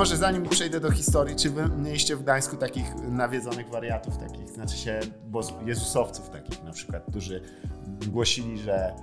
[0.00, 4.76] Może zanim przejdę do historii, czy wy mieliście w Gdańsku takich nawiedzonych wariatów, takich, znaczy
[4.76, 5.00] się
[5.66, 7.42] jezusowców takich na przykład, którzy
[8.06, 8.94] głosili, że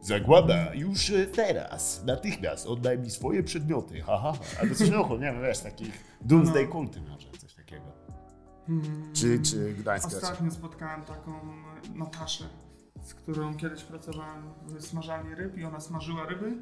[0.00, 4.60] zagłada już teraz, natychmiast oddaj mi swoje przedmioty, ha, ha, ha.
[4.60, 7.92] Albo coś no, nie wiem, wiesz, takich doomsday kulty może, coś takiego.
[9.12, 10.08] Czy, czy Gdańska?
[10.08, 11.32] Ostatnio spotkałem taką
[11.94, 12.44] Nataszę,
[13.02, 16.56] z którą kiedyś pracowałem w smażalni ryb i ona smażyła ryby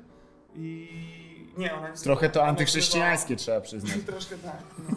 [0.55, 3.93] i nie, ona jest Trochę to antychrześcijańskie trzeba przyznać.
[4.07, 4.63] Troszkę tak.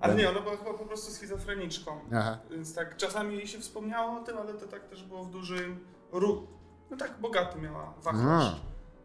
[0.00, 1.90] Ale nie, ona była chyba po prostu schizofreniczką.
[2.14, 2.38] Aha.
[2.50, 5.78] Więc tak czasami jej się wspomniało o tym, ale to tak też było w dużym
[6.12, 6.46] ru...
[6.90, 8.56] No tak bogaty miała wachlarz.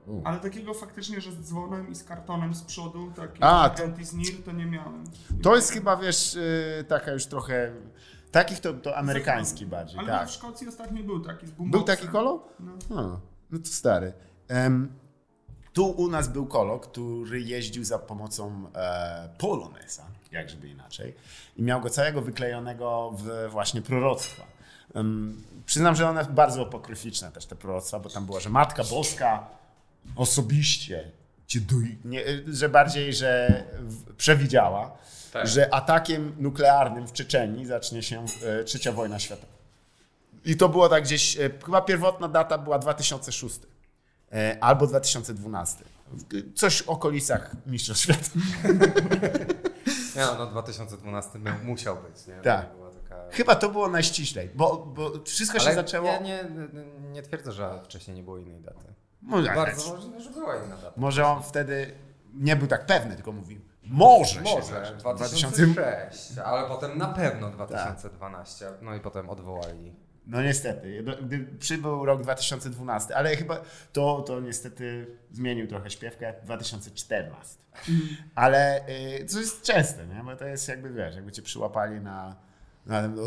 [0.07, 0.21] U.
[0.25, 4.13] Ale takiego faktycznie, że z dzwonem i z kartonem z przodu, taki A, to- Gentis
[4.13, 5.03] Nir, to nie miałem.
[5.43, 7.71] To jest chyba, wiesz, y, taka już trochę...
[8.31, 10.27] Takich to, to amerykański bardziej, Ale tak.
[10.27, 11.97] w Szkocji ostatnio był taki z Był boomboxem.
[11.97, 12.47] taki kolo?
[12.59, 12.71] No.
[12.89, 13.19] No,
[13.51, 14.13] no to stary.
[14.47, 14.93] Em,
[15.73, 21.15] tu u nas był kolo, który jeździł za pomocą e, Polonesa, jak żeby inaczej,
[21.57, 24.43] i miał go całego wyklejonego w właśnie proroctwa.
[24.95, 29.47] Em, przyznam, że one bardzo apokryficzne też te proroctwa, bo tam było, że Matka Boska
[30.15, 31.11] osobiście
[31.47, 34.97] cię duj, nie, że bardziej, że w, przewidziała,
[35.31, 35.47] Tak.
[35.47, 39.53] że atakiem nuklearnym w Czeczenii zacznie się e, trzecia wojna światowa.
[40.45, 43.78] I to było tak gdzieś, e, chyba pierwotna data była 2006 e,
[44.61, 45.83] albo 2012.
[46.55, 48.29] Coś w okolicach Mistrzostw Świata.
[50.15, 52.33] Nie no, no 2012 miał- musiał być, nie?
[52.35, 52.65] Tak.
[53.09, 53.31] Taka...
[53.31, 56.07] Chyba to było najściślej, bo, bo wszystko się Ale zaczęło...
[56.07, 56.45] ja nie,
[57.11, 58.93] nie, twierdzę, że wcześniej nie było innej daty.
[59.21, 60.93] Może, Bardzo możliwe, że była inna data.
[60.97, 61.91] może on wtedy
[62.33, 64.99] nie był tak pewny, tylko mówił, może, się Może, zacząć.
[65.01, 69.95] 2006, ale potem na pewno 2012, no i potem odwołali.
[70.29, 73.61] No niestety, do- gdy przybył rok 2012, ale chyba
[73.93, 77.59] to, to niestety zmienił trochę śpiewkę 2014.
[78.35, 78.89] Ale
[79.21, 80.23] y, co jest częste, nie?
[80.23, 82.35] bo to jest jakby, wiesz, jakby cię przyłapali na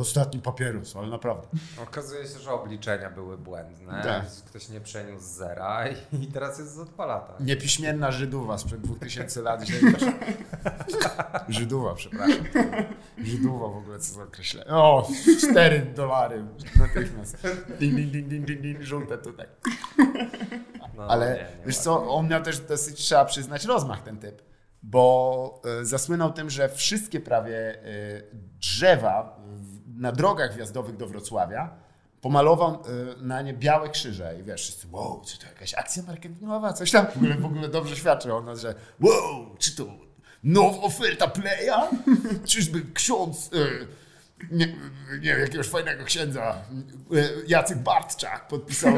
[0.01, 1.49] ostatni papierus, ale naprawdę.
[1.83, 4.25] Okazuje się, że obliczenia były błędne, Tak.
[4.47, 7.35] ktoś nie przeniósł zera i, teraz jest za dwa lata.
[7.41, 9.61] Niepiśmienna Żydowa sprzed 2000 lat.
[11.49, 12.45] Żydowa, przepraszam.
[13.19, 14.71] Żydowa w ogóle, co za określenie.
[14.71, 15.09] O,
[15.51, 16.45] 4 dolary
[16.77, 17.37] natychmiast.
[17.81, 19.47] Ding, ding, ding, ding, ding, ding, żółte tutaj.
[20.97, 24.43] No, Ale nie, nie wiesz co, on miał też dosyć, trzeba przyznać, rozmach ten typ,
[24.83, 27.83] bo e, zasłynął tym, że wszystkie prawie e,
[28.61, 29.41] drzewa
[29.97, 31.77] na drogach wjazdowych do Wrocławia
[32.21, 32.79] pomalował e,
[33.23, 37.07] na nie białe krzyże i wiesz, wszyscy, wow, czy to jakaś akcja marketingowa, coś tam
[37.07, 39.85] w ogóle, w ogóle dobrze świadczy o nas, że wow, czy to
[40.45, 41.89] nowa oferta playa?
[42.45, 43.59] Czyżby ksiądz, e,
[44.51, 44.67] nie,
[45.13, 46.57] nie wiem, jakiegoś fajnego księdza,
[47.15, 47.17] e,
[47.47, 48.95] Jacek Bartczak podpisał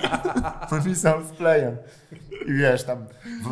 [0.70, 1.76] podpisał z playem.
[2.46, 3.06] I wiesz, tam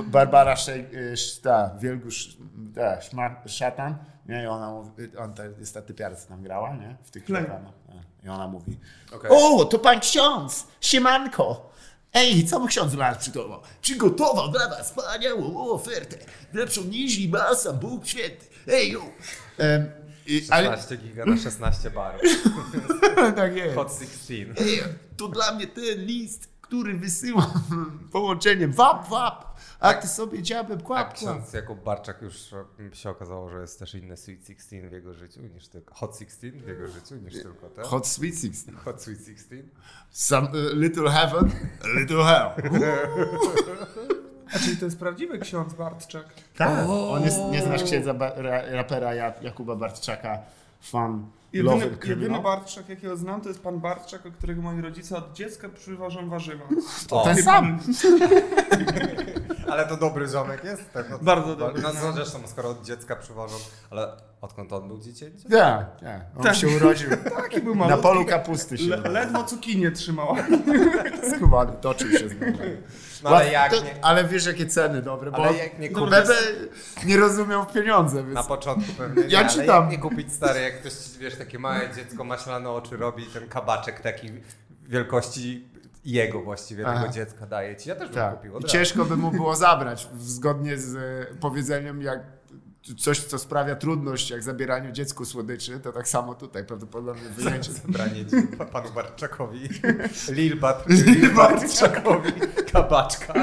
[0.07, 2.37] Barbara Szej, sz- ta, Wielgusz,
[2.75, 3.97] ta, szma, szatan,
[4.29, 7.25] nie, i ona mówi, on to jest ta typiara, co tam grała, nie, w tych
[7.25, 7.43] Play.
[7.43, 7.73] reklamach.
[7.89, 8.03] nie?
[8.27, 8.79] I ona mówi,
[9.13, 9.31] Okej.
[9.33, 11.69] o, to pan ksiądz, siemanko.
[12.15, 13.61] Ej, co mu ksiądz dla nas przygotował?
[13.81, 16.17] Przygotował dla was wspaniałą ofertę.
[16.53, 18.47] Lepszą niż masa, Bóg święty.
[18.69, 19.01] Ej, jo.
[20.29, 22.21] I, ale, 16 giga na 16 barów.
[23.37, 23.75] tak jest.
[23.75, 24.47] Hot 16.
[24.59, 24.83] Ej,
[25.17, 27.51] to dla mnie ten list, który wysyłam
[28.13, 31.15] połączeniem wap, wap, a ty sobie dziabem kłap, kłap.
[31.15, 35.15] ksiądz Jakub Barczak już e, się okazało, że jest też inny Sweet 16 w jego
[35.15, 37.85] życiu niż tylko Hot 16 w jego życiu niż tylko ten.
[37.85, 38.77] Hot Sweet Sixteen.
[38.77, 39.63] Hot Sweet 16.
[40.11, 41.51] Some uh, little heaven,
[41.95, 42.51] little hell.
[44.55, 46.25] A czyli to jest prawdziwy ksiądz Bartczak.
[46.57, 50.39] Tak, on jest, nie znasz księdza ba- ra, rapera Ja- Jakuba Bartczaka,
[50.81, 52.41] fan Jedyny, jedyny.
[52.43, 56.65] Bartczak, jakiego znam, to jest pan Bartczak, o którego moi rodzice od dziecka przywożą warzywa.
[57.11, 57.79] O, Ten sam.
[59.71, 60.93] ale to dobry ziomek jest?
[60.93, 62.13] Tak, no, Bardzo dobry, No, no.
[62.13, 63.55] zresztą, skoro od dziecka przywożą,
[63.91, 64.09] ale
[64.41, 65.51] odkąd on był dziecięciem?
[65.51, 66.21] Tak, tak.
[66.37, 66.55] On Tak.
[66.57, 67.11] się urodził
[67.43, 70.37] Taki był na polu kapusty się Le, ledwo cukinię trzymała.
[71.37, 72.57] Skubany, toczył się z nim.
[73.25, 76.35] No ale jak to, nie, ale wiesz jakie ceny dobre, bo ale jak nie Bebe
[77.07, 79.83] nie rozumiał w pieniądze, więc na początku pewnie nie, Ja ale czytam.
[79.83, 84.01] jak nie kupić stary, jak ktoś, wiesz, takie małe dziecko maślane oczy robi, ten kabaczek
[84.01, 84.31] taki
[84.89, 85.69] wielkości
[86.05, 87.01] jego właściwie, Aha.
[87.01, 87.89] tego dziecka daje ci.
[87.89, 88.37] Ja też bym tak.
[88.37, 92.21] kupił I ciężko by mu było zabrać, zgodnie z e, powiedzeniem, jak
[92.97, 97.73] coś, co sprawia trudność, jak zabieraniu dziecku słodyczy, to tak samo tutaj prawdopodobnie wyjęcie.
[97.87, 98.25] Zabranie
[98.73, 99.69] panu Barczakowi.
[100.29, 102.33] Lil, Bat, Lil Barczakowi
[102.73, 103.35] kabaczka.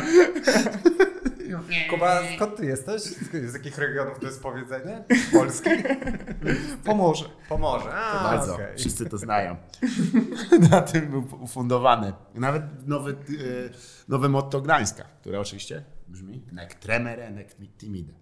[1.89, 3.01] Kuba, skąd ty jesteś?
[3.01, 5.03] Z, z jakich regionów to jest powiedzenie?
[5.33, 5.69] Polski?
[6.83, 7.25] Pomorze.
[7.49, 7.93] Pomorze.
[7.93, 8.77] A, Bardzo, okej.
[8.77, 9.55] wszyscy to znają.
[10.71, 12.13] Na tym był ufundowany.
[12.35, 13.15] Nawet nowy, e,
[14.07, 16.43] nowe motto Gdańska, które oczywiście brzmi?
[16.51, 18.13] Nec tremere, nec timide.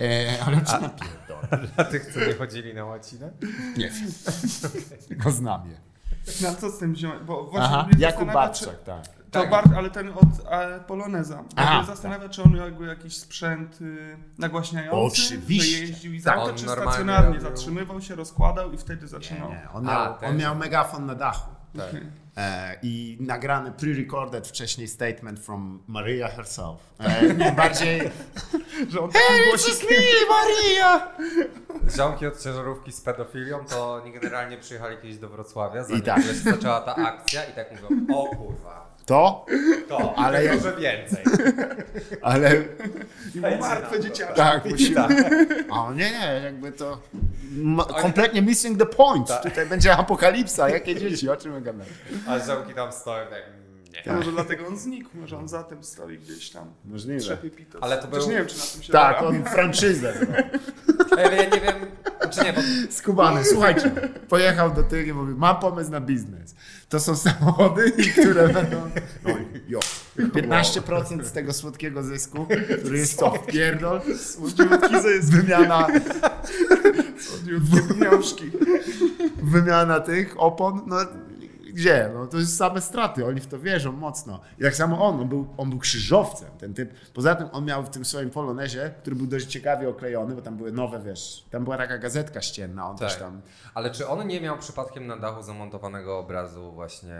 [0.00, 1.68] E, ale czy napierdolę?
[1.74, 3.30] Dla tych, co nie chodzili na łacinę?
[3.76, 4.12] Nie wiem.
[5.08, 5.80] Tylko znam je.
[6.42, 7.26] No a co z tym wziąłem?
[7.26, 9.04] Bo właśnie Aha, mnie Jakub Barczak, tak.
[9.30, 9.66] To Tak.
[9.76, 11.36] Ale ten od e, Poloneza.
[11.36, 15.76] Bo Aha, zastanawia, czy on miał jakby jakiś sprzęt y, nagłaśniający, Oczywiście.
[15.76, 16.36] że jeździł i Tak.
[16.36, 19.50] za On czy stacjonarnie robił- zatrzymywał się, rozkładał i wtedy Nie, zaczynał.
[19.50, 19.68] nie.
[19.74, 20.30] On, A, miał, ten.
[20.30, 21.50] on miał megafon na dachu.
[21.76, 21.90] Tak.
[22.36, 26.80] E, I nagrany, pre-recorded wcześniej statement from Maria herself.
[26.98, 28.00] E, nie, bardziej
[28.88, 29.88] Że on taki głosik...
[30.30, 31.08] Maria!
[31.96, 36.22] Ziomki od ciężarówki z pedofilią to oni generalnie przyjechali kiedyś do Wrocławia, zanim I tak.
[36.22, 39.46] się zaczęła ta akcja i tak mówią, o kurwa, To,
[39.88, 41.24] to, Ale jak- może więcej.
[42.22, 42.50] ale
[43.60, 44.34] martwe dzieciaki.
[44.34, 44.94] tak, musimy.
[44.94, 45.10] Tak.
[45.70, 46.98] O nie, nie, jakby to
[47.58, 49.28] m- kompletnie missing the point.
[49.42, 51.84] Tutaj będzie apokalipsa, jakie dzieci, o czym my gadamy?
[52.28, 53.59] A ziomki tam stoją tak, mm,
[53.92, 54.02] nie.
[54.02, 56.66] To Może dlatego on znikł, może on za tym stoi gdzieś tam.
[56.84, 57.20] Możliwe.
[57.20, 57.82] Trzepie pitos.
[57.82, 60.14] Ale to był- nie wiem, czy na tym się Tak, on franczyzę
[61.18, 61.74] ja nie wiem,
[62.30, 62.60] czy nie, bo
[62.90, 63.90] Skubany, słuchajcie,
[64.28, 66.54] pojechał do tych i mówi, mam pomysł na biznes.
[66.88, 68.90] To są samochody, które będą,
[69.24, 69.30] no
[69.68, 69.80] jo,
[70.18, 72.46] 15% z tego słodkiego zysku,
[72.78, 75.86] który jest to pierdol, Słodziutki jest wymiana,
[77.20, 78.50] słodziutkie pieniążki.
[79.42, 80.96] wymiana tych opon, no
[81.72, 82.10] gdzie?
[82.14, 84.40] No to jest same straty, oni w to wierzą mocno.
[84.58, 86.94] I tak samo on, on był, on był krzyżowcem, ten typ.
[87.14, 90.56] Poza tym on miał w tym swoim polonezie, który był dość ciekawie oklejony, bo tam
[90.56, 93.22] były nowe, wiesz, tam była taka gazetka ścienna, on też Tak.
[93.22, 93.40] tam...
[93.74, 97.16] Ale czy on nie miał przypadkiem na dachu zamontowanego obrazu właśnie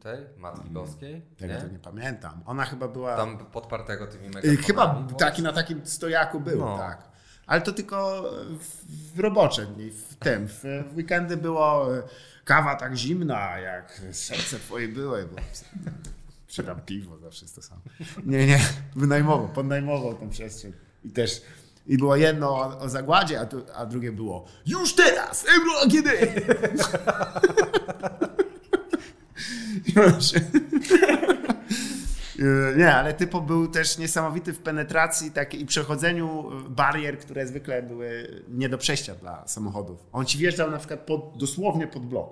[0.00, 1.22] tej Matki Boskiej?
[1.36, 2.40] Tego to nie pamiętam.
[2.46, 3.16] Ona chyba była...
[3.16, 4.56] Tam podpartego tymi megafonami?
[4.62, 6.78] Chyba taki na takim stojaku był, No.
[6.78, 7.08] tak.
[7.48, 8.24] Ale to tylko
[9.14, 10.48] w, robocze dni, w tym.
[10.48, 10.64] W,
[10.96, 12.02] weekendy było y,
[12.44, 15.26] kawa tak zimna, jak serce twoje były.
[15.26, 15.36] Bo
[16.62, 17.80] tam piwo zawsze jest to samo.
[18.26, 18.60] Nie, nie,
[18.96, 20.72] wynajmował, podnajmował tę przestrzeń.
[21.04, 21.42] I też
[21.86, 26.08] i było jedno o, o zagładzie, a, tu, a drugie było już teraz, Euro AGD!
[29.88, 31.17] I.
[32.38, 37.46] Yy, Nie, ale typo był też niesamowity w penetracji takiej i przechodzeniu y, barier, które
[37.46, 40.06] zwykle były nie do przejścia dla samochodów.
[40.12, 42.30] On ci wjeżdżał na przykład pod, dosłownie pod blok.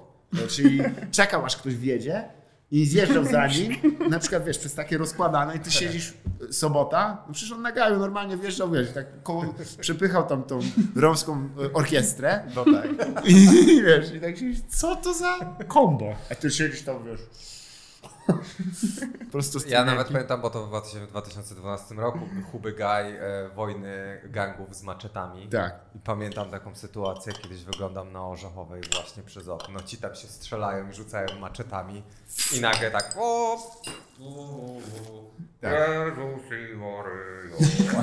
[0.48, 0.80] Czyli
[1.10, 2.24] czekał aż ktoś wjedzie
[2.70, 3.72] i zjeżdżał za nim,
[4.10, 6.14] na przykład wiesz, przez takie rozkładane i ty siedzisz
[6.48, 10.60] y, sobota, no przecież on na gaju normalnie wjeżdżał, wiesz, tak koło, przepychał tam tą
[10.96, 12.86] romską orkiestrę No tak.
[13.28, 15.38] i wiesz, i tak siedzisz, co to za
[15.68, 16.14] kombo?
[16.30, 17.20] A ty siedzisz tam, wiesz,
[19.26, 22.18] po prostu Ja nawet pamiętam, bo to w 2000 2012 roku
[22.52, 23.20] Huby Gaj, e,
[23.54, 25.48] wojny gangów z maczetami.
[25.48, 25.85] Tak.
[25.96, 29.80] I pamiętam taką sytuację, kiedyś wyglądam na Orzechowej właśnie przez okno.
[29.80, 32.02] Ci tam się strzelają i rzucają maczetami.
[32.56, 33.58] I nagle tak o,
[35.60, 35.72] Tak.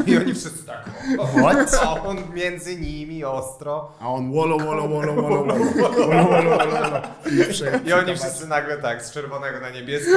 [0.08, 1.80] I oni wszyscy tak o, What?
[1.84, 3.92] A on między nimi ostro.
[4.00, 7.02] A on wolo, wolo, wolo, wolo, wolo, wolo, wolo, wolo, wolo.
[7.32, 10.12] I, prze, I oni wszyscy nagle tak, z czerwonego na niebieski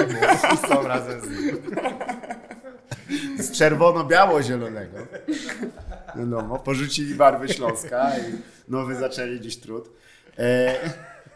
[0.55, 1.63] i są razem z nim.
[3.39, 4.99] z czerwono-biało-zielonego.
[6.19, 8.23] Wiadomo, porzucili barwy Śląska i
[8.69, 9.91] nowy zaczęli dziś trud.
[10.39, 10.75] E,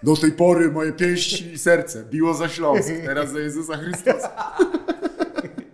[0.03, 4.57] do tej pory moje pięści i serce biło za Śląsk, teraz za Jezusa Chrystusa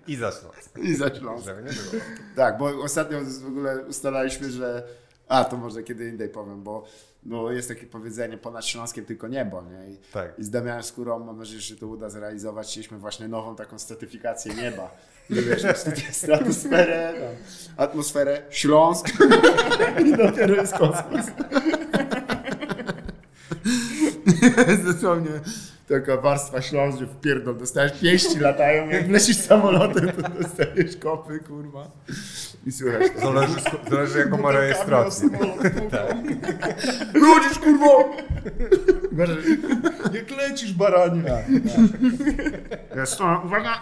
[0.06, 0.78] I za Śląsk.
[0.82, 1.50] i za Śląsk.
[2.36, 4.82] Tak, bo ostatnio w ogóle ustalaliśmy, że.
[5.28, 6.84] A, to może kiedy indziej powiem, bo,
[7.22, 9.90] bo jest takie powiedzenie ponad Śląskiem tylko niebo, nie?
[9.90, 10.38] I, Tak.
[10.38, 12.66] I z Damianem Skórą, mam nadzieję, że się to uda zrealizować.
[12.68, 14.90] Chcieliśmy właśnie nową taką stratyfikację nieba.
[15.30, 19.09] Strat- stratosferę, tam, atmosferę, Śląsk
[20.06, 21.26] i dopiero jest kosmos.
[24.68, 25.30] Jest dosłownie
[25.88, 31.38] taka warstwa Śląsk, że w pierdol dostajesz pięści latają, jak lecisz samolotem, to dostajesz kopy,
[31.38, 31.90] kurwa.
[32.66, 33.21] I słychać to.
[33.21, 33.54] Zależy,
[33.90, 35.28] zależy jaką ma rejestrację.
[37.21, 38.04] Chodzisz, kurwo!
[40.12, 41.44] Jak lecisz, baranie.
[42.96, 43.80] Jest to, uwaga,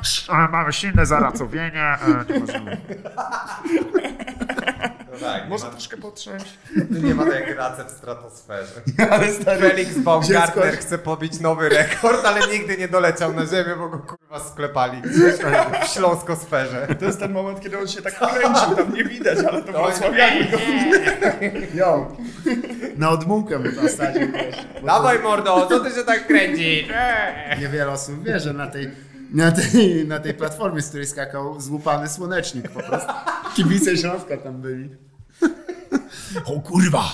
[0.53, 2.77] mamy silne zaracowienie, e, nie możemy.
[5.21, 6.59] No tak, Może ma, troszkę potrząść.
[7.05, 8.73] nie ma tej gracy w stratosferze.
[9.11, 13.77] Ale stary, Felix Baumgartner dziecko- chce pobić nowy rekord, ale nigdy nie doleciał na ziemię,
[13.79, 16.87] bo go kurwa sklepali w śląskosferze.
[16.99, 19.83] To jest ten moment, kiedy on się tak kręcił, tam nie widać, ale to To-
[19.85, 20.59] wrocławianie go
[21.75, 22.17] Yo.
[22.97, 24.29] Na odmułkę by zasadził,
[24.87, 26.89] Dawaj mordo, co ty się tak kręcisz?
[27.61, 28.91] Niewiele osób wie, że na tej,
[29.33, 33.13] na, tej, na tej platformie, z której skakał złupany słonecznik po prostu.
[33.57, 34.89] Kibice Śląska tam byli.
[36.45, 37.05] O kurwa,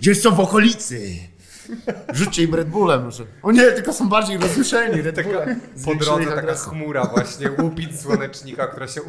[0.00, 1.16] gdzieś są w okolicy.
[2.12, 3.24] Rzućcie im Red Bullem może.
[3.42, 5.46] O nie, tylko są bardziej rozjuszeni Red Taka,
[5.84, 9.00] po drodze taka chmura właśnie, łupit słonecznika, która się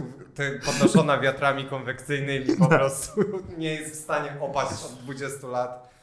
[0.65, 3.11] podnoszona wiatrami konwekcyjnymi po prostu
[3.57, 5.93] nie jest w stanie opaść od 20 lat.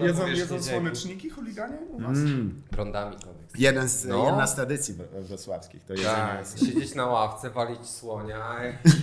[0.00, 2.16] Jedzą, jedzą słoneczniki chuliganie u was?
[2.16, 2.62] Mm.
[2.70, 3.45] Prądami konwekcyjnymi.
[3.58, 4.24] Jeden z, No.
[4.26, 5.84] Jedna z tradycji wro- wrocławskich.
[5.84, 6.58] To Tak, jest...
[6.66, 8.56] siedzieć na ławce, walić słonia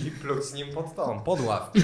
[0.06, 1.80] i pluć nim pod tą, pod ławkę.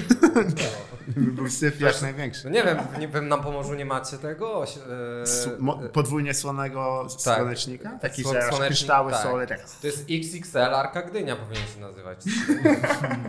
[1.17, 2.41] Był syf jak największy.
[2.45, 4.63] No nie wiem, nie wiem, na Pomorzu nie macie tego?
[4.63, 7.37] E, podwójnie słonego tak.
[7.37, 7.99] słonecznika?
[8.01, 9.23] Taki, Słon- że słonecznik, kryształy tak.
[9.23, 9.47] sole.
[9.47, 9.59] Tak.
[9.81, 12.19] To jest XXL Arka Gdynia powinien się nazywać.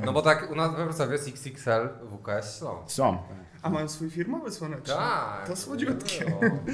[0.05, 2.91] No bo tak u nas we Wrocławiu jest XXL WKS Śląsk.
[2.95, 3.19] Są.
[3.63, 4.97] A mają swój firmowy słonecznik.
[4.97, 5.45] Tak.
[5.47, 6.25] To słodziutkie.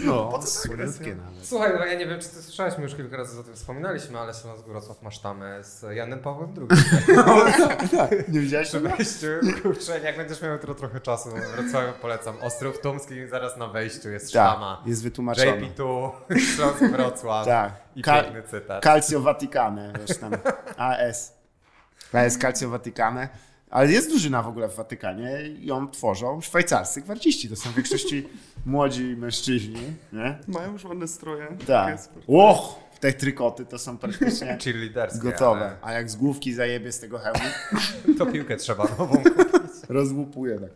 [0.05, 1.47] No, Po co tak słodziutkie nawet.
[1.47, 4.19] Słuchaj, no ja nie wiem, czy ty słyszałeś, my już kilka razy o tym wspominaliśmy,
[4.19, 6.81] ale Śląsk Wrocław ma sztamę z Janem Pawłem II.
[8.33, 8.97] Nie widziałeś Przy tego?
[8.97, 9.27] wejściu,
[9.63, 12.35] kurczę, jak będziesz miał jutro trochę czasu, no, Wrocławiu polecam.
[12.43, 14.77] Ostrów Tumski, zaraz na wejściu jest sztama.
[14.77, 15.53] Tak, jest wytłumaczone.
[15.61, 16.11] JP2,
[16.57, 17.73] Śląsk Wrocław Tak.
[17.97, 18.83] i Ka- piękny cytat.
[18.85, 20.33] Calcio Vaticane, wiesz tam.
[20.77, 21.39] AS.
[22.13, 23.29] AS Calcio Vaticane.
[23.71, 27.49] Ale jest drużyna w ogóle w Watykanie i ją tworzą szwajcarscy gwardziści.
[27.49, 28.29] To są w większości
[28.67, 29.81] młodzi mężczyźni.
[30.13, 30.39] Nie?
[30.49, 31.47] Mają już ładne stroje.
[31.67, 31.99] Tak.
[32.27, 34.57] Och, te trykoty to są praktycznie
[35.19, 35.77] gotowe.
[35.83, 37.41] A jak z główki zajebie z tego hełmu,
[38.07, 39.23] ale To piłkę trzeba nową
[39.89, 40.71] rozłupuje tak.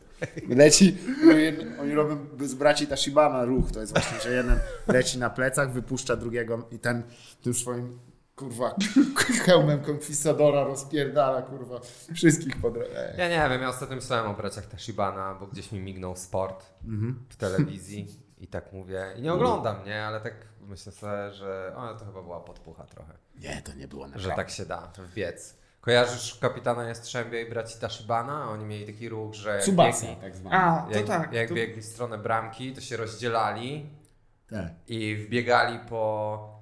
[0.49, 0.97] Leci,
[1.31, 4.59] oni- oni robią z braci Tashibana ruch, to jest właśnie, że jeden
[4.89, 7.03] leci na plecach, wypuszcza drugiego i ten
[7.43, 7.99] tym swoim
[8.37, 8.75] kurwa
[9.47, 11.81] hełmem konkwistadora rozpierdala kurwa
[12.15, 12.77] wszystkich pod...
[12.77, 13.19] Ej.
[13.19, 16.67] Ja nie wiem, ja ostatnio myślałem o braciach Tashibana, bo gdzieś mi mignął sport
[17.29, 18.07] w telewizji
[18.39, 19.15] i tak mówię.
[19.17, 20.05] I nie oglądam, nie?
[20.05, 23.13] Ale tak myślę sobie, że o, to chyba była podpucha trochę.
[23.39, 24.37] Nie, to nie było Że naprawdę.
[24.37, 25.63] tak się da wbiec.
[25.81, 28.51] Kojarzysz kapitana Jastrzębia i braci Tashibana?
[28.51, 30.57] Oni mieli taki ruch, że jak Tsubasa biegli- tak zwany.
[30.57, 31.33] A, to jak, tak.
[31.33, 31.55] jak to...
[31.55, 33.91] biegli w stronę bramki, to się rozdzielali
[34.51, 34.69] Tak.
[34.89, 36.62] i wbiegali po...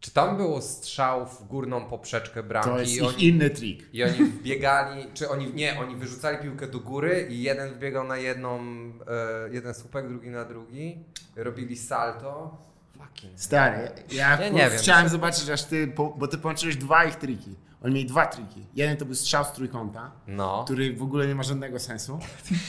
[0.00, 2.70] Czy tam było strzał w górną poprzeczkę bramki?
[2.70, 3.94] To jest ich oni, inny trik.
[3.94, 8.16] I oni wbiegali, czy oni, nie, oni wyrzucali piłkę do góry i jeden wbiegał na
[8.16, 10.98] jedną, e, jeden słupek, drugi na drugi,
[11.36, 12.56] robili salto.
[12.98, 13.40] Fucking.
[13.40, 14.78] Stary, ja, Ja nie wiem.
[14.78, 15.86] chciałem zobaczyć aż ty,
[16.18, 17.54] bo ty połączyłeś dwa ich triki.
[17.84, 18.66] Oni mieli dwa triki.
[18.74, 20.64] Jeden to był strzał z trójkąta, No.
[20.64, 22.18] który w ogóle nie ma żadnego sensu.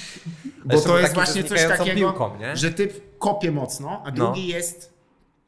[0.66, 4.12] Bo to jest właśnie coś takiego, piłką, że typ kopie mocno, a No.
[4.12, 4.94] drugi jest,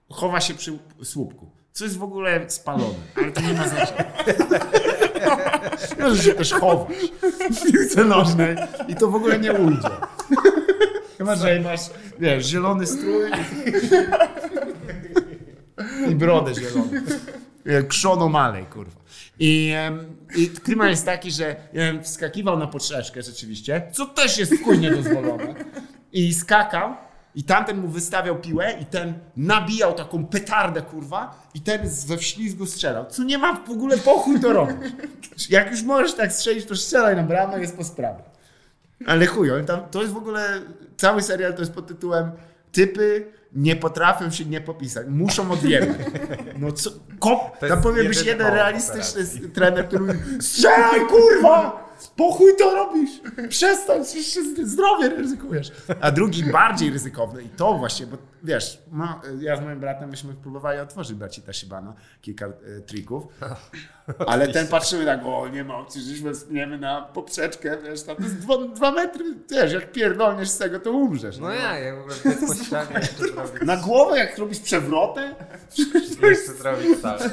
[0.09, 1.51] chowa się przy słupku.
[1.74, 4.13] Co jest w ogóle spalone, ale to nie ma znaczenia.
[6.00, 6.98] Możesz się też chować
[7.51, 8.56] w piłce nożnej
[8.88, 9.90] i to w ogóle nie ujdzie.
[11.18, 11.80] Chyba, że masz,
[12.20, 13.32] wiesz, zielony strój
[16.10, 16.90] i brodę zieloną.
[17.66, 19.01] Jak Krzono malej, kurwa.
[19.40, 19.74] I,
[20.36, 24.80] I klimat jest taki, że ja wskakiwał na poprzeczkę rzeczywiście, co też jest w chuj
[24.80, 25.56] niedozwolone.
[26.13, 26.96] I skakał
[27.35, 32.65] i tamten mu wystawiał piłę i ten nabijał taką petardę, kurwa, i ten ze wślizgu
[32.65, 33.05] strzelał.
[33.05, 34.75] Co nie ma w ogóle po chuj to robić.
[35.50, 38.23] Jak już możesz tak strzelić, to strzelaj na bramę, jest po sprawie.
[39.07, 40.61] Ale chuj, oni tam, to jest w ogóle,
[40.97, 42.31] cały serial to jest pod tytułem
[42.71, 45.97] typy nie potrafią się nie popisać, muszą odjebać.
[46.59, 51.89] No co, kop, To tam być jedyny jeden realistyczny s- trener, który mówi, strzelaj kurwa,
[52.08, 53.12] po chuj to robisz,
[53.50, 55.72] przestań, przecież zdrowie ryzykujesz.
[56.01, 60.33] A drugi bardziej ryzykowny i to właśnie, bo wiesz, no, ja z moim bratem myśmy
[60.33, 62.51] próbowali otworzyć braci Tashibana, kilka e,
[62.86, 63.24] trików,
[64.27, 68.24] ale ten patrzymy tak, o nie ma opcji, żeśmy spniemy na poprzeczkę, wiesz, tam to
[68.24, 71.38] jest dwa, dwa metry, wiesz, jak pierdolniesz z tego, to umrzesz.
[71.38, 72.71] No ja, jak w ogóle zrobić,
[73.65, 75.36] Na głowę, jak robisz przewrotę,
[76.21, 77.24] jeszcze zrobić salto.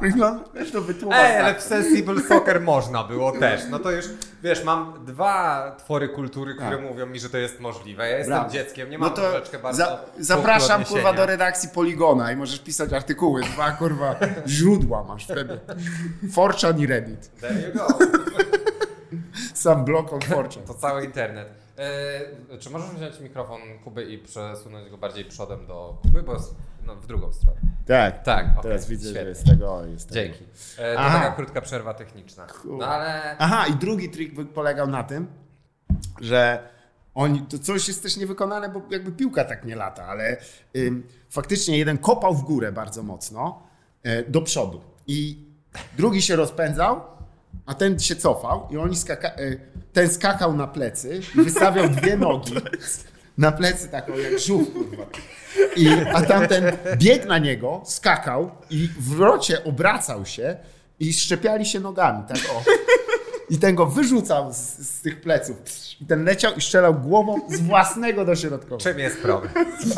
[0.00, 1.62] wygląda, wiesz, to wytłumacz Ej, ale tak.
[1.62, 3.60] w Sensible Soccer można było też.
[3.70, 4.04] No to już,
[4.42, 6.82] wiesz, mam dwa twory kultury, które Tak.
[6.82, 8.08] mówią mi, że to jest możliwe.
[8.10, 8.50] Ja jestem Brawo.
[8.50, 9.14] dzieckiem, nie mam No
[9.70, 14.16] za, zapraszam kurwa do redakcji Poligona i możesz pisać artykuły, dwa kurwa
[14.46, 15.60] źródła masz wtedy.
[16.32, 17.40] Forchan i Reddit.
[17.40, 17.86] There you go.
[19.54, 20.62] Sam blog on Forchan.
[20.62, 21.48] To cały internet.
[21.78, 26.54] E, czy możesz wziąć mikrofon Kuby i przesunąć go bardziej przodem do Kuby, bo jest
[26.86, 27.60] no, w drugą stronę.
[27.86, 29.22] Tak, Tak, okej, teraz widzę, świetnie.
[29.22, 30.20] że jest tego, jest tego.
[30.20, 30.44] Dzięki.
[30.78, 31.18] E, to Aha.
[31.18, 32.46] taka krótka przerwa techniczna.
[32.64, 35.26] No ale Aha, i drugi trik polegał na tym,
[36.20, 36.68] że
[37.16, 40.36] oni, to coś jest też niewykonane, bo jakby piłka tak nie lata, ale
[40.76, 43.62] ym, faktycznie jeden kopał w górę bardzo mocno
[44.02, 45.46] e, do przodu i
[45.96, 47.00] drugi się rozpędzał,
[47.66, 49.56] a ten się cofał i oni skaka, e,
[49.92, 52.54] ten skakał na plecy i wystawiał dwie nogi
[53.38, 55.06] na plecy taką jak żółw, kurwa.
[55.76, 60.56] I, a tamten biegł na niego, skakał i w wrocie obracał się
[61.00, 62.62] i szczepiali się nogami, tak o.
[63.50, 65.56] I ten go wyrzucał z, z tych pleców.
[66.00, 68.80] I ten leciał i strzelał głową z własnego dośrodkowania.
[68.80, 69.52] Czym jest problem?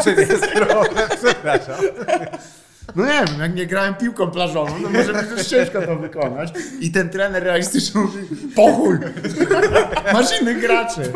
[0.05, 1.09] Czym jest problem?
[1.25, 1.77] Przepraszam.
[2.97, 6.53] No nie wiem, jak nie grałem piłką plażową, to może być już ciężko to wykonać.
[6.81, 8.19] I ten trener realistyczny mówi,
[8.57, 8.99] pochuj,
[10.13, 11.13] masz innych graczy.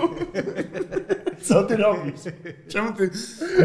[1.42, 2.20] Co ty robisz?
[2.68, 3.10] Czemu ty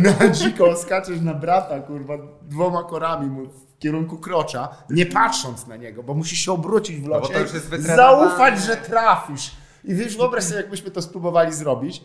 [0.01, 5.75] na dziko skaczesz na brata, kurwa, dwoma korami mu w kierunku krocza, nie patrząc na
[5.75, 7.95] niego, bo musisz się obrócić w bo locie wytrenowane.
[7.95, 9.51] zaufać, że trafisz.
[9.83, 12.03] I wiesz, wyobraź sobie, jakbyśmy to spróbowali zrobić.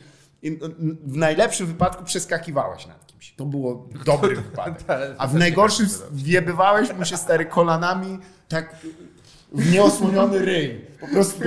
[1.07, 3.35] W najlepszym wypadku przeskakiwałeś nad kimś.
[3.37, 4.85] To było dobry wypadek.
[5.19, 8.19] A w najgorszym wjebywałeś mu się stary kolanami
[8.49, 8.77] tak
[9.53, 10.87] w nieosłoniony ryj.
[11.01, 11.43] Po prostu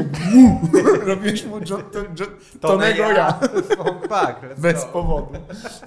[1.05, 2.25] robiłeś mu jo, to, jo,
[2.61, 3.39] tonego ja.
[4.09, 5.31] Tak, Bez powodu.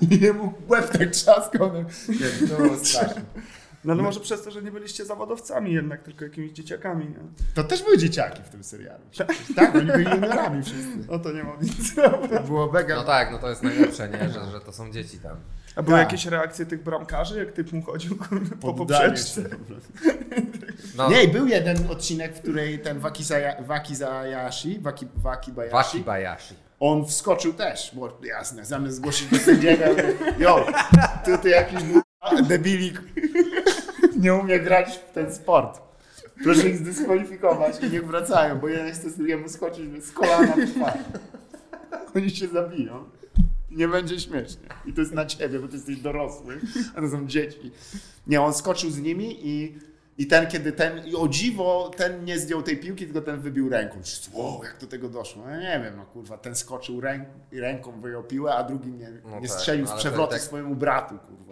[0.00, 1.72] I jemu łeb tak trzaskał.
[1.72, 1.78] no.
[2.08, 3.22] Nie, to było straszne.
[3.84, 7.16] No ale może przez to, że nie byliście zawodowcami jednak, tylko jakimiś dzieciakami, nie?
[7.54, 9.04] To też były dzieciaki w tym serialu.
[9.56, 10.98] Tak, oni byli juniorami wszyscy.
[11.10, 11.94] No to nie mam nic.
[11.94, 12.96] To było mega...
[12.96, 14.28] No tak, no to jest najlepsze, nie?
[14.28, 15.36] Że, że to są dzieci tam.
[15.76, 16.06] A były Tak.
[16.12, 19.42] jakieś reakcje tych bramkarzy, jak typ mu chodził kurde, po poprzeczce?
[20.96, 25.72] No, Nie, był jeden odcinek, w której ten Waki, Zaya, Waki Zayashi, Waki, Waki Bayashi,
[25.72, 26.54] Waki Bayashi.
[26.80, 29.84] on wskoczył też, bo jasne, zamiast zgłosić do sędziego,
[30.38, 30.66] jo,
[31.24, 31.80] ty, ty jakiś
[32.48, 33.02] debilik
[34.22, 35.80] nie umie grać w ten sport.
[36.42, 40.98] Proszę ich zdyskwalifikować i niech wracają, bo ja chcę drugiemu skoczyć z kolana w twarz.
[42.16, 43.04] Oni się zabiją.
[43.70, 44.68] Nie będzie śmiesznie.
[44.86, 46.60] I to jest na ciebie, bo ty jesteś dorosły,
[46.94, 47.70] a to są dzieci.
[48.26, 49.78] Nie, on skoczył z nimi i,
[50.18, 53.68] i ten, kiedy ten, i o dziwo, ten nie zdjął tej piłki, tylko ten wybił
[53.68, 53.98] ręką.
[54.32, 55.42] Wow, jak do tego doszło?
[55.46, 59.40] No nie wiem, no kurwa, ten skoczył ręk, ręką, wyjął piłę, a drugi nie, No
[59.40, 61.47] nie tak, strzelił z przewrotu tak- swojemu bratu, kurwa.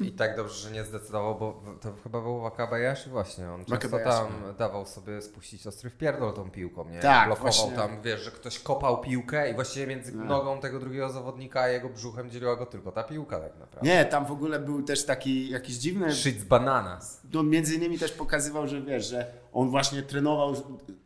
[0.00, 3.50] I tak dobrze, że nie zdecydował, bo to chyba był Wakabayashi właśnie.
[3.50, 4.26] On często tam
[4.58, 7.00] dawał sobie spuścić ostry wpierdol tą piłką, nie?
[7.00, 7.76] Tak, Blokował właśnie.
[7.76, 10.24] tam, wiesz, że ktoś kopał piłkę i właściwie między No.
[10.24, 13.88] nogą tego drugiego zawodnika a jego brzuchem dzieliła go tylko ta piłka tak naprawdę.
[13.90, 17.20] Nie, tam w ogóle był też taki jakiś dziwny Shit z bananas.
[17.32, 20.54] no, między innymi też pokazywał, że wiesz, że on właśnie trenował,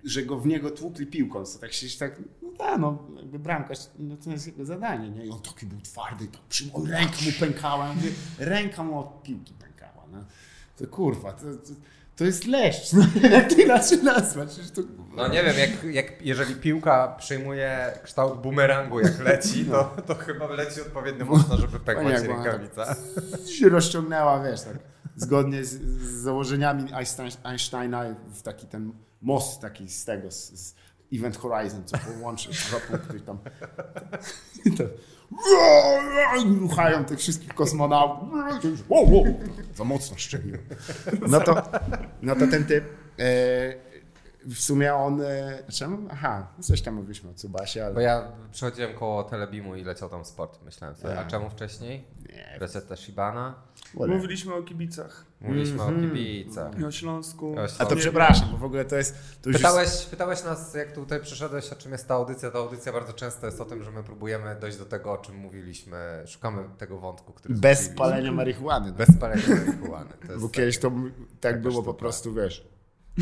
[0.05, 3.79] że go w niego tłukli piłką, co tak się tak, no tak, no jakby bramkarz,
[3.99, 5.27] no to jest jego zadanie, nie?
[5.27, 9.23] I on taki był twardy, tak przyjmował, ręka mu pękała, ja mówię, ręka mu od
[9.23, 10.25] piłki pękała, no.
[10.77, 11.73] To kurwa, to, to,
[12.17, 14.83] to jest leszcz, no, jak to inaczej nazwać, to...
[15.17, 20.47] No nie wiem, jak, jak jeżeli piłka przyjmuje kształt bumerangu jak leci, to, to chyba
[20.47, 22.97] leci odpowiednio mocno, żeby pękła ona rękawica.
[23.59, 24.79] się rozciągnęła, wiesz, tak,
[25.23, 28.05] zgodnie z, z założeniami Einstein- Einsteina
[28.35, 30.75] w taki ten most taki z tego, z, z
[31.15, 33.39] Event Horizon, co połączy dwa punkty tam
[34.79, 34.85] to,
[36.61, 38.29] ruchają tych wszystkich kosmonautów.
[39.75, 40.61] Za mocno szczeliłem.
[41.29, 41.63] No to,
[42.23, 42.85] no to ten typ,
[43.19, 43.92] e,
[44.47, 46.09] w sumie on, e, czemu?
[46.11, 50.25] Aha, coś tam mówiliśmy o Cubasie, ale Bo ja przechodziłem koło Telebimu i leciał tam
[50.25, 50.63] sport.
[50.65, 51.27] Myślałem sobie, a Tak.
[51.27, 52.05] czemu wcześniej?
[52.29, 53.55] nie, Receta Shibana?
[53.95, 55.99] Mówiliśmy o kibicach Mówiliśmy Mhm.
[55.99, 56.79] o kibicach.
[56.79, 57.55] i o Śląsku.
[57.59, 57.97] O A to Śląsku.
[57.97, 61.77] przepraszam, bo w ogóle to jest, to jest Pytałeś, pytałeś nas, jak tutaj przyszedłeś, o
[61.77, 62.51] czym jest ta audycja.
[62.51, 65.37] Ta audycja bardzo często jest o tym, że my próbujemy dojść do tego, o czym
[65.37, 66.23] mówiliśmy.
[66.27, 68.87] Szukamy tego wątku, który bez palenia marihuany.
[68.91, 68.95] no.
[68.97, 70.11] Bez palenia marihuany.
[70.27, 71.99] To jest Bo kiedyś to m- tak było po sztuka.
[71.99, 72.69] prostu, wiesz,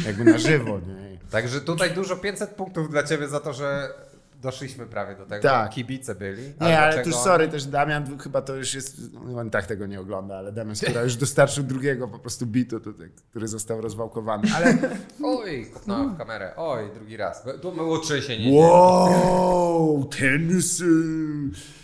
[0.06, 1.18] jakby na żywo, nie?
[1.30, 3.94] Także tutaj dużo 500 punktów dla Ciebie za to, że
[4.40, 5.42] doszliśmy prawie do tego.
[5.42, 5.70] Tak.
[5.70, 6.42] Kibice byli.
[6.60, 9.86] Nie, ale dlaczego- tu sorry, też Damian chyba to już jest, no, on tak tego
[9.86, 14.48] nie ogląda, ale Damian skoro już dostarczył drugiego po prostu bitu, tutaj, który został rozwałkowany.
[14.56, 14.78] Ale
[15.24, 16.52] Oj, kopnąłem w kamerę.
[16.56, 17.44] Oj, drugi raz.
[17.62, 18.60] Tu było trzęsienie.
[18.60, 20.84] wow, tenisy.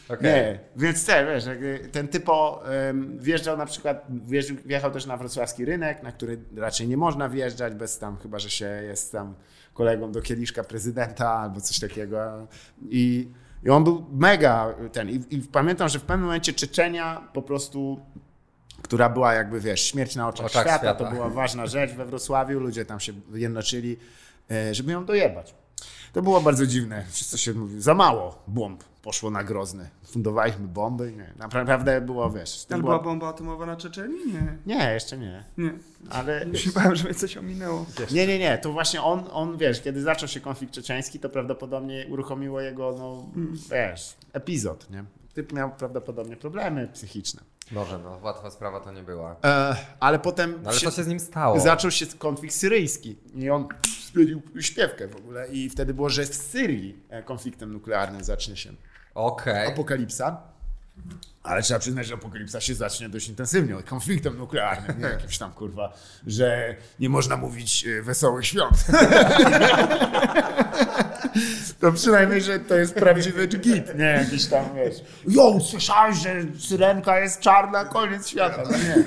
[0.08, 0.22] Okej.
[0.22, 1.44] Nie, więc te, wiesz,
[1.92, 6.88] ten typo um, wjeżdżał na przykład, wjeżdżał, wjechał też na wrocławski rynek, na który raczej
[6.88, 9.34] nie można wjeżdżać bez tam, chyba że się jest tam
[9.76, 12.46] kolegą do kieliszka prezydenta albo coś takiego.
[12.88, 13.28] I,
[13.64, 15.10] i on był mega ten.
[15.10, 18.00] I, I pamiętam, że w pewnym momencie Czeczenia po prostu
[18.82, 21.04] która była jakby, wiesz, śmierć na oczach, Oczach świata, świata.
[21.04, 23.96] to była ważna rzecz we Wrocławiu, ludzie tam się jednoczyli,
[24.50, 25.54] e, żeby ją dojebać.
[26.12, 27.04] To było bardzo dziwne.
[27.10, 29.90] Wszyscy się mówili, za mało bomb poszło na Grozny.
[30.04, 31.12] Fundowaliśmy bomby.
[31.12, 31.32] Nie.
[31.36, 32.66] Naprawdę było, wiesz.
[32.70, 34.16] Ale była bomba atomowa na Czeczeniu?
[34.26, 34.56] Nie.
[34.76, 35.44] Nie, jeszcze nie.
[35.58, 35.72] Nie.
[36.10, 37.86] Ale bałem, że mnie coś ominęło.
[38.10, 38.58] nie, nie, nie.
[38.58, 43.26] To właśnie on, on, wiesz, kiedy zaczął się konflikt czeczeński, to prawdopodobnie uruchomiło jego, no,
[43.70, 45.04] wiesz, epizod, nie?
[45.34, 47.40] Typ miał prawdopodobnie problemy psychiczne.
[47.72, 49.36] Może, no, łatwa sprawa to nie była.
[49.44, 51.60] E, ale potem No, ale się- co się z nim stało?
[51.60, 53.68] zaczął się konflikt syryjski i on
[54.02, 58.72] stwierdził śpiewkę w ogóle i wtedy było, że w Syrii e, konfliktem nuklearnym zacznie się
[59.16, 59.66] Okej.
[59.66, 60.40] apokalipsa.
[61.42, 65.92] Ale trzeba przyznać, że apokalipsa się zacznie dość intensywnie, konfliktem nuklearnym, nie jakimś tam kurwa,
[66.26, 68.86] że nie można mówić e, wesołych świąt.
[71.80, 74.94] To przynajmniej, że to jest prawdziwy git, nie jakiś tam, wiesz.
[75.28, 78.62] Jo, słyszałeś, że syrenka jest czarna, koniec świata.
[78.70, 79.04] No nie.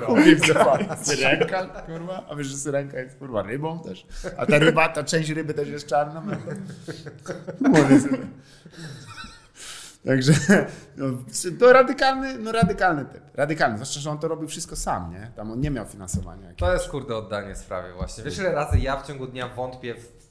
[0.00, 0.36] Chuj.
[1.02, 4.06] Syrenka, kurwa, a wiesz, że syrenka jest kurwa rybą też?
[4.36, 6.22] A ta ryba, ta część ryby też jest czarna?
[6.26, 7.68] No.
[7.68, 8.18] Mówię sobie.
[10.06, 10.32] Także
[10.96, 11.06] no,
[11.60, 13.22] to radykalny, no radykalny typ.
[13.34, 13.76] Radykalny.
[13.76, 15.30] Zwłaszcza, że on to robił wszystko sam, nie?
[15.36, 16.48] Tam on nie miał finansowania.
[16.56, 18.24] To jest kurde oddanie sprawy właśnie.
[18.24, 20.23] Wiesz ile razy ja w ciągu dnia wątpię w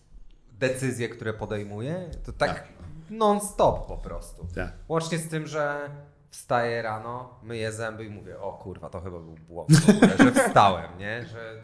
[0.68, 2.10] decyzje, które podejmuję?
[2.26, 2.64] To tak, Tak.
[3.10, 4.48] non-stop po prostu.
[4.56, 4.72] Tak.
[4.88, 5.90] Łącznie z tym, że
[6.30, 10.98] wstaję rano, myję zęby i mówię, o kurwa, to chyba był błąd, ogóle, że wstałem,
[11.00, 11.26] nie?
[11.26, 11.62] Że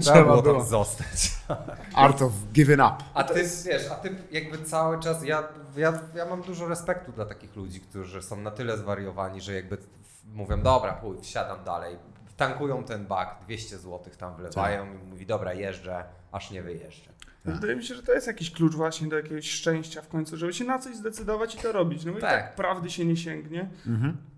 [0.00, 0.58] trzeba było było.
[0.58, 1.32] tam zostać.
[1.94, 2.96] Art of giving up.
[3.14, 7.26] A ty, wiesz, a ty jakby cały czas, ja, ja, ja mam dużo respektu dla
[7.26, 9.78] takich ludzi, którzy są na tyle zwariowani, że jakby
[10.26, 11.96] mówią, dobra, chuj, wsiadam dalej,
[12.36, 17.10] tankują ten bak, 200 zł tam wlewają i mówi, dobra, jeżdżę, aż nie wyjeżdżę.
[17.44, 20.52] Wydaje mi się, że to jest jakiś klucz właśnie do jakiegoś szczęścia w końcu, żeby
[20.52, 22.04] się na coś zdecydować i to robić.
[22.04, 22.30] No bo i Tak.
[22.30, 23.68] tak prawdy się nie sięgnie.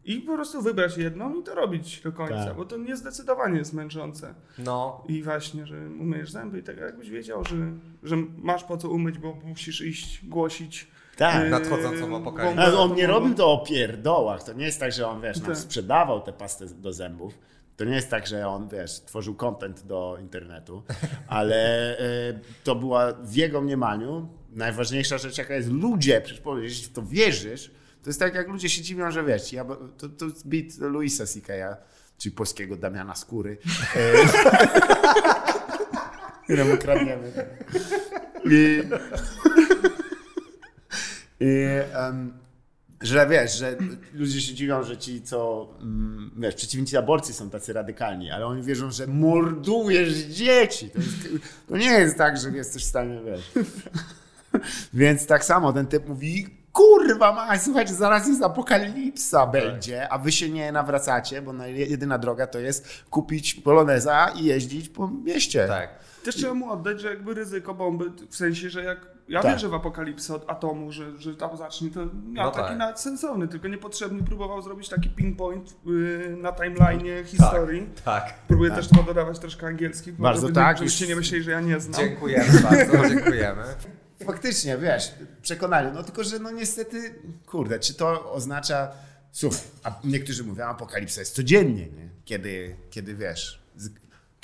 [0.05, 2.57] I po prostu wybrać jedną i to robić do końca, Tak.
[2.57, 4.35] bo to niezdecydowanie jest męczące.
[4.59, 7.57] No, I właśnie, że umyjesz zęby i tak jakbyś wiedział, że,
[8.03, 10.88] że masz po co umyć, bo musisz iść głosić.
[11.17, 11.45] Tak.
[11.45, 12.79] yy, Nadchodzącą apokalipsę.
[12.79, 14.43] on nie robił to o pierdołach.
[14.43, 15.57] To nie jest tak, że on, wiesz, nam Tak.
[15.57, 17.35] sprzedawał tę pastę do zębów.
[17.76, 20.82] To nie jest tak, że on, wiesz, tworzył content do internetu,
[21.26, 22.04] ale e,
[22.64, 27.70] to była w jego mniemaniu najważniejsza rzecz, jaka jest ludzie, przecież jeśli w to wierzysz,
[28.02, 29.64] to jest tak, jak ludzie się dziwią, że wiesz, ja,
[29.98, 31.76] to, to jest beat Luisa C.K.'a,
[32.18, 33.58] czyli polskiego Damiana Skóry,
[33.96, 34.12] e,
[36.44, 37.32] któremu kradniemy.
[38.44, 38.82] I,
[41.40, 42.43] i em,
[43.05, 43.77] że wiesz, że
[44.14, 48.62] ludzie się dziwią, że ci, co mm, wiesz, przeciwnicy aborcji są tacy radykalni, ale oni
[48.62, 50.90] wierzą, że mordujesz dzieci.
[50.90, 51.29] To, jest,
[51.69, 53.51] to nie jest tak, że jesteś w stanie, wiesz.
[54.95, 60.33] Więc tak samo ten typ mówi, kurwa mać, słuchajcie, zaraz jest apokalipsa będzie, a wy
[60.33, 65.67] się nie nawracacie, bo na- jedyna droga to jest kupić poloneza i jeździć po mieście.
[65.69, 65.88] tak.
[66.24, 69.52] Też trzeba mu oddać, że jakby ryzyko bomby, w sensie, że jak ja Tak.
[69.52, 72.78] wierzę w apokalipsę od atomu, że, że tam zacznie, to miał No taki tak.
[72.78, 77.88] nawet sensowny, tylko niepotrzebny próbował zrobić taki pinpoint yy, na timeline'ie historii.
[78.04, 78.34] Tak.
[78.48, 78.78] Próbuję Tak.
[78.80, 81.80] też chyba dodawać troszkę angielskich, bo Bardzo żeby, tak, żebyście nie myśleli, że ja nie
[81.80, 82.00] znam.
[82.00, 83.62] Dziękujemy bardzo, dziękujemy.
[84.24, 85.88] Faktycznie, wiesz, przekonali.
[85.94, 87.14] No tylko, że no niestety,
[87.46, 88.88] kurde, czy to oznacza...
[89.32, 92.08] Słuchaj, a niektórzy mówią, apokalipsa jest codziennie, nie?
[92.24, 93.62] Kiedy, kiedy wiesz,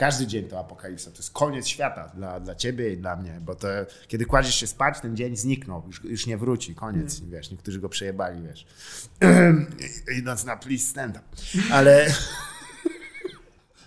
[0.00, 3.54] każdy dzień to apokalipsa, to jest koniec świata dla, dla ciebie i dla mnie, bo
[3.54, 3.68] to
[4.08, 7.88] kiedy kładziesz się spać, ten dzień zniknął, już, już nie wróci, koniec, wiesz, niektórzy go
[7.88, 8.66] przejebali, wiesz.
[10.18, 11.24] Idąc na please stand up.
[11.72, 12.06] Ale...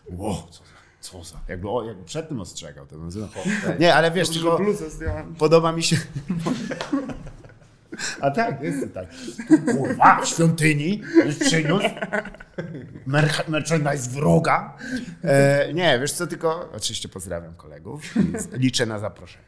[0.09, 0.71] Wow, co za,
[1.01, 2.87] co za, jakby, o, jakby przed tym ostrzegał.
[2.87, 3.09] To bym...
[3.79, 4.59] Nie, ale wiesz, Dobrze, tylko...
[5.37, 5.97] Podoba mi się.
[8.21, 9.05] A tak, jest tak.
[9.77, 11.89] Kurwa, w świątyni już przyniósł
[13.07, 14.77] mer- merchandise wroga.
[15.23, 18.01] E, nie, wiesz co, tylko oczywiście pozdrawiam kolegów
[18.53, 19.43] liczę na zaproszenie.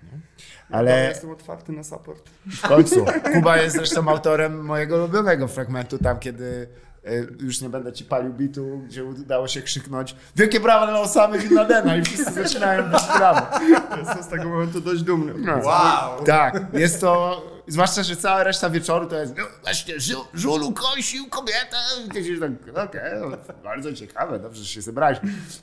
[0.71, 2.29] Ale Ale jestem otwarty na support.
[2.47, 6.67] w końcu, Kuba jest zresztą autorem mojego ulubionego fragmentu, tam kiedy
[7.05, 11.39] e, już nie będę ci palił bitu, gdzie udało się krzyknąć wielkie brawa dla Osamy
[11.39, 13.59] Bin Ladena i wszyscy zaczynają bić brawo.
[13.99, 15.33] Jestem z tego momentu dość dumny.
[15.37, 15.57] No.
[15.57, 16.23] Wow!
[16.25, 21.29] Tak, jest to, zwłaszcza, że cała reszta wieczoru to jest, no właśnie, żu, żulu kąsił
[21.29, 21.77] kobietę.
[22.05, 25.17] I tak, okej, no, bardzo ciekawe, dobrze, że się zebrałeś.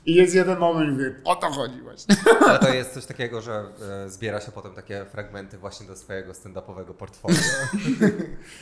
[0.05, 2.15] I jest jeden moment, i mówię, o to chodzi właśnie.
[2.47, 3.63] Ale to jest coś takiego, że
[4.05, 7.37] e, zbiera się potem takie fragmenty właśnie do swojego stand-upowego portfolio.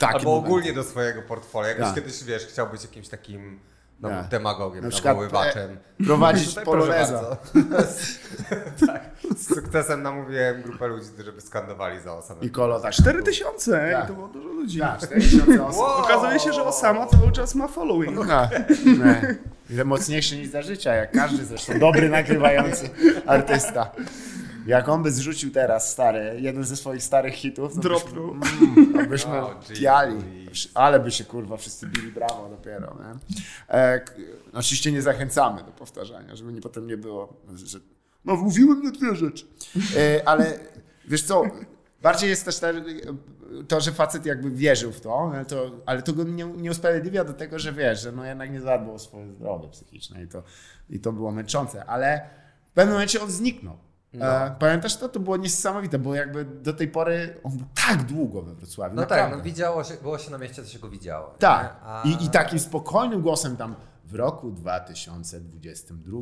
[0.00, 1.68] Albo ogólnie do swojego portfolio.
[1.68, 1.94] Jakbyś Tak.
[1.94, 3.60] kiedyś, wiesz, chciał być jakimś takim
[4.02, 4.28] no, Tak.
[4.28, 5.76] demagogiem, Na przykład, nawoływaczem.
[6.06, 7.12] Prowadzić poloneza.
[7.12, 7.36] bardzo.
[8.86, 9.02] tak.
[9.36, 12.46] Z sukcesem namówiłem grupę ludzi, żeby skandowali za osobę.
[12.46, 12.92] I kolo tak.
[12.92, 14.04] 4 tysiące Tak.
[14.04, 14.78] i to było dużo ludzi.
[14.80, 15.80] Tak, 4000 osób.
[15.82, 15.90] Wow.
[16.04, 18.16] Okazuje się, że Osama cały czas ma following.
[18.16, 19.36] No, nie.
[19.70, 22.90] Ile mocniejszy niż za życia, jak każdy zresztą dobry nagrywający
[23.26, 23.90] artysta.
[24.66, 28.34] Jak on by zrzucił teraz stary, jeden ze swoich starych hitów, to Dropnął.
[28.34, 29.78] byśmy, mm, byśmy Oh, Jesus.
[30.74, 32.96] Ale by się kurwa wszyscy bili brawo dopiero.
[32.98, 33.36] Nie?
[33.74, 34.00] E,
[34.52, 37.78] oczywiście nie zachęcamy do powtarzania, żeby nie, potem nie było, że
[38.24, 39.46] no mówiłem na dwie rzeczy.
[39.96, 40.58] E, ale
[41.08, 41.42] wiesz co,
[42.02, 42.68] bardziej jest też ta,
[43.68, 47.32] to, że facet jakby wierzył w to, to, ale to go nie, nie usprawiedliwia do
[47.32, 50.42] tego, że wiesz, że no jednak nie zadbał o swoje zdrowie psychiczne i to,
[50.90, 52.30] i to było męczące, ale
[52.70, 53.91] w pewnym momencie on zniknął.
[54.14, 54.26] No.
[54.26, 55.08] E, pamiętasz to?
[55.08, 58.94] To było niesamowite, bo jakby do tej pory on był tak długo we Wrocławiu.
[58.94, 59.36] No tak, naprawdę.
[59.36, 61.34] no widziało się, było się na mieście, to się go widziało.
[61.38, 61.80] Tak.
[61.84, 66.18] A- I, I takim spokojnym głosem tam w roku 2022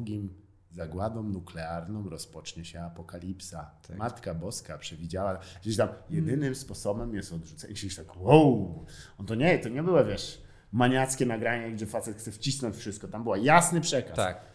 [0.70, 3.70] zagładą nuklearną rozpocznie się apokalipsa.
[3.88, 3.96] Tak.
[3.96, 7.74] Matka Boska przewidziała, gdzieś tam jedynym sposobem jest odrzucenie.
[7.74, 8.84] Gdzieś tak, wow,
[9.18, 13.08] on to nie, to nie było, wiesz, maniackie nagranie, gdzie facet chce wcisnąć wszystko.
[13.08, 14.16] Tam był jasny przekaz.
[14.16, 14.49] Tak.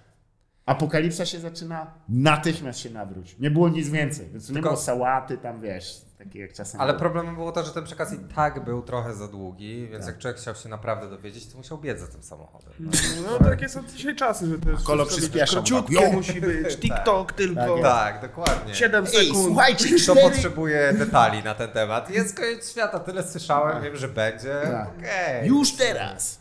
[0.66, 3.36] Apokalipsa się zaczyna, natychmiast się nawróć.
[3.40, 6.82] Nie było nic więcej, więc to nie Tylko- było sałaty tam, wiesz, takie jak czasem
[6.82, 7.00] Ale było.
[7.00, 10.38] problemem było to, że ten przekaz i tak był trochę za długi, więc jak człowiek
[10.38, 12.70] chciał się naprawdę dowiedzieć, to musiał biec za tym samochodem.
[12.80, 12.92] No.
[13.40, 16.12] No takie są dzisiaj czasy, że to jest Kolo przyspiesza, króciutkie jo.
[16.12, 18.76] musi być, TikTok tylko, Tak, dokładnie.
[18.76, 19.46] 7 Ej, sekund.
[19.46, 20.22] słuchajcie, Kto cztery...
[20.22, 22.10] potrzebuje detali na ten temat?
[22.10, 24.56] Jest koniec świata, tyle słyszałem, wiem, że będzie.
[24.64, 24.90] Tak.
[25.00, 25.48] Okej.
[25.48, 26.40] Już teraz.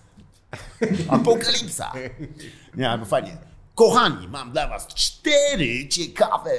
[1.09, 1.93] Apokalipsa.
[2.75, 3.37] Nie, albo fajnie.
[3.75, 6.51] Kochani, mam dla was cztery ciekawe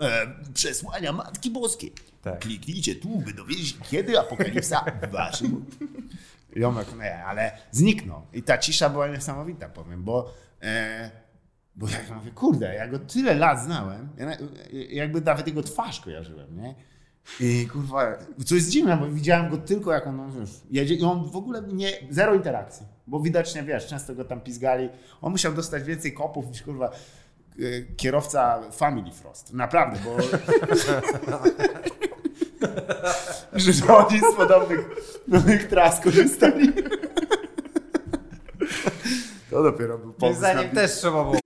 [0.00, 1.92] e, przesłania Matki Boskiej.
[2.22, 2.38] Tak.
[2.40, 5.64] Kliknijcie tu, by dowiedzieć się, kiedy apokalipsa w waszym...
[6.56, 8.26] Jomek, nie, ale zniknął.
[8.32, 10.34] I ta cisza była niesamowita, powiem, bo...
[10.62, 11.10] E,
[11.76, 14.36] bo jak mówię, kurde, ja go tyle lat znałem, na-
[14.88, 16.74] jakby nawet jego twarz kojarzyłem, nie?
[17.40, 21.02] I kurwa, co jest dziwne, bo widziałem go tylko jak on no, już jedzie i
[21.02, 24.88] on w ogóle nie, zero interakcji, bo widocznie, wiesz, często go tam pizgali,
[25.20, 26.92] on musiał dostać więcej kopów niż kurwa e,
[27.96, 30.16] kierowca Family Frost, naprawdę, bo
[33.58, 34.80] że oni z podobnych
[35.28, 36.72] nowych tras korzystali.
[39.50, 41.38] To dopiero był pomysł za na nim też trzeba było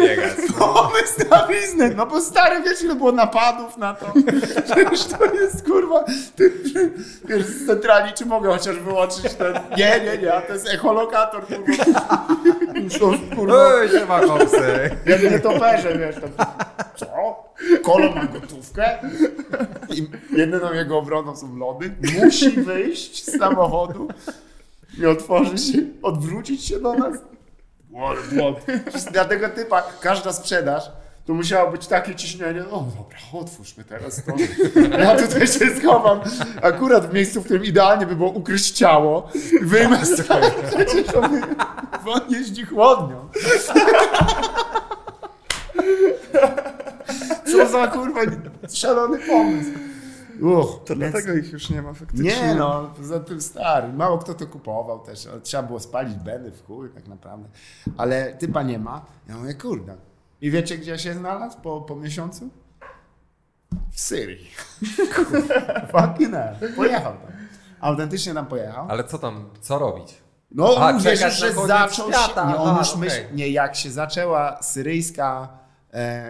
[0.00, 0.32] biegać.
[0.58, 4.12] Pomysł na biznes, no bo stary, wiesz ile było napadów na to?
[4.72, 6.04] Przecież to jest kurwa,
[6.36, 6.52] ty,
[7.24, 11.46] wiesz, z centrali, czy mogę chociaż wyłączyć ten, nie, nie, nie, a to jest echolokator,
[11.46, 12.26] kurwa.
[12.98, 14.90] To, kurwa, nie ma komsy.
[15.06, 16.44] jak nie toperze, wiesz, to,
[16.96, 17.06] co?
[17.82, 18.98] Kolo ma gotówkę
[19.94, 24.08] i jedyną jego obroną są lody, musi wyjść z samochodu
[24.98, 27.16] i otworzyć się, odwrócić się do nas.
[27.90, 28.58] Błąd.
[29.12, 30.90] Dla tego typa każda sprzedaż
[31.26, 34.32] to musiało być takie ciśnienie, o dobra, otwórzmy teraz to.
[34.98, 36.20] Ja tutaj się schowam,
[36.62, 39.28] akurat w miejscu, w którym idealnie by było ukryć ciało.
[39.62, 41.42] Wyjmę stary, przecież on,
[42.06, 43.28] on jeździ chłodnią.
[47.46, 48.20] Co za kurwa
[48.74, 49.70] szalony pomysł.
[50.42, 52.24] Uch, To więc- dlatego ich już nie ma faktycznie.
[52.24, 53.92] nie no, poza tym stary.
[53.92, 55.28] Mało kto to kupował też.
[55.42, 57.48] Trzeba było spalić będy w chuj tak naprawdę.
[57.96, 59.04] Ale typa nie ma.
[59.28, 59.96] Ja mówię, kurde.
[60.40, 62.50] I wiecie, gdzie się znalazł po, po miesiącu?
[63.92, 64.50] W Syrii.
[65.92, 66.72] Fucking hell.
[66.76, 67.32] Pojechał tam.
[67.80, 68.86] Autentycznie tam pojechał.
[68.90, 70.14] Ale co tam, co robić?
[70.50, 72.48] No, A, wierzył, że zaczął świata, się...
[72.48, 73.00] Nie, on aha, już okej.
[73.00, 75.48] myśl, nie, jak się zaczęła syryjska,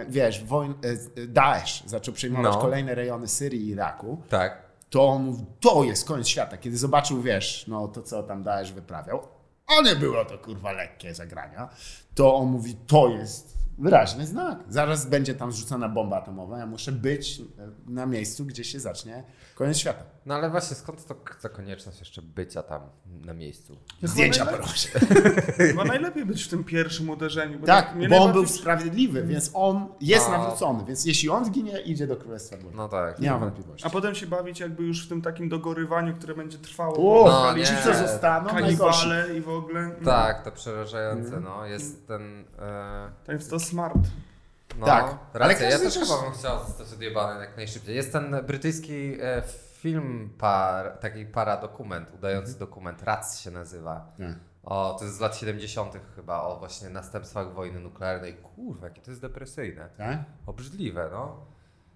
[0.09, 0.75] wiesz, wojna,
[1.17, 2.61] e, Daesh zaczął przejmować No.
[2.61, 4.61] kolejne rejony Syrii i Iraku, Tak.
[4.89, 6.57] to on mówił, to jest koniec świata.
[6.57, 9.27] Kiedy zobaczył, wiesz, no to co tam Daesh wyprawiał,
[9.67, 11.69] a nie było to kurwa lekkie zagrania,
[12.15, 14.59] to on mówi, to jest wyraźny znak.
[14.69, 17.43] Zaraz będzie tam zrzucona bomba atomowa, ja muszę być e,
[17.91, 19.23] na miejscu, gdzie się zacznie
[19.55, 20.03] koniec świata.
[20.25, 22.81] No ale właśnie, skąd to ta konieczność jeszcze bycia tam
[23.25, 23.77] na miejscu?
[24.03, 24.89] Zdjęcia proszę.
[25.57, 27.59] Chyba najlepiej być w tym pierwszym uderzeniu.
[27.59, 30.31] Bo Tak, mnie bo on był sprawiedliwy, więc on jest A.
[30.31, 32.75] nawrócony, więc jeśli on zginie, idzie do Królestwa Bożego.
[32.77, 33.19] No tak.
[33.19, 33.87] Nie mam wątpliwości.
[33.87, 37.23] A potem się bawić jakby już w tym takim dogorywaniu, które będzie trwało.
[37.23, 37.65] O, no, nie.
[37.65, 38.49] ci co zostaną.
[38.49, 39.91] Kanibale i w ogóle.
[40.01, 40.05] No.
[40.11, 41.65] Tak, to przerażające, no.
[41.65, 42.45] Jest ten...
[42.59, 43.97] E, To jest to smart.
[44.79, 45.03] no, Tak,
[45.33, 47.95] ale racja, ja każdy też też- chyba bym chciał zostać odjebany jak najszybciej.
[47.95, 49.43] Jest ten brytyjski e,
[49.81, 54.11] film, par, taki paradokument, udający dokument, RAC się nazywa.
[54.19, 54.35] Nie.
[54.63, 55.93] O, to jest z lat 70.
[56.15, 58.33] chyba, o właśnie następstwach wojny nuklearnej.
[58.33, 59.89] Kurwa, jakie to jest depresyjne.
[59.97, 60.19] Tak?
[60.45, 61.45] Obrzydliwe, no.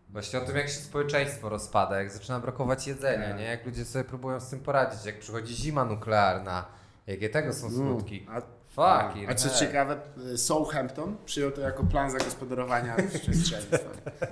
[0.09, 3.37] Właśnie o tym, jak się społeczeństwo rozpada, jak zaczyna brakować jedzenia, Tak.
[3.37, 3.43] nie?
[3.43, 6.65] Jak ludzie sobie próbują z tym poradzić, jak przychodzi zima nuklearna,
[7.07, 8.27] jakie tego są skutki.
[8.29, 8.41] A,
[8.75, 9.59] Fucking a co hell.
[9.59, 9.97] ciekawe,
[10.37, 13.65] Southampton przyjął to jako plan zagospodarowania przestrzeni.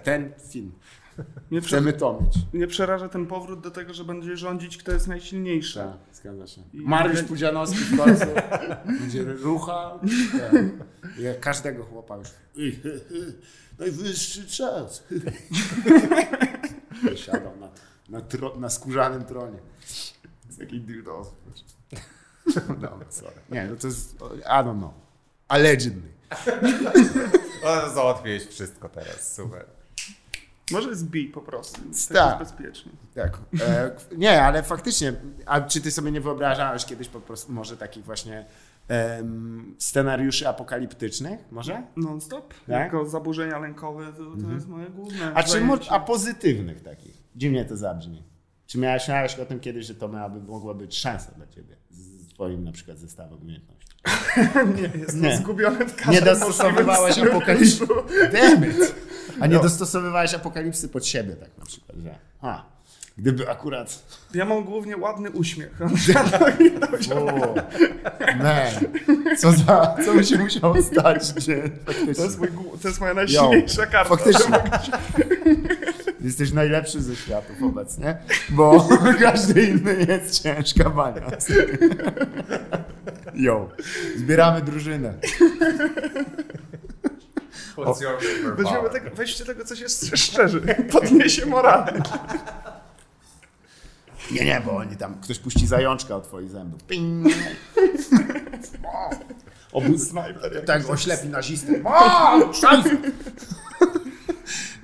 [0.04, 0.72] Ten film.
[1.52, 1.62] Mnie.
[1.62, 2.34] Chcemy to mieć.
[2.54, 5.80] mnie przeraża ten powrót do tego, że będzie rządzić kto jest najsilniejszy.
[5.80, 6.62] Tak, zgadza się.
[6.73, 8.26] I- Mariusz Pudzianowski w końcu
[9.02, 9.99] będzie rucha.
[10.32, 10.54] Tak.
[11.19, 12.28] Jak każdego chłopa już.
[13.80, 15.04] Najwyższy czas.
[17.26, 17.69] Siadał na,
[18.10, 19.60] na, tro, na skórzanym tronie.
[20.49, 21.28] Z dildos.
[22.82, 23.36] No, sorry.
[23.49, 24.93] Nie, no to jest, I don't know.
[25.47, 26.12] Allegedly.
[27.63, 29.65] O, załatwiłeś wszystko teraz, super.
[30.71, 31.82] Może B po prostu.
[32.13, 32.39] Tak.
[32.39, 32.91] Jest bezpiecznie.
[33.15, 33.38] Tak.
[33.62, 35.13] E, nie, ale faktycznie,
[35.45, 38.45] a czy ty sobie nie wyobrażałeś kiedyś po prostu może takich właśnie
[38.88, 41.84] em, scenariuszy apokaliptycznych, może?
[41.95, 42.54] Non-stop.
[42.54, 42.67] Tak?
[42.69, 47.23] Jako zaburzenia lękowe to, to jest moje główne A, czy, a pozytywnych takich?
[47.36, 48.23] Dziwnie to zabrzmi.
[48.67, 52.28] Czy miałeś, miałeś o tym kiedyś, że to miałaby, mogła być szansa dla ciebie z
[52.28, 53.84] twoim na przykład zestawem umiejętności?
[54.82, 55.38] Nie, jestem Nie.
[55.38, 57.15] zgubiony w każdym Nie dostosowywałeś.
[58.32, 59.03] Damn it.
[59.39, 59.62] A nie No.
[59.63, 62.63] dostosowywałeś apokalipsy pod siebie tak na przykład, że a,
[63.17, 65.80] gdyby akurat Ja mam głównie ładny uśmiech.
[67.15, 67.56] o,
[68.38, 68.74] man,
[69.38, 71.63] co za, co by się musiało stać, gdzie.
[72.15, 72.48] To jest, mój,
[72.82, 74.10] to jest moja najsilniejsza karta.
[74.10, 74.56] Faktycznie.
[76.22, 78.17] Jesteś najlepszy ze światów obecnie,
[78.50, 78.88] bo
[79.19, 81.22] każdy inny jest ciężka bania.
[83.36, 83.69] Jo,
[84.17, 85.13] zbieramy drużynę.
[87.76, 88.56] What's your superpower?
[88.56, 90.62] Weźmiemy tego, weźcie tego, co się szczerzy.
[90.92, 92.02] Podniesie morale.
[94.32, 96.84] Nie, nie, bo oni tam, ktoś puści zajączka od twoich zębów.
[96.84, 97.28] Ping.
[99.72, 99.98] Obu...
[99.98, 100.66] Snajper.
[100.66, 101.74] Tak, oślepi nazistę.
[101.86, 102.90] O, szansa!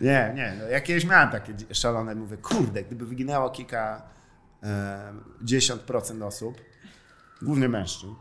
[0.01, 4.01] Nie, nie, no, ja kiedyś miałem takie szalone, mówię, kurde, gdyby wyginęło kilka,
[4.63, 6.61] e, dziesiąt procent osób,
[7.41, 8.15] głównie mężczyzn,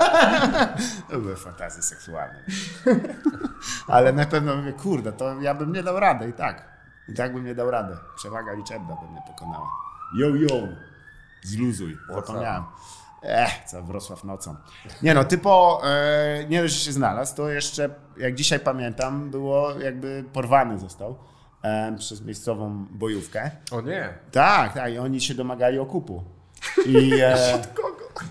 [1.10, 2.44] to były fantazje seksualne.
[3.86, 6.76] Ale na pewno mówię, kurde, to ja bym nie dał rady i tak.
[7.08, 7.96] I tak bym nie dał rady.
[8.16, 9.66] Przewaga liczebna by mnie pokonała.
[10.18, 10.68] Yo, yo,
[11.42, 12.64] zluzuj, zapomniałem.
[13.22, 14.56] Ech, co Wrocław nocą.
[15.02, 19.72] Nie no, typo, e, nie dość, że się znalazł, to jeszcze, jak dzisiaj pamiętam, było
[19.80, 21.18] jakby porwany został
[21.62, 23.50] e, przez miejscową bojówkę.
[23.70, 24.14] O nie.
[24.32, 26.35] Tak, tak, i oni się domagali okupu.
[26.86, 27.62] I, e?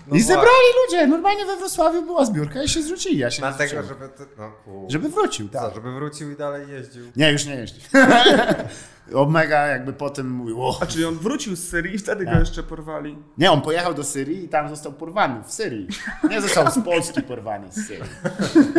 [0.06, 3.18] No i zebrali ludzie, normalnie we Wrocławiu była zbiórka i się zwrócili.
[3.18, 4.08] Ja się nie Dlatego, żeby...
[4.08, 4.52] Ty, no.
[4.88, 5.74] Żeby wrócił, Co, tak.
[5.74, 7.04] żeby wrócił i dalej jeździł.
[7.16, 7.80] Nie, już nie jeździ.
[9.14, 10.78] Omega jakby potem mówił, o.
[10.82, 12.34] A czyli on wrócił z Syrii i wtedy Tak.
[12.34, 13.18] go jeszcze porwali.
[13.38, 15.86] Nie, on pojechał do Syrii i tam został porwany w Syrii.
[16.30, 18.02] Nie został z Polski porwany z Syrii.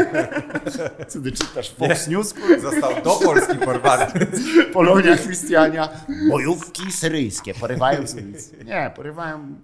[1.08, 2.34] Co ty czytasz Fox News?
[2.62, 4.06] Został do Polski porwany.
[4.74, 5.90] Polonia Christiania,
[6.30, 8.64] bojówki syryjskie, porywają z ulicy.
[8.66, 9.56] Nie, porywają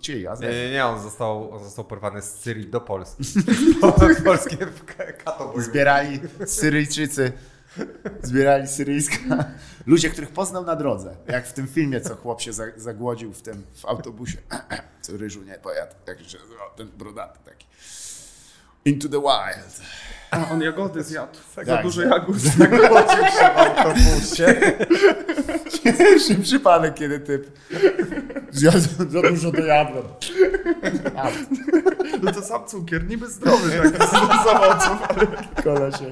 [0.00, 3.24] ci, a Nie, nie, nie, on został, on został porwany z Syrii do Polski.
[4.24, 5.62] Polskie w Ka- Katowice.
[5.62, 7.32] zbierali Syryjczycy,
[8.22, 9.44] zbierali syryjska,
[9.86, 13.42] ludzie, których poznał na drodze, jak w tym filmie, co chłop się za- zagłodził w
[13.42, 14.38] tym, w autobusie,
[15.02, 15.94] co ryżu nie pojadł,
[16.76, 17.66] ten brodaty taki.
[18.84, 19.80] Into the wild.
[20.34, 21.32] A on jagody zjadł.
[21.56, 22.10] Za Tak, dużo tak.
[22.10, 22.36] jagód.
[22.38, 24.54] Zagłodził się w autobusie.
[25.84, 27.58] Pierwszy przypadek, kiedy typ
[28.50, 30.04] zjadł za dużo jadłem.
[31.16, 31.28] A,
[32.22, 35.26] No to sam cukier, niby zdrowy tak z owoców, ale
[35.64, 36.10] kolesie.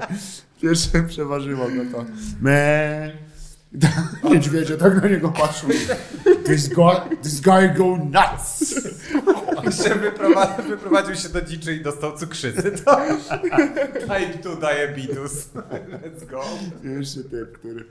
[0.61, 2.05] Pierwsze przeważyło go to.
[2.41, 3.11] Me.
[4.23, 5.69] Niedźwiedzie tak na niego patrzył.
[6.45, 8.75] This guy, this guy go nuts.
[9.65, 12.71] Jeszcze wyprowadził, wyprowadził się do dziczy i dostał cukrzycy.
[12.71, 12.97] To...
[13.99, 15.49] Type 2 diabetes.
[16.03, 16.43] Let's go.
[16.83, 17.85] Pierwszy typ, który...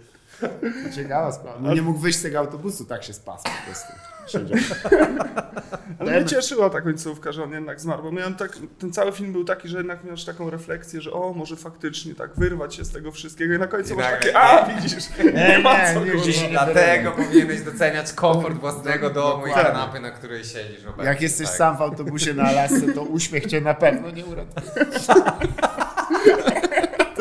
[0.95, 1.59] Ciekawa sprawa.
[1.61, 3.92] No nie mógł wyjść z tego autobusu, tak się spasł po prostu.
[4.27, 4.59] Siedział.
[5.99, 9.33] Ale mnie cieszyła ta końcówka, że on jednak zmarł, bo miałem tak, ten cały film
[9.33, 12.90] był taki, że jednak miałeś taką refleksję, że o, może faktycznie tak wyrwać się z
[12.92, 14.38] tego wszystkiego i na końcu I masz nagle takie, nie.
[14.40, 19.47] a widzisz, nie, Nie, ma nie, co nie, gdzieś- Dlatego powinieneś doceniać komfort własnego domu
[19.47, 20.85] i kanapy, na której siedzisz.
[20.87, 21.57] obecnie, Jak jesteś tak.
[21.57, 24.87] sam w autobusie na Alasce, to uśmiech cię na pewno nie uratuje.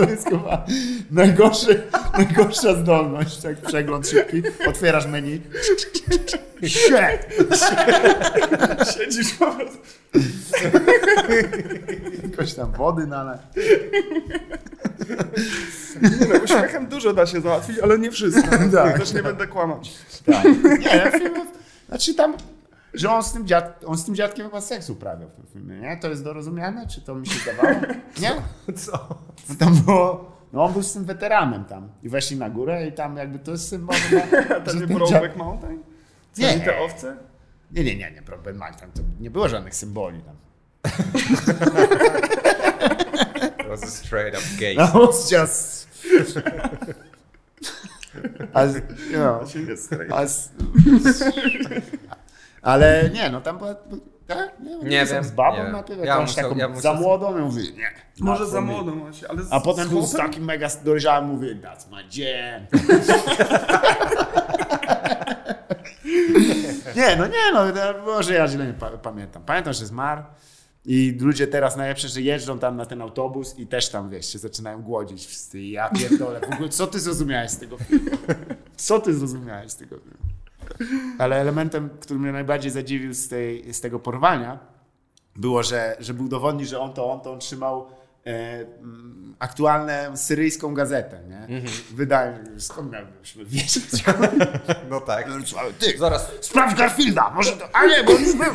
[0.05, 0.65] To jest chyba
[1.11, 1.83] najgorszy,
[2.17, 4.43] najgorsza zdolność, tak przegląd szybki.
[4.67, 5.41] Otwierasz menu.
[6.67, 7.47] Shit!
[8.97, 9.77] Siedzisz po prostu.
[12.23, 13.41] Jakoś tam wody nalać.
[16.01, 18.57] Nie no, uśmiechem dużo da się załatwić, ale nie wszystko.
[18.73, 18.99] Tak.
[18.99, 19.91] Też nie będę kłamać.
[20.25, 20.45] Tak.
[20.79, 21.11] Nie,
[21.87, 22.33] znaczy tam,
[22.93, 25.79] że on z, tym dziad, on z tym dziadkiem chyba seks uprawiał w tym filmie,
[25.79, 25.97] nie?
[25.97, 26.87] To jest dorozumiane?
[26.87, 27.75] Czy to mi się zdawało?
[28.21, 28.31] Nie?
[28.83, 28.91] Co?
[29.49, 32.91] No tam było, no on był z tym weteranem tam i weszli na górę i
[32.91, 33.95] tam jakby to jest symbol,
[34.65, 34.87] to nie.
[34.87, 35.83] Brokeback Mountain?
[36.31, 36.55] Co Nie.
[36.55, 36.65] nie.
[36.65, 37.17] te owce?
[37.71, 40.35] Nie, nie, nie, nie, Brokeback Mountain, to nie było żadnych symboli tam.
[43.59, 44.75] It was a straight up gay.
[44.75, 45.87] That was just...
[48.53, 48.81] As, you
[49.17, 50.11] know, straight.
[50.11, 50.49] as...
[52.61, 53.75] Ale nie, no tam była...
[54.27, 54.59] Tak?
[54.59, 55.71] Nie, Nie wiem, Z babą nie wiem.
[55.71, 57.91] na tyle, Ja jakąś muszę- taką ja muszę- za młodą, ja mówię, nie.
[58.19, 61.55] Może za młodą właśnie, ale z, A potem z był z takim mega dojrzałym, mówię,
[61.55, 62.61] that's my jam.
[66.95, 69.43] nie, no nie, no, no, może ja źle nie pa- pamiętam.
[69.45, 70.21] Pamiętam, że zmarł
[70.85, 74.39] i ludzie teraz najlepsze, że jeżdżą tam na ten autobus i też tam, wiesz, się
[74.39, 75.59] zaczynają głodzić wszyscy.
[75.59, 78.09] I ja pierdolę, w ogóle co ty zrozumiałeś z tego filmu?
[78.75, 80.30] Co ty zrozumiałeś z tego filmu?
[81.17, 84.59] Ale elementem, który mnie najbardziej zadziwił z, tej, z tego porwania,
[85.35, 87.87] było, że, żeby udowodnić, że on to on, to on trzymał
[88.25, 88.29] e,
[88.79, 91.37] mm, aktualną syryjską gazetę, nie?
[91.39, 91.73] Mhm.
[91.93, 94.03] Wydaje mi się, skąd miałbyśmy wiedzieć?
[94.89, 95.27] No tak.
[95.79, 98.53] Ty, Zaraz sprawdź Garfielda, może to, a nie, bo już był.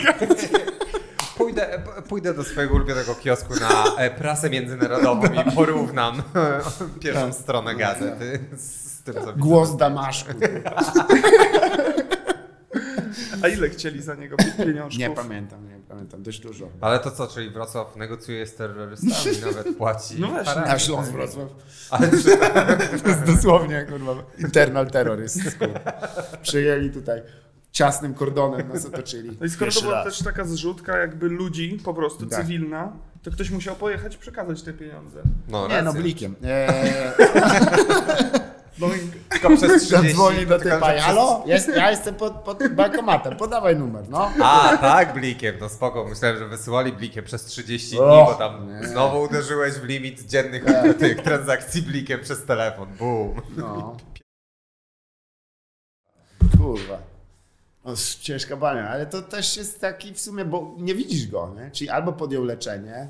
[1.37, 6.23] pójdę, pójdę do swojego ulubionego kiosku na e, prasę międzynarodową i porównam
[7.03, 9.33] pierwszą stronę gazety z, tym, co.
[9.37, 10.33] Głos Damaszku.
[13.47, 14.99] A ile chcieli za niego pi- pieniążków?
[15.01, 16.69] Nie pamiętam, nie pamiętam, dość dużo.
[16.81, 20.15] Ale to co, czyli Wrocław negocjuje z terrorystami, nawet płaci.
[20.19, 20.61] No właśnie.
[20.63, 21.49] Na Śląsk Wrocław.
[21.91, 22.37] Ale czy,
[23.05, 25.41] To jest dosłownie, kurwa, internal terrorist.
[26.43, 27.23] Przyjęli tutaj
[27.73, 29.37] ciasnym kordonem, nas otoczyli.
[29.41, 30.05] No i skoro to Pierwszy była raz.
[30.05, 32.41] też taka zrzutka jakby ludzi, po prostu Tak.
[32.41, 32.93] cywilna,
[33.23, 35.23] to ktoś musiał pojechać i przekazać te pieniądze.
[35.49, 36.01] no, Nie no, racja.
[36.03, 36.35] blikiem.
[36.45, 36.77] Eee,
[38.79, 38.99] No i
[39.29, 39.89] Tylko przez 30.
[40.09, 44.31] zadzwoni do że przez- halo, jest, ja jestem pod, pod bankomatem, podawaj numer, no.
[44.43, 46.05] A, tak, blikiem, no spoko.
[46.05, 48.89] Myślałem, że wysyłali blikiem przez 30 dni, bo tam nie.
[48.89, 50.65] znowu uderzyłeś w limit dziennych
[50.99, 52.89] tych transakcji blikiem przez telefon.
[52.99, 53.43] Boom.
[53.57, 53.97] no.
[56.59, 56.99] Kurwa.
[57.85, 61.71] O, ciężka bania, ale to też jest taki w sumie, bo nie widzisz go, nie?
[61.71, 63.09] Czyli albo podjął leczenie,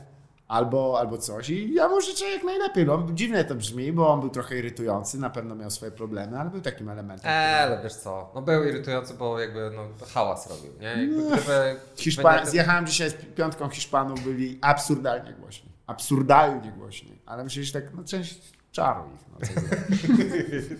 [0.49, 2.86] albo, albo coś i ja mu życzę jak najlepiej.
[2.86, 6.51] No, dziwnie to brzmi, bo on był trochę irytujący, na pewno miał swoje problemy, ale
[6.51, 7.30] był takim elementem.
[7.30, 10.86] Eee, ale wiesz co, no był irytujący, bo jakby no, hałas robił, nie?
[10.86, 11.36] Jakby No.
[11.36, 12.47] gdyby, Hiszpan...
[12.47, 15.70] Zjechałem dzisiaj z piątką Hiszpanów, byli absurdalnie głośni.
[15.86, 17.18] Absurdalnie głośni.
[17.26, 19.26] Ale myślę, że tak, no część czaru ich.
[19.32, 19.38] No,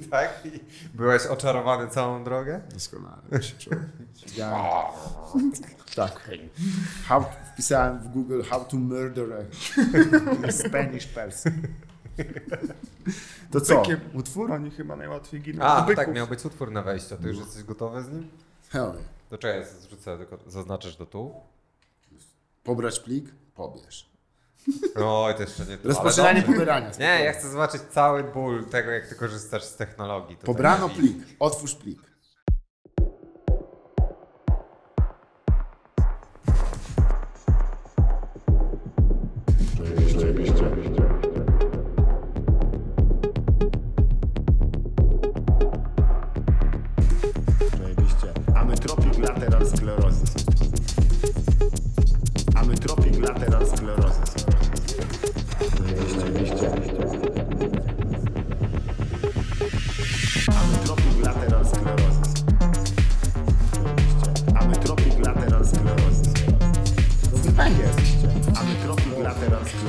[0.11, 0.41] tak?
[0.45, 0.61] I
[0.95, 2.61] byłeś oczarowany całą drogę?
[2.73, 3.89] Doskonale to się czułem.
[4.17, 4.61] Siedziałem.
[5.97, 6.31] Tak.
[7.07, 7.25] How,
[7.55, 9.27] wpisałem w Google how to murder
[10.49, 11.53] a Spanish person.
[13.51, 13.81] To co?
[13.81, 14.01] Bykiem.
[14.15, 14.53] Utwór?
[14.53, 15.65] oni chyba najłatwiej giną.
[15.65, 15.97] A, Byków.
[15.97, 17.15] tak, miał być utwór na wejściu.
[17.15, 18.29] a Ty już jesteś gotowy z nim?
[18.71, 18.93] Hell,
[19.31, 21.35] To czekaj, zrzucę, tylko zaznaczysz do tu.
[22.65, 23.35] Pobrać plik?
[23.55, 24.11] Pobierz.
[25.05, 25.89] Oj, to jeszcze nie to.
[25.89, 26.91] Rozpoczynanie pobierania.
[26.99, 30.37] Nie, ja chcę zobaczyć cały ból tego, jak ty korzystasz z technologii.
[30.37, 31.17] Pobrano plik.
[31.39, 32.01] Otwórz plik.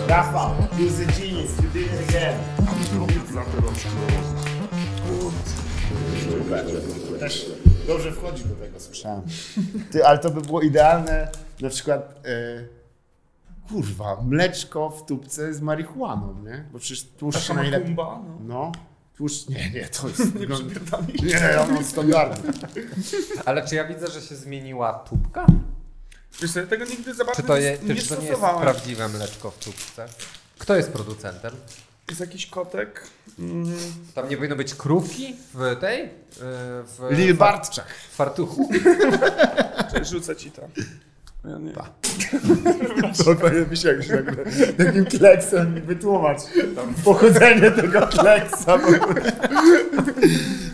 [0.07, 2.39] Rafał, you're the genius, you did it again.
[7.19, 7.51] Też
[7.87, 9.21] dobrze wchodzi do tego, słyszałem.
[9.91, 11.31] Ty, ale to by było idealne,
[11.61, 12.63] na przykład, e,
[13.69, 16.65] kurwa, mleczko w tubce z marihuaną, nie?
[16.71, 17.95] Bo przecież tłuszcz Taka najlepiej...
[17.95, 18.45] makumba, no.
[18.47, 18.71] No,
[19.17, 20.35] tłuszcz, nie, nie, to jest...
[20.39, 21.03] Nie przypierdolę.
[21.23, 22.53] Nie, ja mam standardy.
[23.45, 25.45] Ale czy ja widzę, że się zmieniła tubka?
[26.41, 28.61] Wiesz ja tego nigdy za bardzo Czy to, je, nie, czy to nie jest stosowałem.
[28.61, 30.07] prawdziwe mleczko w tubce?
[30.59, 31.51] Kto jest producentem?
[32.09, 33.03] Jest jakiś kotek.
[33.39, 33.77] Mm,
[34.15, 35.99] Tam nie powinno być krówki w tej?
[36.03, 36.09] yy,
[36.83, 37.85] W Lil Bartczak.
[38.11, 38.69] fartuchu?
[39.93, 40.61] cześć, rzucę ci to.
[41.47, 41.73] Ja nie.
[43.25, 44.35] To powinien być jak się nagle
[44.77, 46.39] takim kleksem wytłumacz
[47.05, 48.77] pochodzenie tego kleksa.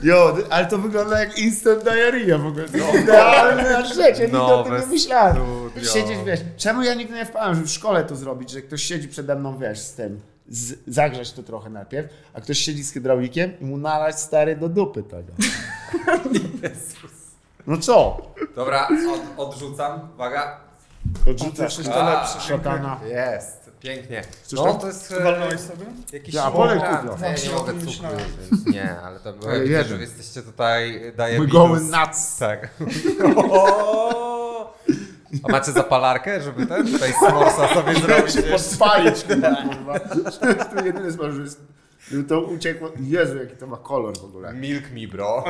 [0.03, 2.63] Jo, ale to wygląda jak instant diarrhea w ogóle.
[2.65, 5.35] To jest idealna rzecz, ja nigdy o tym nie myślałem.
[5.35, 5.89] studio.
[5.93, 9.07] Siedzieć, wiesz, czemu ja nigdy nie wpadłem, żeby w szkole to zrobić, że ktoś siedzi
[9.07, 10.19] przede mną, wiesz, z tym,
[10.49, 14.69] z, zagrzać to trochę najpierw, a ktoś siedzi z hydraulikiem i mu nalać stary do
[14.69, 15.33] dupy tego.
[17.67, 18.17] No co?
[18.55, 18.87] Dobra,
[19.37, 20.09] od, odrzucam.
[20.13, 20.57] Uwaga.
[21.29, 22.99] Odrzucasz A, lepsze szatana.
[23.07, 23.63] Jest.
[23.79, 24.21] Pięknie.
[24.43, 24.79] Chcesz No tam?
[24.79, 25.85] to jest e, Walnąłeś sobie?
[26.13, 26.57] jakiś Ja, cukru.
[27.21, 28.07] Nie, nie mogę cukru,
[28.51, 30.01] więc nie, ale to było Ale jeden.
[30.01, 32.37] jesteście tutaj, daje We're going nuts.
[32.37, 32.69] Tak.
[35.43, 38.33] A macie zapalarkę, żeby ten tutaj smorsa sobie zrobić?
[38.33, 38.69] się jeszcze?
[38.77, 39.99] podpalić, kurwa.
[40.75, 41.61] To jedyny sposób, że jest-
[42.27, 42.91] to uciekło.
[42.99, 44.53] Jezu, jaki to ma kolor w ogóle.
[44.53, 45.43] Milk me bro.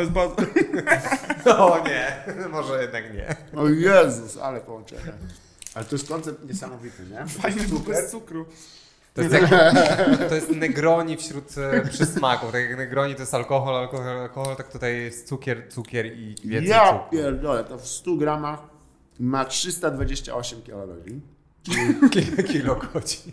[1.57, 3.35] O nie, może jednak nie.
[3.55, 5.13] O Jezus, ale połączenie.
[5.73, 7.25] Ale to jest koncept niesamowity, nie?
[7.27, 8.45] Fajny był bez cukru.
[9.13, 9.49] To jest, jak,
[10.29, 12.51] to jest negroni wśród e, przysmaków.
[12.51, 16.69] Tak jak negroni to jest alkohol, alkohol, alkohol, tak tutaj jest cukier, cukier i więcej
[16.69, 17.09] Ja cukru.
[17.11, 18.59] pierdolę, to w 100 gramach
[19.19, 21.21] ma 328 kalorii.
[22.47, 23.31] Kilo, godzin.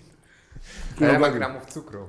[1.01, 2.07] A ja ma gramów cukru.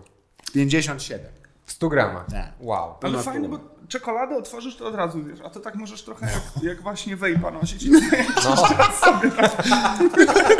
[0.53, 1.25] 57.
[1.65, 2.29] W 100 gramach.
[2.29, 2.51] Nie.
[2.59, 2.83] Wow.
[2.89, 3.57] Ale Ponad fajne, pół.
[3.57, 7.15] bo czekoladę otworzysz, to od razu wiesz, a to tak możesz trochę jak, jak właśnie
[7.15, 7.85] wejpa nosić.
[8.45, 8.55] No,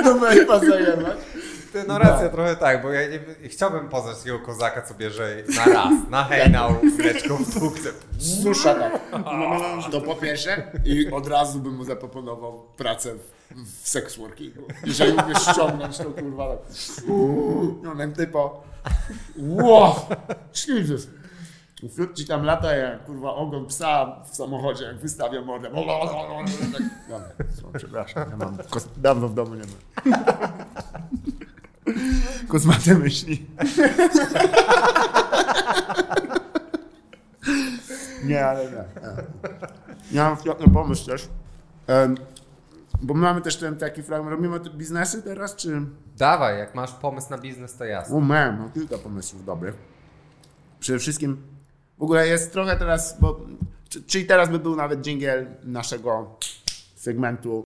[0.03, 1.17] Do wejpa zajebać.
[1.73, 3.19] ty, no racja, trochę tak, bo ja nie,
[3.49, 7.89] chciałbym poznać takiego kozaka, co bierze na raz, na hejnał, mleczko w dupce.
[8.43, 9.01] Susza tak.
[9.91, 14.61] To po pierwsze i od razu bym mu zaproponował pracę w, w sex workingu.
[14.83, 16.59] Jeżeli umiesz ściągnąć to kurwa tak.
[17.83, 18.63] No ten typo.
[19.37, 19.95] Wow!
[20.67, 21.07] Jesus!
[21.91, 25.69] Wśród ci tam lata jak kurwa ogon psa w samochodzie, jak wystawia mordę.
[25.69, 30.13] Tak, Dobra, przepraszam, ja mam kos- dawno w domu nie mam.
[32.47, 33.45] Kosmate myśli.
[38.23, 38.83] Nie, ale nie.
[40.11, 40.19] nie.
[40.21, 41.29] Mam świetny pomysł też.
[43.01, 44.31] Bo my mamy też ten taki fragment.
[44.31, 45.81] Robimy te biznesy teraz, czy...
[46.17, 48.15] Dawaj, jak masz pomysł na biznes, to jasne.
[48.15, 49.75] O man, mam kilka pomysłów dobrych.
[50.79, 51.37] Przede wszystkim
[51.97, 53.39] w ogóle jest trochę teraz, bo...
[53.89, 56.35] czy- Czyli teraz by był nawet dżingiel naszego
[56.95, 57.63] segmentu.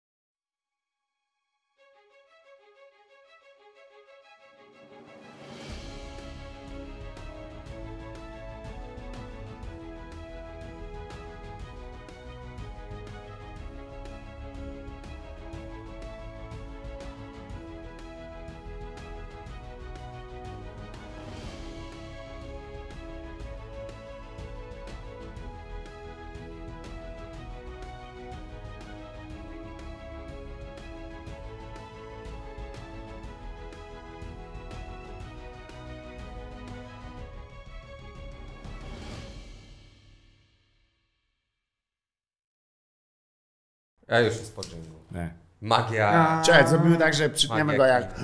[44.14, 44.96] Ja już jest po dżinglu.
[45.12, 45.34] Nie.
[45.62, 46.42] Magia.
[46.46, 48.20] Czekaj, zrobimy tak, że przytniemy Magia go jak...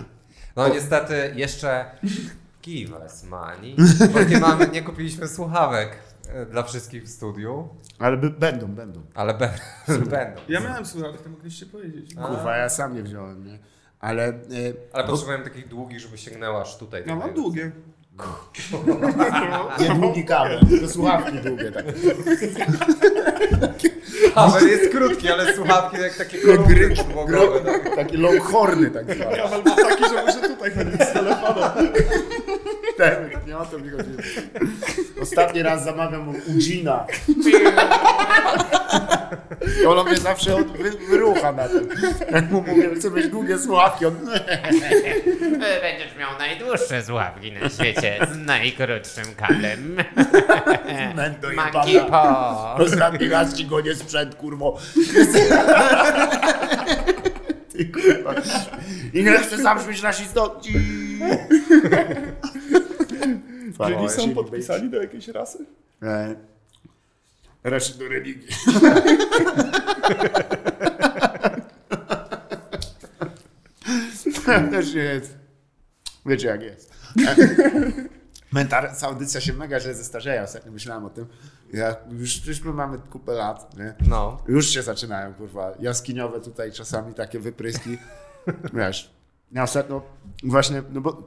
[0.55, 1.85] No niestety jeszcze
[2.61, 3.75] give us money,
[4.13, 7.67] bo nie, mamy, nie kupiliśmy słuchawek e, dla wszystkich w studiu,
[7.99, 9.01] Ale by, będą, będą.
[9.15, 9.49] ale be,
[9.87, 10.41] będą.
[10.49, 12.11] Ja miałem słuchawki, to mogliście powiedzieć.
[12.17, 12.27] A.
[12.27, 13.59] Kurwa, ja sam nie wziąłem, nie?
[13.99, 14.23] Ale...
[14.27, 14.33] e,
[14.93, 17.03] Ale bo- potrzebujemy takich długich, żeby sięgnęła aż tutaj.
[17.05, 17.71] Ja mam długie.
[19.79, 21.93] Nie długi kabel, to słuchawki długie takie.
[24.35, 27.59] Kabel jest krótki, ale słuchawki jak takie kolumny podłogowe.
[27.59, 27.95] tak.
[27.95, 29.37] Takie longhorny tak zwane.
[29.37, 31.69] Kabel był taki, że może tutaj chodzić z telefonem.
[32.99, 34.09] Tak, nie o to mi chodzi.
[35.21, 37.05] Ostatni raz zamawiam u Gina.
[39.83, 41.89] I mnie zawsze od, wy, wyrucha na tym.
[42.31, 44.15] Jak mu mówię, chcę mieć długie słuchawki, on...
[45.81, 49.95] Będziesz miał najdłuższe słuchawki na świecie z najkrótszym kablem.
[51.15, 51.47] Mendo.
[52.77, 54.77] Ostatni raz ci go nie sprzęt, kurwo.
[57.85, 58.35] Kurwa.
[59.13, 60.73] I nie chcę zabrzmieć rasistości.
[63.87, 65.65] Czyli są podpisani do jakiejś rasy?
[66.03, 66.35] E,
[67.63, 68.47] Raczej do religii.
[74.71, 75.37] Też jest.
[76.25, 76.93] Wiecie jak jest.
[78.51, 80.43] Mentar, audycja się mega źle zestarzeje.
[80.43, 81.25] Ostatnio myślałem o tym.
[81.73, 83.93] Ja, już przecież my mamy kupę lat, nie?
[84.07, 84.43] No.
[84.47, 87.97] Już się zaczynają, kurwa, jaskiniowe tutaj czasami takie wypryski.
[88.73, 89.13] Wiesz,
[89.51, 90.01] ja ostatnio
[90.43, 91.23] właśnie, no bo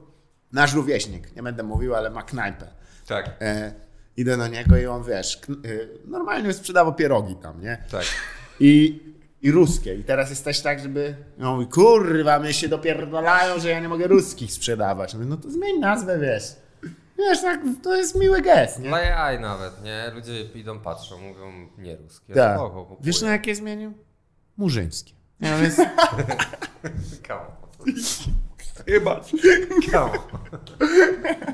[0.52, 2.66] nasz rówieśnik, nie będę mówił, ale ma knajpę.
[3.06, 3.72] Tak, E,
[4.16, 7.84] idę do niego i on, wiesz, e, normalnie sprzedawał pierogi tam, nie?
[7.90, 8.04] tak.
[8.60, 9.00] I,
[9.42, 9.94] I ruskie.
[9.94, 13.88] I teraz jest też tak, żeby, no mówi, kurwa, mnie się dopierdolają, że ja nie
[13.88, 15.14] mogę ruskich sprzedawać.
[15.14, 16.44] Mówię, no to zmień nazwę, wiesz.
[17.18, 18.88] Wiesz, tak, to jest miły gest, nie?
[18.88, 20.10] Dla jaj nawet, nie?
[20.14, 22.34] Ludzie idą, patrzą, mówią nie ruskie.
[22.34, 22.56] Tak.
[22.56, 22.96] Spoko.
[23.00, 23.92] Wiesz, na jakie zmienił?
[24.56, 25.12] Murzyńskie.
[25.40, 25.76] Nie, no więc,
[29.90, 30.10] Chyba.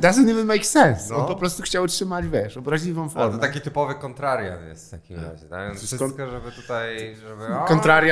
[0.01, 1.11] doesn't even make sense.
[1.11, 1.17] No.
[1.17, 3.33] On po prostu chciał utrzymać, wiesz, obraźliwą O, formę.
[3.33, 5.49] to taki typowy kontrarian jest w takim razie.
[5.49, 5.77] Tak?
[5.77, 7.45] Wszystko, żeby tutaj, żeby...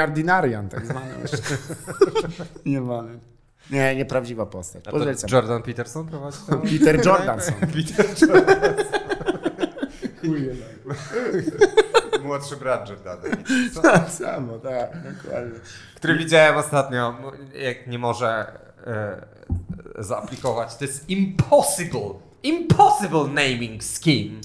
[0.02, 1.06] Ordinarian, tak zwany.
[2.66, 3.18] nie mamy.
[3.70, 4.82] Nie, nieprawdziwa postać.
[4.88, 5.30] a to Polecam.
[5.32, 6.56] Jordan Peterson prowadzi to?
[6.58, 7.54] Peter Jordanson.
[7.54, 8.74] Peter Jordan.
[12.24, 13.22] Młodszy brat Jordana.
[13.82, 15.60] Tak samo, tak, dokładnie.
[15.94, 17.14] Który widziałem ostatnio,
[17.62, 19.26] jak nie może e,
[19.98, 20.76] zaaplikować.
[20.76, 22.10] To jest impossible,
[22.42, 24.40] impossible naming scheme.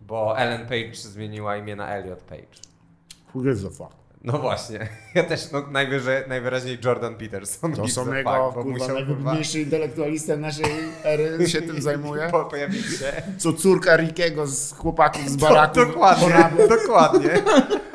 [0.00, 2.46] Bo Ellen Page zmieniła imię na Elliot Page.
[3.34, 4.01] Who gives a fuck?
[4.24, 4.88] No właśnie.
[5.14, 7.72] Ja też no, najwyżej, najwyraźniej Jordan Peterson.
[7.72, 10.64] To są jego, kurwa, musiał, najwybitniejszy intelektualista naszej
[11.04, 12.28] ery się tym zajmuje.
[12.30, 13.22] po, pojawić się.
[13.38, 15.74] Co córka Rickiego z chłopaków z baraku.
[15.74, 17.30] dokładnie, dokładnie.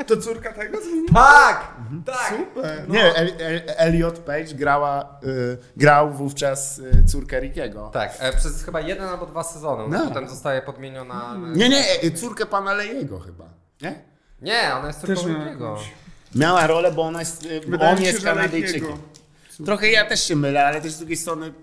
[0.08, 1.14] To córka tego zmieniła?
[1.14, 1.68] Tak!
[2.06, 2.34] Tak!
[2.38, 2.84] Super.
[2.88, 2.94] No.
[2.94, 7.90] Nie, El, El, Elliot Page grała, y, grał wówczas y, córkę Rickiego.
[7.94, 9.84] Tak, e, przez chyba jeden albo dwa sezony.
[9.98, 10.08] No.
[10.08, 11.36] potem zostaje podmieniona.
[11.36, 13.46] e, Nie, nie, y, córkę pana Lejego chyba.
[13.82, 14.02] Nie?
[14.42, 15.44] Nie, ona jest miał Wielkiego.
[15.70, 15.92] jakąś-
[16.36, 18.98] Miała rolę, bo ona jest, y, Wydaje on się, jest Kanadyjczykiem.
[19.66, 21.54] Trochę ja też się mylę, ale też z drugiej strony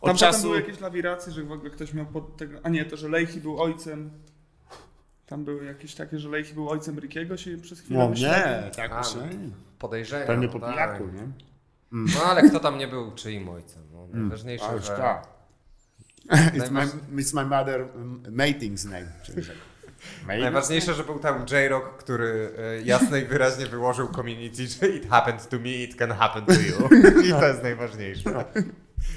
[0.00, 0.42] od Tam czasu...
[0.42, 2.58] były jakieś lawiracje, że w ogóle ktoś miał pod tego...
[2.62, 4.10] A nie, to, że Leichy był ojcem...
[5.26, 8.64] Tam były jakieś takie, że Leichy był ojcem Rickiego się przez chwilę No myślałem.
[8.64, 9.28] nie, tak A, myślę.
[9.78, 10.26] Podejrzenia.
[10.26, 10.72] Pewnie no po tak.
[10.72, 11.28] pijaku, nie?
[11.92, 13.82] No ale kto tam nie był czyim ojcem?
[13.92, 14.96] No, najważniejsze, A już że...
[14.96, 15.28] tak.
[16.56, 16.86] It's my,
[17.22, 19.12] it's my mother um, mating's name.
[20.26, 20.42] Mating?
[20.42, 25.48] Najważniejsze, że był tam J-Rock, który e, jasno i wyraźnie wyłożył community, że it happened
[25.48, 26.88] to me, it can happen to you.
[27.24, 28.44] I to jest najważniejsze.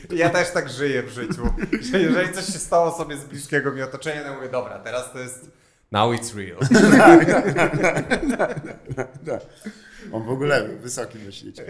[0.09, 1.53] Ja też tak żyję w życiu,
[1.91, 5.19] że jeżeli coś się stało sobie z bliskiego mi otoczenia, to mówię, dobra, teraz to
[5.19, 5.51] jest
[5.91, 6.57] now it's real.
[10.11, 11.63] On w ogóle wysoki myślicie.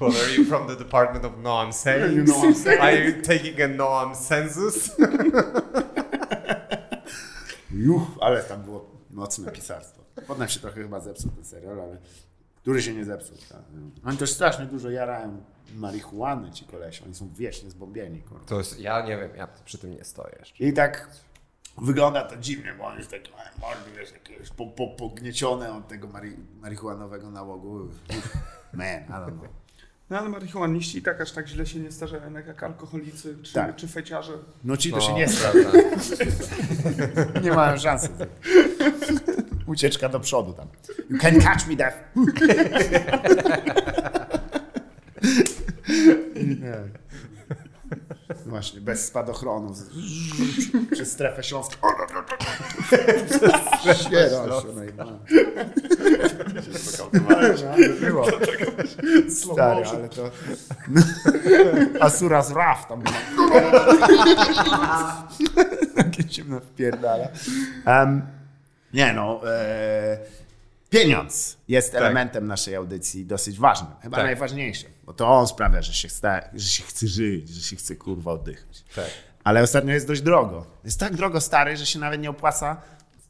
[0.00, 2.16] Well, are you from the department of no I'm saying?
[2.16, 2.80] You know I'm saying?
[2.80, 4.90] Are you taking a no I'm census?
[7.74, 10.04] Juh, ale tam było mocne pisarstwo.
[10.26, 11.98] Potem się trochę chyba zepsuł ten serial, ale
[12.56, 13.36] który się nie zepsuł.
[13.48, 13.62] Tak.
[14.04, 15.44] Oni też strasznie dużo jarają
[15.74, 17.02] marihuany ci koleś.
[17.02, 18.22] Oni są wiecznie zbombieni.
[18.22, 18.44] Kurwa.
[18.44, 20.64] To jest, ja nie wiem, ja przy tym nie stoję jeszcze.
[20.64, 21.08] I tak
[21.78, 25.88] wygląda to dziwnie, bo on jest taki mordy, jest taki już po, po, pognieciony od
[25.88, 27.88] tego mari, marihuanowego nałogu.
[28.72, 29.63] Man, I don't know.
[30.10, 33.76] No ale marihuaniści i tak aż tak źle się nie starzeją jak alkoholicy czy, Tak.
[33.76, 34.32] czy feciarze.
[34.64, 35.78] No ci to No, się nie sta, prawda.
[37.44, 38.08] nie mają szansy.
[39.66, 40.68] Ucieczka do przodu tam.
[41.10, 41.96] You can catch me, death.
[47.94, 48.34] Nie.
[48.46, 49.74] Właśnie, bez spadochronu.
[50.92, 51.88] Przez strefę śląską.
[53.94, 55.38] Ściera się najbardziej.
[58.00, 58.26] Było.
[59.28, 60.30] Stary, ale to...
[62.00, 63.02] Asura z Raf tam.
[65.96, 67.28] Takie ciemne wpierdala.
[67.86, 68.22] Um,
[68.94, 70.18] nie no, e,
[71.02, 74.26] pieniądz jest elementem naszej audycji dosyć ważnym, chyba Tak.
[74.26, 77.96] najważniejszym, bo to on sprawia, że się, sta, że się chce żyć, że się chce
[77.96, 78.84] kurwa oddychać.
[78.94, 79.10] Tak.
[79.44, 80.66] Ale ostatnio jest dość drogo.
[80.84, 82.82] Jest tak drogo stary, że się nawet nie opłaca.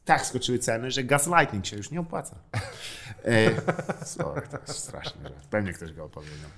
[0.05, 2.35] Tak skoczyły ceny, że gaslighting się już nie opłaca.
[4.05, 5.29] Sorry, to jest straszne.
[5.49, 6.49] Pewnie ktoś go opowiedział.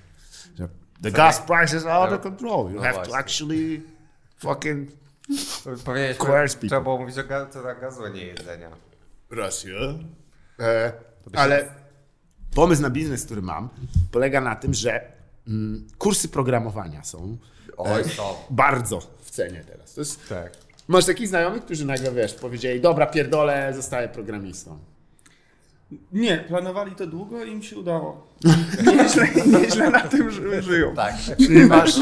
[1.02, 2.70] The gas prices are out of control.
[2.72, 3.80] You No have to actually
[4.38, 4.90] fucking
[6.18, 6.68] Coerce people.
[6.68, 8.70] trzeba było mówić o ga- cenach gazu, a nie jedzenia.
[9.30, 9.74] Rosja.
[10.60, 10.92] E,
[11.34, 11.64] ale
[12.54, 13.68] pomysł na biznes, który mam,
[14.12, 15.12] polega na tym, że
[15.48, 17.36] mm, kursy programowania są
[17.76, 18.34] Oj, są.
[18.50, 19.94] bardzo w cenie teraz.
[19.94, 20.52] To jest, Tak.
[20.88, 24.78] masz takich znajomych, którzy nagle, wiesz, powiedzieli, dobra, pierdolę, zostaję programistą.
[26.12, 28.26] Nie, planowali to długo i im się udało.
[28.86, 30.94] Nieźle, nieźle na tym ży- żyją.
[30.94, 31.14] Tak.
[31.36, 31.94] Czyli masz,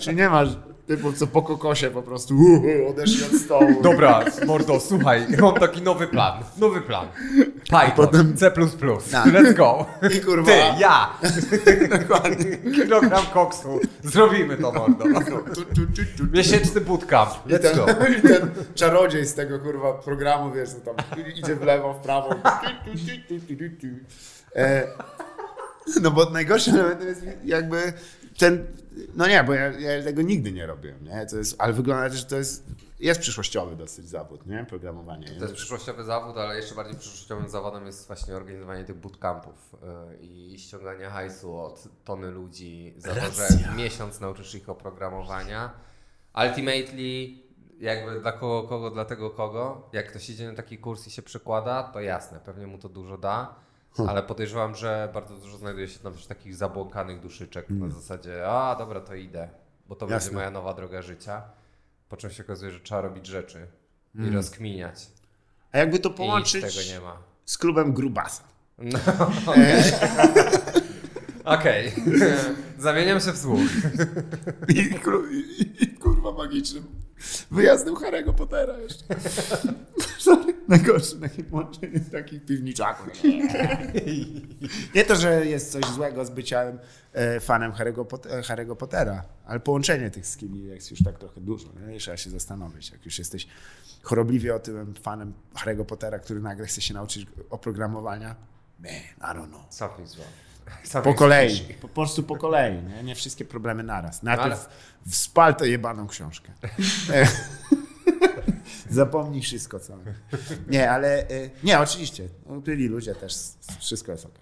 [0.00, 0.48] czyli nie masz
[0.86, 3.82] typów, co po kokosie po prostu uh, odeszli od stołu.
[3.82, 6.42] Dobra, mordo, słuchaj, mam taki nowy plan.
[6.58, 7.08] Nowy plan.
[7.64, 8.50] Python, potem- C++.
[9.10, 9.26] Tak.
[9.26, 9.86] Let's go.
[10.16, 10.52] I kurwa.
[10.52, 11.18] Ty, ja.
[12.74, 13.80] Kilogram koksu.
[14.04, 15.04] Zrobimy to, mordo.
[15.54, 16.24] Tu, tu, tu, tu.
[16.32, 17.30] Miesięczny bootcamp.
[17.46, 17.86] I Let's ten, go.
[18.18, 20.94] I ten czarodziej z tego kurwa programu, wiesz, co tam
[21.36, 22.34] idzie w lewo, w prawo.
[24.56, 24.86] E,
[26.02, 27.92] no bo najgorsze elementem jest jakby
[28.36, 28.66] ten,
[29.14, 31.26] no nie, bo ja, ja tego nigdy nie robiłem, nie?
[31.26, 32.66] To jest, ale wygląda, że to jest,
[33.00, 34.66] jest przyszłościowy dosyć zawód, nie?
[34.68, 35.26] Programowanie.
[35.26, 40.26] To jest przyszłościowy zawód, ale jeszcze bardziej przyszłościowym zawodem jest właśnie organizowanie tych bootcampów yy,
[40.26, 45.70] i ściąganie hajsu od tony ludzi za to, że miesiąc nauczysz ich oprogramowania.
[46.34, 47.28] Ultimately,
[47.78, 51.22] jakby dla kogo, kogo, dla tego kogo, jak ktoś idzie na taki kurs i się
[51.22, 53.65] przekłada, to jasne, pewnie mu to dużo da,
[54.08, 58.76] ale podejrzewam, że bardzo dużo znajduje się tam też takich zabłąkanych duszyczek na zasadzie, a
[58.78, 59.48] dobra, to idę,
[59.88, 60.18] bo to Jasne.
[60.18, 61.42] będzie moja nowa droga życia.
[62.08, 63.66] Po czym się okazuje, że trzeba robić rzeczy
[64.14, 65.06] i rozkminiać.
[65.72, 67.16] A jakby to połączyć tego nie ma.
[67.44, 68.42] z klubem Grubasa.
[68.78, 68.98] No,
[71.54, 71.92] Okej.
[72.78, 73.60] Zamieniam się w słuch.
[74.68, 74.78] I,
[75.80, 76.84] i kurwa magicznym
[77.50, 79.04] wyjazdem Harry'ego Pottera jeszcze.
[80.18, 83.08] Sorry, najgorsze takie połączenie takich piwniczaków.
[84.94, 86.78] Nie to, że jest coś złego z byciem
[87.12, 91.40] e, fanem Harry'ego, Pot- e, Harry'ego Pottera, ale połączenie tych skilli jest już tak trochę
[91.40, 91.68] dużo.
[91.88, 91.98] Nie?
[91.98, 93.46] Trzeba się zastanowić, jak już jesteś
[94.02, 98.36] chorobliwie otyłym fanem Harry'ego Pottera, który nagle chce się nauczyć oprogramowania.
[98.78, 99.62] Man, I don't know.
[99.70, 100.45] Something's wrong.
[101.04, 104.22] Po kolei, po prostu po kolei, nie, nie wszystkie problemy naraz.
[104.22, 106.52] Najpierw Ale- wspal tę jebaną książkę.
[108.90, 109.98] Zapomnij wszystko, co.
[110.68, 112.28] Nie, ale e, nie, oczywiście.
[112.64, 113.34] Byli ludzie też,
[113.78, 114.38] wszystko jest ok.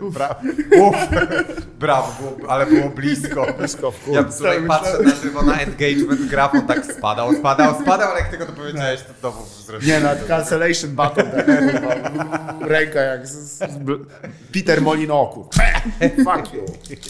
[0.00, 0.34] Brawo.
[0.80, 0.96] Uf,
[1.78, 3.46] brawo, było, ale było blisko.
[3.58, 8.10] Blisko w Ja tutaj patrzę na żywo na engagement graf, on tak spadał, spadał, spadał,
[8.10, 10.02] ale jak tylko to powiedziałeś, to znowu zrobiłem.
[10.02, 11.46] Nie, na cancellation button, tak,
[12.60, 13.66] ręka jak z, z, z
[14.52, 15.48] Peter Molinoku.
[16.24, 16.64] Fuck you,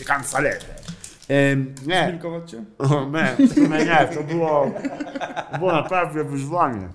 [0.04, 0.70] cancellation.
[1.30, 2.64] Um, nie, Milkować cię?
[2.78, 3.06] o,
[3.68, 4.70] nie, nie, to było,
[5.52, 6.88] to było naprawdę wyzwanie.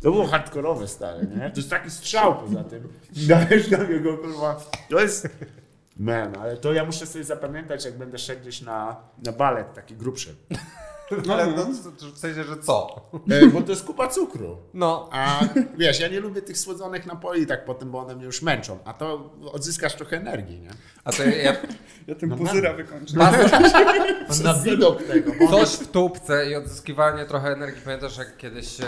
[0.00, 1.50] To było hardkorowe stare, nie?
[1.50, 2.88] To jest taki strzał poza tym.
[3.28, 5.28] Dajesz na niego, kurwa, to jest...
[5.96, 9.96] Man, ale to ja muszę sobie zapamiętać, jak będę szedł gdzieś na, na balet taki
[9.96, 10.34] grubszy.
[11.32, 11.66] Ale no,
[12.14, 13.00] w sensie, że co?
[13.30, 14.56] E, bo to jest kupa cukru.
[14.74, 15.40] No, A
[15.78, 18.78] wiesz, ja nie lubię tych słodzonych napoi tak potem, bo one mnie już męczą.
[18.84, 20.70] A to odzyskasz trochę energii, nie?
[21.04, 21.56] a to ja,
[22.06, 23.16] Ja tym No puzyra wykończę.
[24.44, 25.32] Na widok tego.
[25.50, 27.82] Coś w tubce i odzyskiwanie trochę energii.
[27.84, 28.84] Pamiętasz, jak kiedyś e,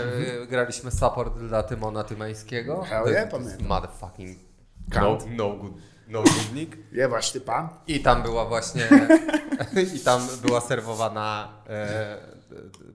[0.49, 2.81] graliśmy support dla Tymona Tymańskiego?
[2.81, 3.67] Hell yeah, pamiętam.
[3.67, 4.37] Motherfucking
[4.95, 5.25] no, Count.
[5.37, 5.73] no good,
[6.11, 6.77] no goodnik.
[6.91, 7.69] Jewasz typa.
[7.87, 8.89] I tam była właśnie,
[9.95, 12.17] i tam była serwowana, e,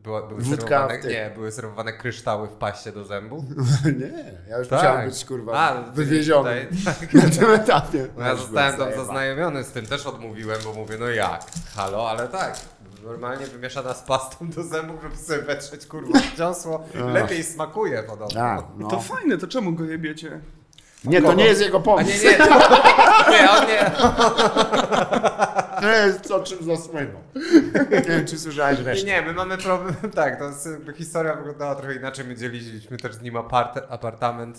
[0.03, 1.11] była, były, Wódka serwowane, w tym.
[1.11, 3.45] nie, były serwowane kryształy w paście do zębów.
[4.01, 7.15] Nie, ja już musiałem być kurwa A, wywieziony tutaj- tak.
[7.25, 8.07] na tym etapie.
[8.17, 11.45] No ja zostałem tam zaznajomiony z tym, też odmówiłem, bo mówię, no jak,
[11.75, 12.61] halo, ale tak,
[13.05, 18.41] normalnie wymieszana z pastą do zębów, żeby sobie wetrzeć, kurwa, dziąsło, lepiej smakuje podobno.
[18.41, 18.89] A, no.
[18.89, 20.41] To fajne, to czemu go jebiecie?
[21.07, 22.25] Nie, to nie jest jego A pomysł.
[22.25, 22.39] nie, nie,
[23.39, 23.91] nie, on nie,
[25.81, 27.21] To jest co czym zasłynął.
[27.91, 29.07] Nie wiem, czy słyszałeś nie, resztę.
[29.07, 33.15] nie, my mamy problem, tak, to jest, jakby historia wyglądała trochę inaczej, my dzieliliśmy też
[33.15, 34.59] z nim apart, apartament,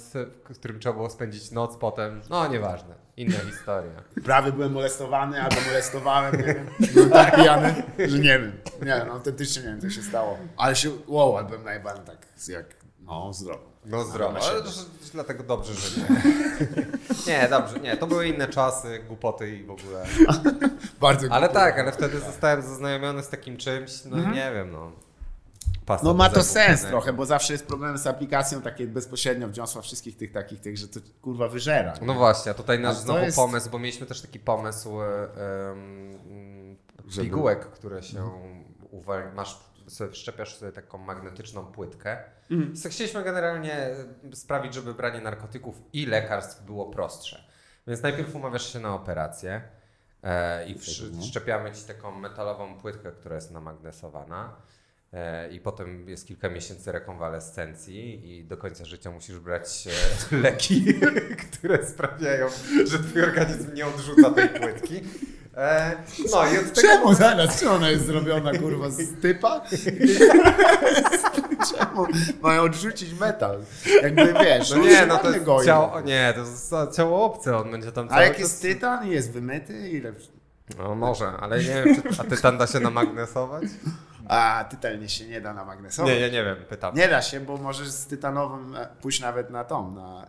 [0.49, 3.91] w którym trzeba było spędzić noc potem, no nieważne, inna historia.
[4.23, 6.67] Prawie byłem molestowany, albo molestowałem, nie wiem.
[6.93, 8.51] Byłem tak pijany, że nie wiem.
[8.85, 10.37] Nie no, autentycznie nie wiem, co się stało.
[10.57, 12.65] Ale się, wow, ale byłem najbardziej tak, jak,
[12.99, 13.76] no, zdrowo.
[13.87, 14.75] No zdrowo, Ale ale też
[15.13, 16.07] dlatego dobrze, że nie.
[17.27, 20.05] nie, dobrze, nie, to były inne czasy, głupoty i w ogóle.
[21.01, 21.59] Bardzo Ale głupio.
[21.59, 24.91] tak, ale wtedy zostałem zaznajomiony z takim czymś, no nie wiem, no.
[25.85, 26.89] Pasta No ma to sens nie?
[26.89, 30.87] trochę, bo zawsze jest problem z aplikacją takie bezpośrednio wniosła wszystkich tych takich tych, że
[30.87, 31.93] to kurwa wyżera.
[32.01, 32.07] nie?
[32.07, 34.89] No właśnie, a tutaj nasz A to znowu jest- pomysł, bo mieliśmy też taki pomysł
[37.07, 38.29] Żeby- pigułek, które się
[38.91, 39.33] uwal...
[39.35, 42.17] masz sobie wszczepiasz sobie taką magnetyczną płytkę.
[42.51, 42.91] Mhm.
[42.91, 43.89] Chcieliśmy generalnie
[44.33, 47.43] sprawić, żeby branie narkotyków i lekarstw było prostsze.
[47.87, 49.61] Więc najpierw umawiasz się na operację
[50.23, 54.55] e, i wsz- wszczepiamy ci taką metalową płytkę, która jest namagnesowana.
[55.13, 59.87] E, I potem jest kilka miesięcy rekonwalescencji i do końca życia musisz brać
[60.31, 60.85] e, leki,
[61.53, 62.47] które sprawiają,
[62.87, 65.01] że twój organizm nie odrzuca tej płytki.
[65.57, 65.95] E,
[66.31, 66.81] no tego...
[66.81, 67.59] Czemu zaraz?
[67.59, 69.61] Czy ona jest zrobiona kurwa z typa?
[71.71, 72.07] Czemu
[72.41, 73.59] mają odrzucić metal?
[74.01, 77.91] Jakby wiesz, No nie, no to jest ciało, nie, to jest ciało obce, on będzie
[77.91, 80.13] tam A cały jak czas- jest tytan i jest wymyty, ile...
[80.77, 83.63] No może, ale nie wiem, czy, a tytan da się namagnesować?
[84.27, 86.11] A tytan się nie da na magnesować.
[86.13, 86.95] Nie, nie, nie wiem, pytam.
[86.95, 90.25] Nie da się, bo możesz z tytanowym e, pójść nawet na tom, na,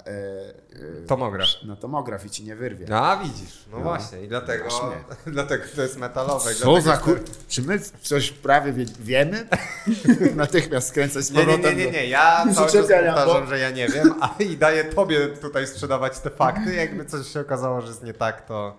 [1.03, 1.49] e, Tomograf.
[1.67, 2.97] na tomograf i ci nie wyrwie.
[2.97, 3.85] A widzisz, no, No.
[3.85, 4.99] właśnie i dlatego, Właśnie.
[5.33, 6.55] dlatego to jest metalowe.
[6.55, 7.21] Co za kur...
[7.49, 9.47] Czy my coś prawie wie, wiemy?
[10.37, 13.47] Natychmiast skręcać z Nie, nie, powrotem nie, nie, do- nie, ja cały czas powtarzam, bo-
[13.47, 17.41] że ja nie wiem, a i daję tobie tutaj sprzedawać te fakty, jakby coś się
[17.41, 18.77] okazało, że jest nie tak, to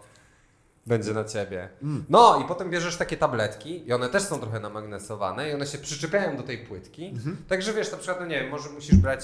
[0.90, 1.70] będzie na ciebie.
[2.10, 5.78] No i potem bierzesz takie tabletki i one też są trochę namagnesowane i one się
[5.78, 7.14] przyczepiają do tej płytki,
[7.48, 9.24] także wiesz, na przykład, no nie wiem, może musisz brać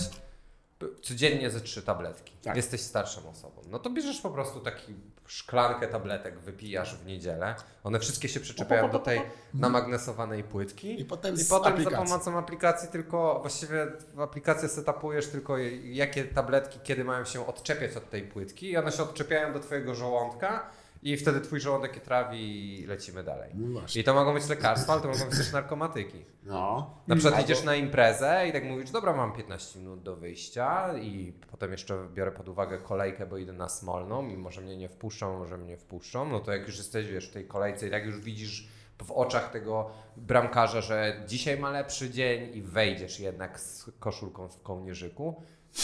[1.02, 2.34] codziennie ze trzy tabletki.
[2.44, 2.56] Tak.
[2.56, 3.62] Jesteś starszą osobą.
[3.70, 4.94] No to bierzesz po prostu taki
[5.28, 7.56] szklankę tabletek, wypijasz w niedzielę.
[7.84, 9.22] One wszystkie się przyczepiają do tej
[9.54, 11.02] namagnesowanej płytki.
[11.02, 16.80] I potem I potem za pomocą aplikacji tylko, właściwie w aplikację setupujesz tylko jakie tabletki,
[16.84, 20.70] kiedy mają się odczepiać od tej płytki i one się odczepiają do twojego żołądka
[21.06, 23.52] i wtedy twój żołądek je trawi i lecimy dalej.
[23.54, 23.82] No.
[23.96, 26.26] I to mogą być lekarstwa, ale to mogą być też narkomatyki.
[26.44, 26.94] No.
[27.08, 30.98] Na przykład Albo- idziesz na imprezę i tak mówisz, dobra, mam 15 minut do wyjścia
[30.98, 34.90] i potem jeszcze biorę pod uwagę kolejkę, bo idę na Smolną i może mnie nie
[34.90, 38.06] wpuszczą, może mnie wpuszczą, no to jak już jesteś, wiesz, w tej kolejce i jak
[38.06, 38.68] już widzisz
[39.04, 44.62] w oczach tego bramkarza, że dzisiaj ma lepszy dzień i wejdziesz jednak z koszulką w
[44.62, 45.44] kołnierzyku,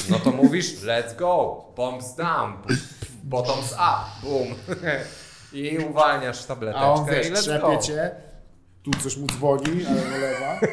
[0.09, 2.53] no to mówisz, let's go, bombs down,
[3.23, 4.47] bottoms up, boom.
[5.53, 8.11] I uwalniasz tableteczkę A on wiesz, i trzepie cię,
[8.83, 10.59] tu coś mu dzwoni, ale do lewa.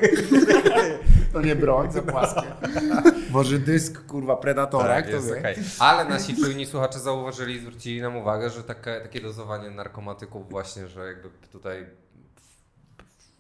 [1.33, 2.43] To nie broń, za płaskie.
[3.31, 5.57] Może dysk, kurwa, Predatora, Tak, kto jest okej.
[5.79, 10.89] Ale nasi czujni słuchacze zauważyli i zwrócili nam uwagę, że takie, takie dozowanie narkomatyków właśnie,
[10.89, 11.87] że jakby tutaj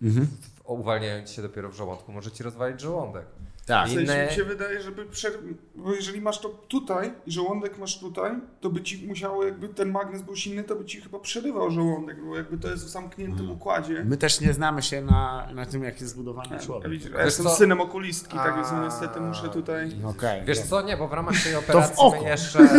[0.02, 0.26] Mhm.
[0.64, 3.26] uwalniając się dopiero w żołądku, może ci rozwalić żołądek.
[3.68, 3.88] Tak.
[3.88, 5.28] W sensie mi się wydaje, żeby prze...
[5.74, 9.90] bo jeżeli masz to tutaj i żołądek masz tutaj, to by ci musiało, jakby ten
[9.90, 13.38] magnes był silny, to by ci chyba przerywał żołądek, bo jakby to jest w zamkniętym
[13.40, 13.50] Mhm.
[13.58, 14.02] układzie.
[14.04, 16.90] My też nie znamy się na, na tym, jak jest zbudowany Ja, człowiek.
[16.90, 17.54] widzisz, ja jestem co?
[17.54, 18.84] synem okulistki, tak więc A.
[18.84, 19.90] niestety muszę tutaj...
[20.06, 20.42] Okej.
[20.44, 22.22] Wiesz co, nie, bo w ramach tej operacji oko.
[22.22, 22.58] my jeszcze...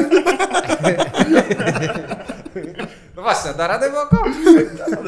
[3.15, 4.23] no właśnie, da radę w oko?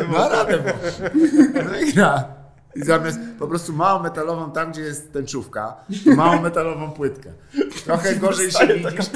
[0.07, 0.71] Ma radę, bo
[1.69, 2.40] wygra.
[2.75, 7.31] I zamiast po prostu małą metalową tam, gdzie jest tęczówka, małą metalową płytkę.
[7.85, 9.09] Trochę gorzej się widzisz.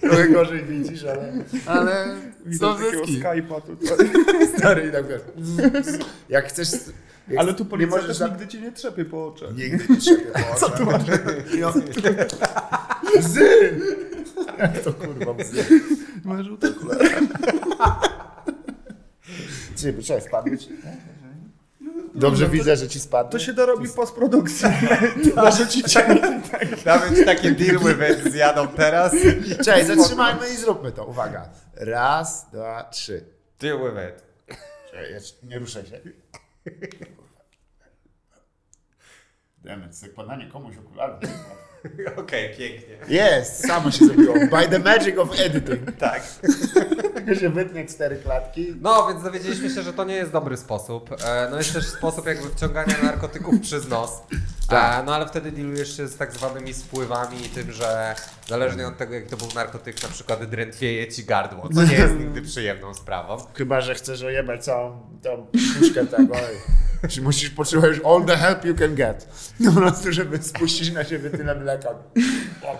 [0.00, 1.32] Trochę gorzej widzisz, ale,
[1.66, 2.06] ale
[2.46, 3.02] Widzę takiego.
[3.02, 4.10] Skype'a tutaj.
[4.58, 5.20] Stary i tak wiesz.
[6.28, 6.68] Jak chcesz...
[7.28, 9.56] Jak Ale tu policja możesz też za- nigdy cię nie trzepie po oczach.
[9.56, 11.02] Nigdy nie trzepie po Co tu masz?
[13.18, 13.80] Bzy!
[14.58, 15.64] Jak to kurwa bzy?
[16.24, 17.10] Masz żółte okulary.
[19.76, 20.42] Czy, poczekaj,
[22.14, 23.32] Dobrze widzę, że ci spadły.
[23.32, 24.68] To się dorobi w postprodukcji.
[25.36, 26.20] Narzucicie mi
[26.84, 29.12] Nawet takie deal with it zjadą teraz.
[29.64, 31.06] Cześć, zatrzymajmy i zróbmy to.
[31.06, 31.48] Uwaga.
[31.74, 33.24] Raz, dwa, trzy.
[33.60, 34.32] Deal with it.
[35.10, 36.00] Jeszcze Nie ruszaj się.
[39.58, 41.20] Demet, zakładanie komuś okularów.
[42.16, 42.96] Okej, pięknie.
[43.08, 44.34] Jest, samo się zrobiło.
[44.34, 45.80] By the magic of editing.
[45.98, 46.22] Tak.
[47.40, 48.74] Się wytnie cztery klatki.
[48.80, 51.10] No, więc dowiedzieliśmy się, że to nie jest dobry sposób.
[51.24, 54.10] E, No jest też sposób jakby wciągania narkotyków przez nos.
[54.70, 58.14] E, No ale wtedy dealujesz się z tak zwanymi spływami i tym, że
[58.48, 62.14] zależnie od tego, jaki to był narkotyk, na przykład drętwieje ci gardło, co nie jest
[62.18, 63.36] nigdy przyjemną sprawą.
[63.54, 65.46] Chyba, że chcesz ojebać całą tą
[65.78, 66.34] puszkę tego.
[67.08, 69.28] Czy musisz potrzebujesz all the help you can get.
[69.64, 71.71] Po prostu, żeby spuścić na siebie tyle mleka.
[72.66, 72.78] O,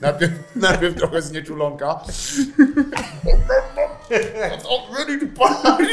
[0.00, 2.00] Najpierw, najpierw trochę znieczulonka.
[4.10, 5.84] I'm ready to party!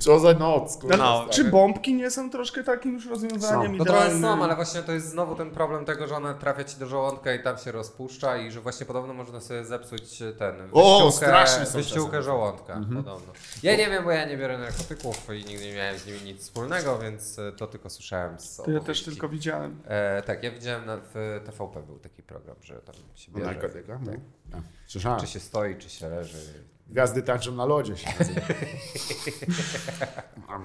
[0.00, 0.96] Co za noc, kurwa.
[0.96, 4.22] No, Czy bombki nie są troszkę takim już rozwiązaniem No trochę idealnym?
[4.22, 7.34] są, ale właśnie to jest znowu ten problem tego, że ona trafia ci do żołądka
[7.34, 11.66] i tam się rozpuszcza i że właśnie podobno można sobie zepsuć ten O, wyściółkę, straszne
[11.66, 12.22] są wyściółkę czasem.
[12.22, 13.32] żołądka podobno.
[13.62, 16.42] Ja nie wiem, bo ja nie biorę narkotyków i nigdy nie miałem z nimi nic
[16.42, 19.04] wspólnego, więc e, to tylko słyszałem z To ja też opowieści.
[19.04, 19.82] tylko widziałem.
[19.86, 23.46] E, tak, ja widziałem na, w TVP był taki program, że tam się bierze.
[23.46, 24.00] Narkotyka?
[24.06, 24.20] Tak.
[24.52, 24.58] No.
[24.86, 25.20] Słyszałem.
[25.20, 26.69] Czy się stoi, czy się leży.
[26.90, 28.08] Gwiazdy tańczą na lodzie się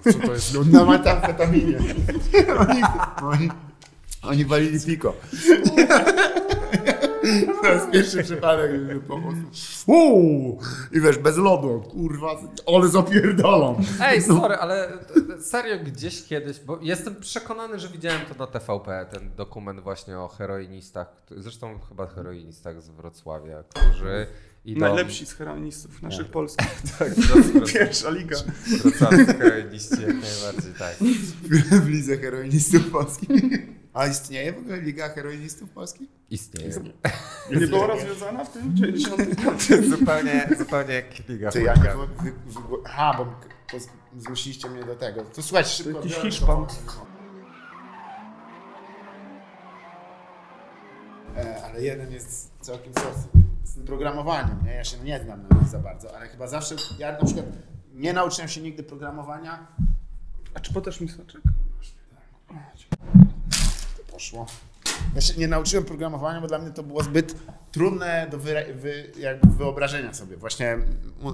[0.03, 0.53] Co to jest?
[0.53, 1.77] No, na metamfetaminie.
[2.59, 2.81] Oni,
[3.21, 3.49] oni,
[4.21, 5.13] oni walili piko.
[7.61, 10.59] To jest pierwszy przypadek, że po prostu uuu,
[10.91, 12.35] i wiesz, bez lodu, kurwa,
[12.75, 13.81] ale zapierdolą.
[14.01, 14.87] Ej, sorry, ale
[15.37, 20.19] e, serio gdzieś kiedyś, bo jestem przekonany, że widziałem to na TVP, ten dokument właśnie
[20.19, 21.07] o heroinistach,
[21.37, 24.27] zresztą chyba heroinistach z Wrocławia, którzy
[24.65, 24.79] idą...
[24.79, 26.67] Najlepsi z heroinistów naszych polskich.
[26.99, 28.37] Tak, wroc- Pierwsza liga.
[28.81, 30.95] wrocławscy heroiniści jak najbardziej, tak.
[31.83, 33.29] W lidze heroinistów polskich.
[33.93, 36.09] A istnieje w ogóle Liga Heroinistów Polskich?
[36.29, 36.71] Istnieje.
[37.55, 39.21] Nie była rozwiązana w tym 90.
[39.97, 42.09] zupełnie, zupełnie jak Liga Ty, ja Chuliganów.
[42.23, 43.35] wy, wy, wy, Aha, bo
[44.19, 45.21] zmusiliście mnie do tego.
[45.23, 45.97] To słuchajcie, szybko.
[45.99, 46.65] jakiś biorę Hiszpan.
[46.65, 46.73] to.
[51.37, 54.71] E, ale jeden jest całkiem sos z tym programowaniem, nie?
[54.73, 57.45] Ja się nie znam na nim za bardzo, ale chyba zawsze, ja na przykład
[57.93, 59.67] nie nauczyłem się nigdy programowania,
[60.53, 61.41] A czy podasz mi soczek?
[63.97, 64.45] to poszło.
[65.15, 67.35] Ja się nie nauczyłem programowania, bo dla mnie to było zbyt
[67.71, 68.53] trudne do wy,
[69.19, 70.37] jakby wyobrażenia sobie.
[70.37, 70.77] Właśnie
[71.23, 71.31] u-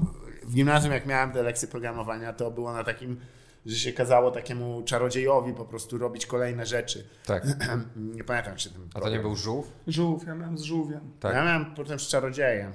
[0.48, 3.20] w gimnazjum, jak miałem te lekcje programowania, to było na takim,
[3.66, 7.07] że się kazało takiemu czarodziejowi po prostu robić kolejne rzeczy.
[7.26, 7.43] Tak.
[8.16, 9.72] nie pamiętam, czy ten A to nie był żółw?
[9.88, 11.12] Żółw, ja miałem z żółwiem.
[11.20, 11.36] Tak.
[11.36, 12.72] Ja miałem potem z czarodziejem.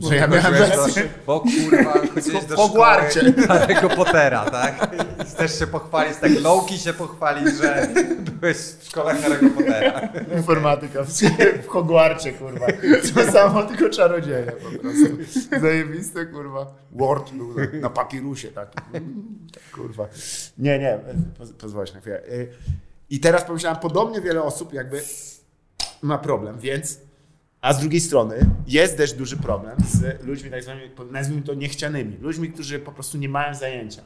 [0.00, 0.86] Że ja miałem do,
[1.26, 2.84] bo kurwa, chodziłeś do szkoły
[3.46, 4.90] Harry'ego Pottera, tak?
[5.20, 7.88] I Chcesz się pochwalić, tak Loki się pochwalić, że
[8.40, 10.00] byłeś w szkole Harry'ego Pottera.
[10.36, 11.08] Informatyka w,
[11.62, 12.66] w Hogwarcie, kurwa.
[13.14, 15.06] To samo, tylko czarodzieje po prostu.
[15.60, 16.74] Zajebiste, kurwa.
[16.92, 18.72] Word był na, na papirusie, tak.
[19.74, 20.06] Kurwa.
[20.58, 20.98] Nie, nie,
[21.38, 22.22] poz, pozwolisz na chwilę.
[22.28, 22.48] Y,
[23.10, 25.02] I teraz pomyślałem, podobnie wiele osób jakby
[26.02, 26.98] ma problem, więc...
[27.64, 32.16] A z drugiej strony jest też duży problem z ludźmi, tak zwanymi, nazwijmy to niechcianymi.
[32.20, 34.02] Ludźmi, którzy po prostu nie mają zajęcia.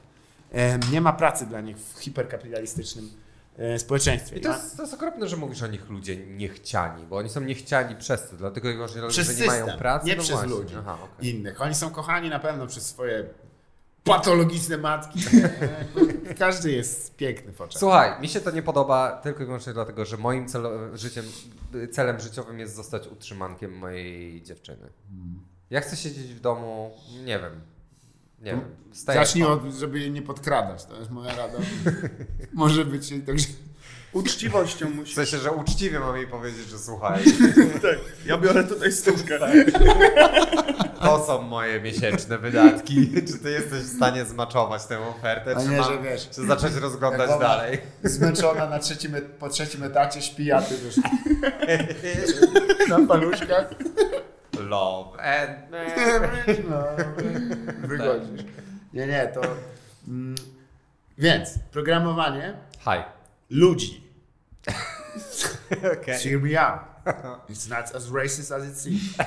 [0.92, 3.11] Nie ma pracy dla nich w hiperkapitalistycznym
[3.59, 4.36] e, społeczeństwie.
[4.36, 7.40] I to jest, to jest okropne, że mówisz o nich ludzie niechciani, bo oni są
[7.40, 10.06] niechciani przez to, dlatego właśnie przez że nie mają system, pracy.
[10.06, 10.54] nie no przez właśnie.
[10.54, 11.30] ludzi Aha, okej.
[11.30, 11.61] innych.
[11.61, 13.24] Oni są kochani na pewno przez swoje
[14.09, 15.20] patologiczne matki.
[16.38, 17.80] Każdy jest piękny w oczach.
[17.80, 21.24] Słuchaj, mi się to nie podoba tylko i wyłącznie dlatego, że moim celo, życiem,
[21.92, 24.90] celem życiowym jest zostać utrzymankiem mojej dziewczyny.
[25.70, 26.90] Ja chcę siedzieć w domu,
[27.24, 27.61] nie wiem,
[28.38, 28.61] Nie wiem.
[28.92, 31.59] Stay at Zacznij od, żeby jej nie podkradać, to jest moja rada.
[32.52, 33.46] Może być jej także...
[34.18, 35.14] Uczciwością W musi.
[35.14, 37.24] sensie, że uczciwie mam jej powiedzieć, że słuchaj,
[37.82, 39.38] Tak, ja biorę tutaj stówkę.
[41.00, 43.10] to są moje miesięczne wydatki.
[43.26, 46.28] Czy ty jesteś w stanie zmaczować tę ofertę, A czy nie, mam że wiesz.
[46.30, 47.78] czy zacząć rozglądać dalej?
[48.02, 50.96] Zmęczona na trzecim, et- po trzecim etacie śpi, a ty wiesz,
[52.88, 53.70] na paluszkach.
[54.60, 55.58] Love and
[56.70, 56.76] No,
[57.88, 58.44] wychodzisz.
[58.92, 59.40] Nie, nie, to...
[60.08, 60.34] Mm,
[61.18, 63.02] więc, programowanie Hi.
[63.50, 64.07] ludzi.
[65.98, 66.56] Okay.
[66.56, 66.80] Out.
[67.48, 69.16] It's not as racist as it seems.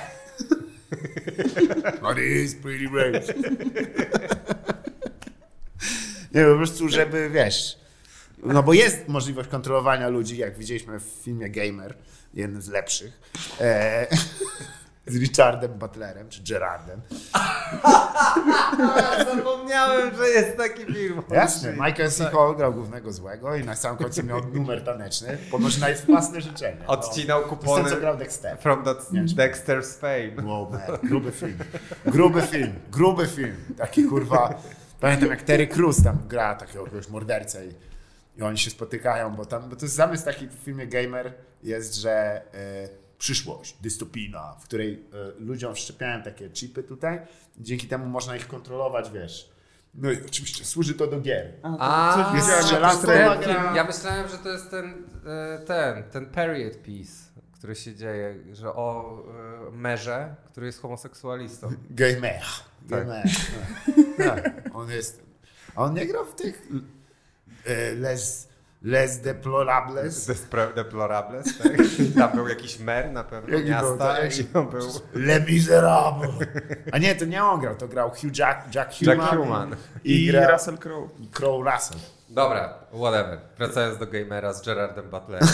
[2.01, 3.37] But it is pretty racist.
[6.33, 7.79] Nie, po prostu, żeby, wiesz,
[8.43, 11.95] no bo jest możliwość kontrolowania ludzi, jak widzieliśmy w filmie Gamer,
[12.33, 13.19] jednym z lepszych,
[13.61, 14.07] e,
[15.07, 17.01] z Richardem Butlerem, czy Gerardem.
[19.35, 21.21] Zapomniałem, że jest taki film.
[21.31, 22.25] Jasne, Michael C.
[22.25, 26.77] Hall grał głównego złego i na samym końcu miał numer taneczny, ponoć na własne życzenie.
[26.81, 26.87] No.
[26.87, 28.57] Odcinał To jest ten, kupony co grał Dexter.
[28.57, 30.47] from that Dexter's fame.
[30.49, 31.57] Wow, man, gruby film.
[32.05, 33.55] Gruby film, gruby film.
[33.77, 34.61] Taki kurwa.
[34.99, 37.71] Pamiętam jak Terry Crews tam gra takiego jakiegoś mordercę i,
[38.37, 41.33] i oni się spotykają, bo tam, bo to jest zamysł taki w filmie Gamer
[41.63, 47.19] jest, że e, przyszłość, dystopijna, w której e, ludziom wszczepiają takie chipy tutaj,
[47.57, 49.51] dzięki temu można ich kontrolować, wiesz.
[49.93, 51.53] No i oczywiście służy to do gier.
[51.63, 53.75] A, coś jest gra-.
[53.75, 57.13] Ja myślałem, że to jest ten, e, ten, ten period piece,
[57.53, 59.17] który się dzieje, że o
[59.67, 61.69] e, merze, który jest homoseksualistą.
[61.89, 62.41] Gamer.
[62.89, 63.07] Tak.
[63.07, 63.25] Gamer.
[64.17, 64.51] Tak.
[64.73, 65.23] On jest.
[65.75, 66.67] A on nie grał w tych
[67.65, 68.47] e, Les,
[68.81, 70.27] les Deplorables.
[70.27, 71.71] Despre- Deplorables, tak?
[72.17, 74.39] Tam był jakiś mer na pewno Jaki był, miasta tak?
[74.39, 76.27] i on był Le Miserable.
[76.91, 79.17] A nie, to nie on grał, to grał Hugh Jack, Jack Human.
[79.17, 79.75] Jack Human.
[80.03, 81.09] I, I Russell Crowe.
[81.31, 81.99] Crow Russell.
[82.29, 83.39] Dobra, whatever.
[83.57, 85.47] Wracając do gamera z Gerardem Butlerem.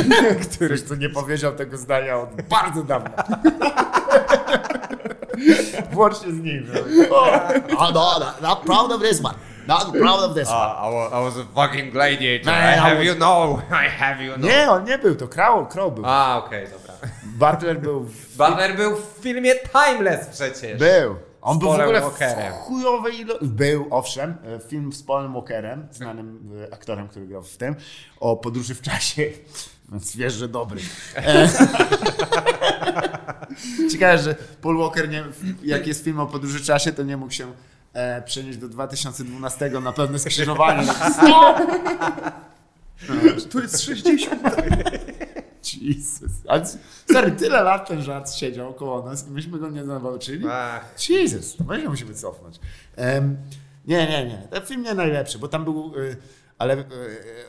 [0.54, 3.24] Któryś tu nie powiedział tego zdania od bardzo dawna.
[5.92, 6.66] Włącznie z nim.
[7.10, 7.48] Oh,
[7.94, 8.62] no, no,
[9.66, 9.98] not proud of this one.
[9.98, 10.56] Not proud of this one.
[10.56, 12.46] I, was, I was a fucking gladiator.
[12.46, 13.62] Man, I I have was- you know.
[13.84, 14.50] I have you know.
[14.50, 16.04] Nie, on nie był, to Crow, Crow był.
[16.06, 16.94] A, okej, dobra.
[17.52, 20.78] Butler był w Butler był w filmie Timeless przecież.
[20.78, 21.16] Był.
[21.42, 22.52] On był w ogóle Walkerem.
[22.52, 23.34] w chujowej ilo...
[23.42, 27.74] Był, owszem, e, film z Paulem Walkerem, znanym e, aktorem, który grał w tym,
[28.20, 29.22] o podróży w czasie,
[29.92, 30.80] więc wiesz, że dobry.
[31.16, 31.48] E...
[33.92, 35.24] Ciekawe, że Paul Walker, nie,
[35.64, 37.52] jak jest film o podróży w czasie, to nie mógł się
[37.92, 40.88] e, przenieść do 2012 na pewne skrzyżowanie.
[43.50, 44.42] Tu jest 60.
[45.82, 46.32] Jesus.
[46.48, 50.46] Ale, tyle lat ten żart siedział koło nas i myśmy go nie nauczyli.
[50.50, 52.60] Ach, Jesus, to my się musimy cofnąć.
[52.96, 53.36] Em,
[53.86, 54.48] nie, nie, nie.
[54.50, 55.96] Ten film nie najlepszy, bo tam był.
[55.96, 56.16] Y,
[56.58, 56.84] ale y,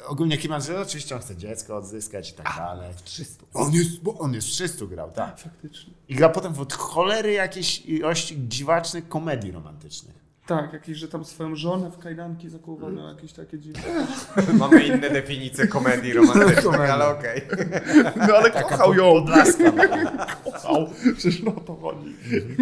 [0.08, 2.94] ogólnie Kim że oczywiście on chce dziecko odzyskać i tak dalej.
[3.04, 3.46] 300.
[3.54, 5.40] On jest, bo on jest w 300 grał, tak.
[5.40, 5.94] Faktycznie.
[6.08, 10.23] I gra potem od cholery jakiejś ilości dziwacznych komedii romantycznych.
[10.46, 13.82] Tak, jakieś, że tam swoją żonę w kajdanki zakołowano, jakieś takie dziwne.
[14.60, 17.42] Mamy inne definicje komedii romantycznej, ale okej.
[18.28, 19.14] No ale Taka kochał ją.
[19.14, 19.72] podlaska.
[20.44, 20.88] Kochał.
[21.18, 22.16] Przecież no o to chodzi.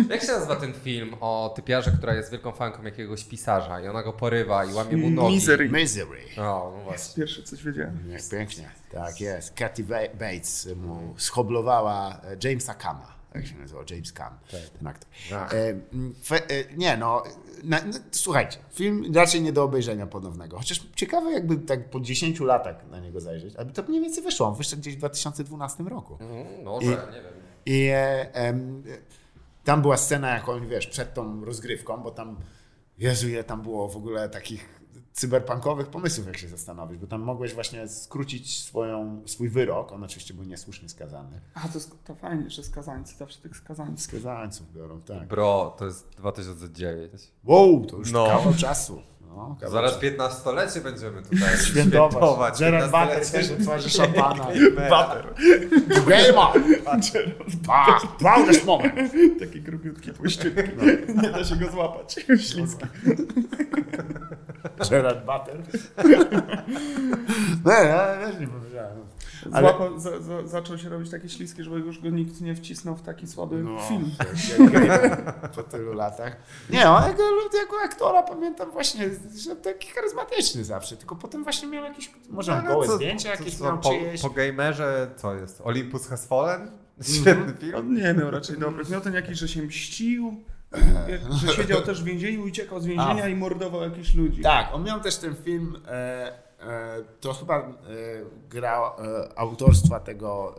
[0.10, 4.04] Jak się nazywa ten film o typiarze, która jest wielką fanką jakiegoś pisarza i ona
[4.04, 5.36] go porywa i łamie mu nogi?
[5.36, 5.70] Misery.
[5.70, 6.20] Misery.
[6.38, 7.16] O, no właśnie.
[7.24, 8.00] Pierwsze coś wiedziałem.
[8.32, 8.70] Pięknie.
[8.92, 9.54] Tak jest.
[9.56, 13.21] Kathy Ba- Bates mu schoblowała e, Jamesa Kama.
[13.36, 13.84] Jak się nazywał?
[13.90, 14.38] James Cam,
[14.80, 15.10] ten aktor.
[15.32, 15.74] E,
[16.24, 17.24] fe, e, nie no,
[17.64, 20.58] na, no, słuchajcie, film raczej nie do obejrzenia ponownego.
[20.58, 23.56] Chociaż ciekawe jakby tak po 10 latach na niego zajrzeć.
[23.56, 24.48] Aby to mniej więcej wyszło.
[24.48, 26.18] On wyszedł gdzieś w 2012 roku.
[26.20, 27.34] Mm, Może, nie wiem.
[27.66, 28.54] I e,
[29.64, 32.38] tam była scena, jak on, wiesz, przed tą rozgrywką, bo tam,
[32.98, 34.81] Jezu, ile tam było w ogóle takich
[35.14, 40.34] cyberpunkowych pomysłów, jak się zastanowić, bo tam mogłeś właśnie skrócić swoją, swój wyrok, on oczywiście
[40.34, 41.42] był niesłusznie skazany.
[41.54, 44.02] A to, jest- to fajnie, że skazańcy, zawsze tych skazańców.
[44.06, 45.28] Skazańców biorą, tak.
[45.28, 47.12] Bro, to jest 2009.
[47.44, 48.26] Wow, to już No.
[48.28, 49.02] kawał czasu.
[49.36, 50.06] No, Zaraz czasu.
[50.06, 52.60] 15-lecie będziemy tutaj Świętować.
[52.60, 53.32] Gerard Butler 15-lecie.
[53.32, 54.44] też otworzy szampana.
[54.92, 55.34] Butter.
[56.08, 56.64] Gamer!
[57.68, 58.96] Ah, proudest moment.
[59.40, 60.62] Taki grubiutki, puściutki.
[61.22, 62.16] Nie da się go złapać.
[62.38, 62.86] Śliski.
[64.90, 65.62] Gerard Butter.
[67.66, 68.98] No, ja też nie powiedziałem.
[69.54, 72.96] Ale- Złapał, za, za, zaczął się robić takie śliskie, żeby już go nikt nie wcisnął
[72.96, 74.12] w taki słaby No, film.
[75.56, 76.38] po tylu latach.
[76.70, 79.10] Nie, on jako, jako aktora pamiętam właśnie,
[79.46, 83.40] że taki charyzmatyczny zawsze, tylko potem właśnie miał jakieś, może Ale gołe co- zdjęcia co-
[83.40, 84.22] jakieś co, miał po, czyjeś.
[84.22, 85.62] po gamerze co jest?
[85.64, 86.72] Olympus Has Fallen?
[87.02, 87.76] Świetny film.
[87.76, 88.90] On nie miał raczej dobrych.
[88.90, 90.44] Miał ten jakiś, że się mścił,
[91.48, 93.28] że siedział też w więzieniu, uciekał z więzienia A.
[93.28, 94.42] i mordował jakichś ludzi.
[94.42, 96.32] Tak, on miał też ten film, e,
[97.20, 97.64] to chyba e,
[98.50, 100.56] gra e, autorstwa tego,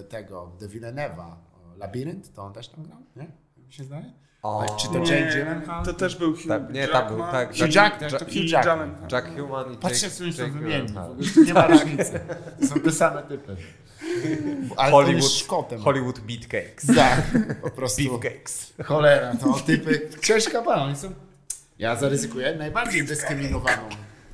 [0.00, 1.34] e, tego De Villeneuve'a,
[1.78, 3.26] Labirynt, to on też tam grał, nie?
[3.66, 4.12] Mi się zdaje?
[4.42, 5.84] O, Czy to Nie, Jane Gyllenhaal?
[5.84, 8.34] To też był Hugh Tak, nie, tam był, tak, Hugh Jack, tak, to Jack- Hugh
[8.36, 8.78] i Jackman.
[8.78, 9.08] Gyllenhaal.
[9.12, 10.88] Jack Human i Patrzcie, co oni są wymienni,
[11.18, 12.20] w nie ma różnicy.
[12.60, 13.56] To są te same typy.
[14.76, 15.80] Ale Hollywood, Szkotem.
[15.80, 16.86] Hollywood Beatcakes.
[16.96, 17.22] Tak,
[17.62, 18.02] po prostu.
[18.02, 18.72] Beefcakes.
[18.84, 20.08] Cholera, to typy.
[20.22, 21.12] Ciężka pana, oni są.
[21.78, 23.82] Ja zaryzykuję najbardziej dyskryminowaną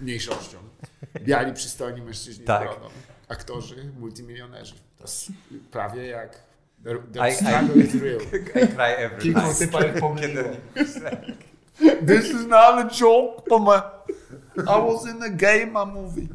[0.00, 0.58] mniejszością.
[1.20, 2.62] Biali, przystojni mężczyźni Tak.
[2.62, 2.94] z brodą.
[3.28, 4.74] Aktorzy, multimilionerzy.
[4.98, 5.26] To jest
[5.70, 6.48] prawie jak
[6.84, 8.20] The, I- the I- struggle is real.
[8.64, 9.40] I cry every Kilku
[9.82, 10.42] jak pomyliło.
[10.74, 11.36] Kiedy-
[12.06, 13.90] This is not a joke, mama.
[14.58, 16.26] I was in a game, a movie.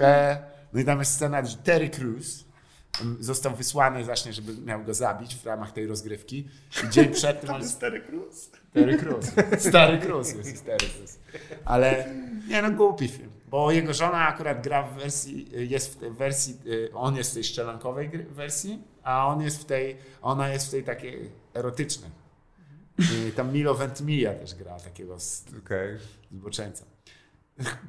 [0.00, 0.38] E,
[0.72, 2.44] no i tam jest scena, że Terry Crews
[3.20, 6.48] został wysłany właśnie, żeby miał go zabić w ramach tej rozgrywki.
[6.84, 8.50] I dzień przed tym on jest Stary Cruz.
[8.74, 9.26] Terry Crews.
[9.68, 11.18] Stary Crews jest, jest Terry Crews.
[11.64, 12.04] Ale
[12.48, 13.27] nie no, głupi film.
[13.50, 17.34] Bo jego żona akurat gra w wersji, jest w tej wersji, y, on jest w
[17.34, 22.10] tej szczelankowej wersji, a on jest w tej, ona jest w tej takiej erotycznej.
[22.98, 25.96] I tam Milo Ventimiglia też gra takiego s- Okej.
[26.32, 26.84] zboczeńca.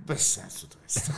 [0.07, 1.11] Bez sensu to jest.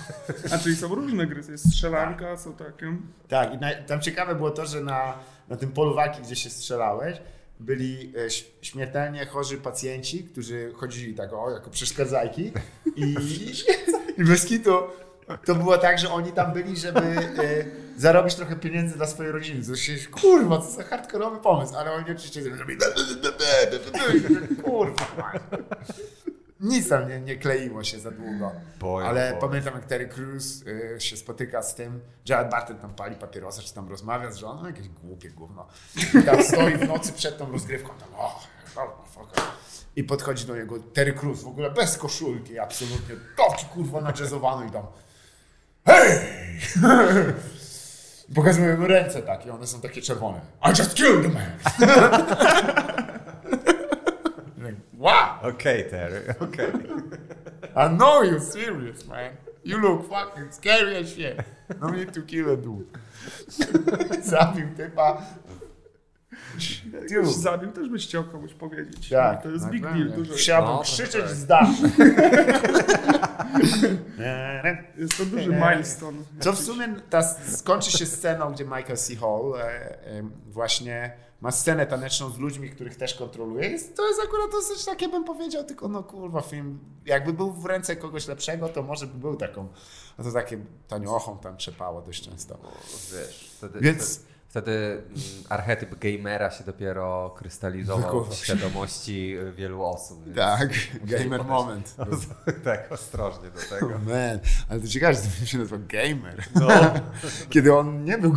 [0.54, 2.98] A czyli są różne gry, jest strzelanka, są takie.
[3.28, 5.18] Tak, i na, tam ciekawe było to, że na,
[5.50, 7.18] na tym polu walki, gdzie się strzelałeś,
[7.60, 8.30] byli e,
[8.62, 12.52] śmiertelnie chorzy pacjenci, którzy chodzili tak o, jako przeszkadzajki
[12.96, 13.16] i,
[14.22, 14.72] i bez kitu
[15.45, 17.65] to było tak, że oni tam byli, żeby e,
[17.97, 19.65] zarobić trochę pieniędzy dla swojej rodziny.
[19.65, 22.80] To się, kurwa, co za hardkorowy pomysł, ale oni oczywiście zrobili
[24.63, 25.05] kurwa.
[26.59, 28.51] Nic tam nie, nie kleiło się za długo.
[28.80, 29.41] Boję, Ale boję.
[29.41, 33.74] pamiętam, jak Terry Crews y, się spotyka z tym, Jared Barton tam pali papierosa, czy
[33.74, 35.67] tam rozmawia z żoną, jakieś głupie gówno.
[36.22, 38.41] I tam stoi w nocy przed tą rozgrywką, tam, o,
[38.76, 39.61] oh, fuck.
[39.96, 44.72] I podchodzi do niego Terry Crews, w ogóle bez koszulki, absolutnie, taki kurwa najazzowany i
[44.72, 44.84] tam,
[45.86, 46.20] hej!
[48.36, 50.42] Pokazuje mu ręce takie, one są takie czerwone.
[50.66, 51.52] I just killed the man!
[54.98, 55.50] wow!
[55.50, 56.72] Okej, Terry, okej.
[57.76, 59.32] I know you're serious, man.
[59.64, 61.38] You look fucking scary as shit.
[61.80, 62.88] No need to kill a dude.
[64.24, 65.22] Zabił typa.
[67.10, 69.10] Jakbyś zabił, też byś chciał komuś powiedzieć.
[69.10, 69.43] Tak.
[69.43, 70.06] To jest big naprawdę.
[70.06, 70.18] deal.
[70.18, 70.34] Dużo.
[70.34, 71.30] Chciałbym No, krzyczeć tak.
[71.30, 71.84] z dachu.
[74.97, 76.18] Jest to duży milestone.
[76.39, 79.16] Co w sumie ta skończy się sceną, gdzie Michael C.
[79.16, 79.62] Hall e,
[80.08, 83.70] e, właśnie ma scenę taneczną z ludźmi, których też kontroluje.
[83.70, 87.66] Jest, to jest akurat dosyć takie, bym powiedział, tylko no kurwa film, jakby był w
[87.66, 89.68] ręce kogoś lepszego, to może by był taką,
[90.18, 92.58] no to takie taniochą tam trzepało dość często.
[93.12, 99.84] Wiesz, wtedy, Więc- wtedy, wtedy mm, archetyp gamera się dopiero krystalizował w świadomości y, wielu
[99.84, 100.36] osób.
[100.36, 100.70] Tak,
[101.04, 101.95] gamer podejść- moment.
[102.64, 103.88] tak, ostrożnie do Oh tego.
[103.88, 104.39] man,
[104.70, 106.43] ale to ciekawe, że film się nazywa Gamer.
[106.56, 106.68] No,
[107.49, 108.34] Kiedy on nie był,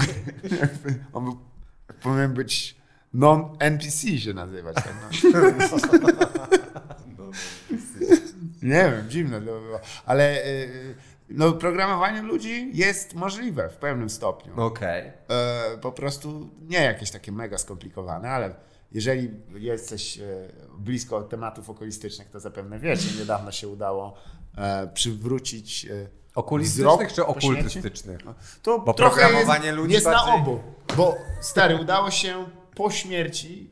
[1.13, 1.39] on był,
[2.03, 2.77] powinien być
[3.15, 4.75] non-NPC się nazywać.
[4.75, 5.31] Tak, no.
[8.63, 9.81] Nie wiem, dziwne to było.
[10.07, 10.95] Ale y,
[11.29, 14.61] no, programowanie ludzi jest możliwe w pewnym stopniu.
[14.61, 15.13] okej.
[15.31, 18.55] E, po prostu nie jakieś takie mega skomplikowane, ale
[18.93, 20.23] jeżeli jesteś e,
[20.79, 24.15] blisko tematów okulistycznych, to zapewne wiesz, że niedawno się udało
[24.57, 25.87] e, przywrócić
[26.35, 28.21] Okulistycznych czy okultystycznych?
[28.63, 30.61] To Bo programowanie jest, ludzi jest bardziej- na obu.
[30.97, 33.71] Bo stary, udało się po śmierci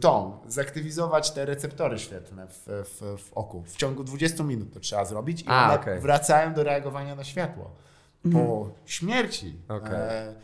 [0.00, 3.62] tą, zaktywizować te receptory świetlne w, w, w oku.
[3.66, 6.00] W ciągu 20 minut to trzeba zrobić i A, one okej.
[6.00, 7.70] wracają do reagowania na światło.
[8.32, 9.58] Po śmierci.
[9.68, 9.92] Okej.
[9.94, 10.34] E,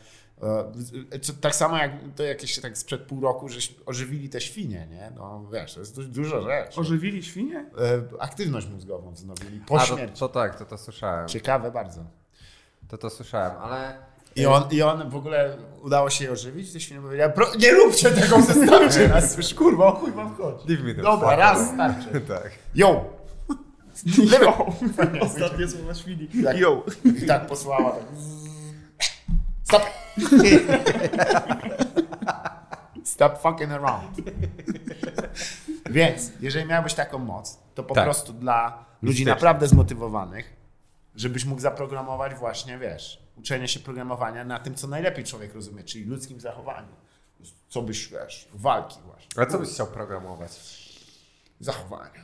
[1.11, 4.87] e, co- tak samo jak to jakieś tak sprzed pół roku, że ożywili te świnie,
[4.91, 5.11] nie?
[5.15, 6.77] No wiesz, to jest du- duża rzecz.
[6.77, 7.65] Ożywili świnie?
[8.17, 10.19] E, aktywność mózgową wznowili po A, to, śmierci.
[10.19, 11.27] to tak, to to słyszałem.
[11.27, 12.03] Ciekawe bardzo.
[12.87, 13.97] To to słyszałem, ale
[14.35, 17.29] I on, I on w ogóle udało się je ożywić, te świnie powiedział,
[17.59, 20.67] nie róbcie tego, zostawcie nas, już kurwa, chuj wam chodzi.
[20.67, 22.21] Leave me Dobra, raz, starczy.
[22.27, 22.51] tak.
[22.75, 23.05] Yo!
[24.41, 24.67] Yo!
[25.21, 26.27] Ostatnie słowa świni.
[26.43, 26.57] Tak.
[26.57, 26.83] Yo!
[27.23, 28.03] I tak posłała, tak.
[29.63, 29.81] Stop!
[33.03, 34.17] Stop fucking around.
[35.89, 38.03] Więc, jeżeli miałbyś taką moc, to po Tak.
[38.03, 39.31] prostu dla ludzi Mistyczne.
[39.33, 40.53] naprawdę zmotywowanych,
[41.15, 46.05] żebyś mógł zaprogramować właśnie, wiesz, uczenie się programowania na tym, co najlepiej człowiek rozumie, czyli
[46.05, 46.87] ludzkim zachowaniu.
[47.69, 49.43] Co byś, wiesz, walki właśnie.
[49.43, 50.51] A co byś chciał programować?
[51.59, 52.23] Zachowania.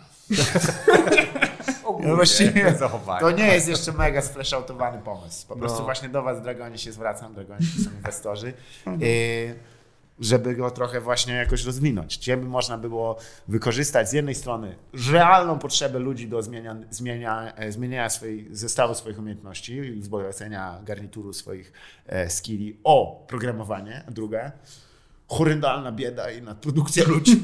[1.84, 3.20] Ogólnie, No właściwie zachowanie.
[3.20, 5.48] To nie jest jeszcze mega sflashoutowany pomysł.
[5.48, 5.86] Po prostu No.
[5.86, 7.34] właśnie do was, Dragonie, się zwracam.
[7.34, 8.54] Dragoni to są inwestorzy.
[8.86, 9.56] Yy,
[10.20, 12.18] żeby go trochę właśnie jakoś rozwinąć.
[12.18, 13.18] Gdzie by można było
[13.48, 14.76] wykorzystać z jednej strony
[15.12, 21.34] realną potrzebę ludzi do zmienia, zmienia, e, zmieniania swojej, zestawu swoich umiejętności i wzbogacenia garnituru
[21.34, 21.74] swoich
[22.08, 24.52] e, skilli o programowanie, a druga
[25.28, 27.44] horrendalna bieda i nadprodukcja ludzi.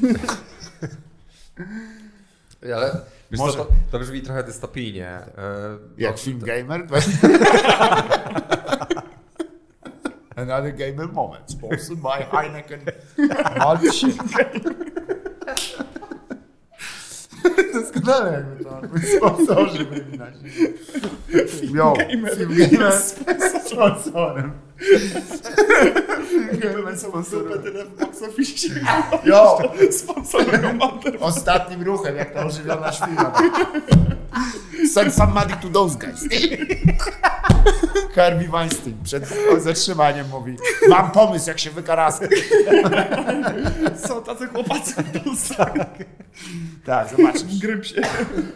[2.76, 3.00] Ale
[3.30, 3.52] wiesz Może.
[3.58, 5.06] co, to, to brzmi trochę dystopijnie.
[5.08, 5.24] E,
[5.98, 6.86] Jak to- film Gamer.
[10.36, 12.80] Another Gamer Moment, sponsored by Heineken.
[13.58, 14.60] Maltshake.
[17.72, 20.74] Doskonale jakby to sponsorzy byli nasi.
[21.74, 21.94] Yo,
[22.36, 23.14] film Gamer z
[26.60, 27.62] Gamer sponsorem.
[27.62, 28.68] tyle w box office.
[29.24, 29.58] Yo,
[30.00, 31.16] Sponsorem Mother.
[31.20, 33.32] ostatnim ruchem, jak ta ożywiona świnia.
[34.94, 36.20] Send some money to those guys.
[38.14, 39.24] Harvey Weinstein przed
[39.58, 40.56] zatrzymaniem mówi
[40.88, 42.26] mam pomysł, jak się wykaraska.
[44.06, 45.66] Są tacy chłopacy w Polsce.
[46.84, 47.58] Tak, zobaczysz.
[47.60, 48.00] Gryb się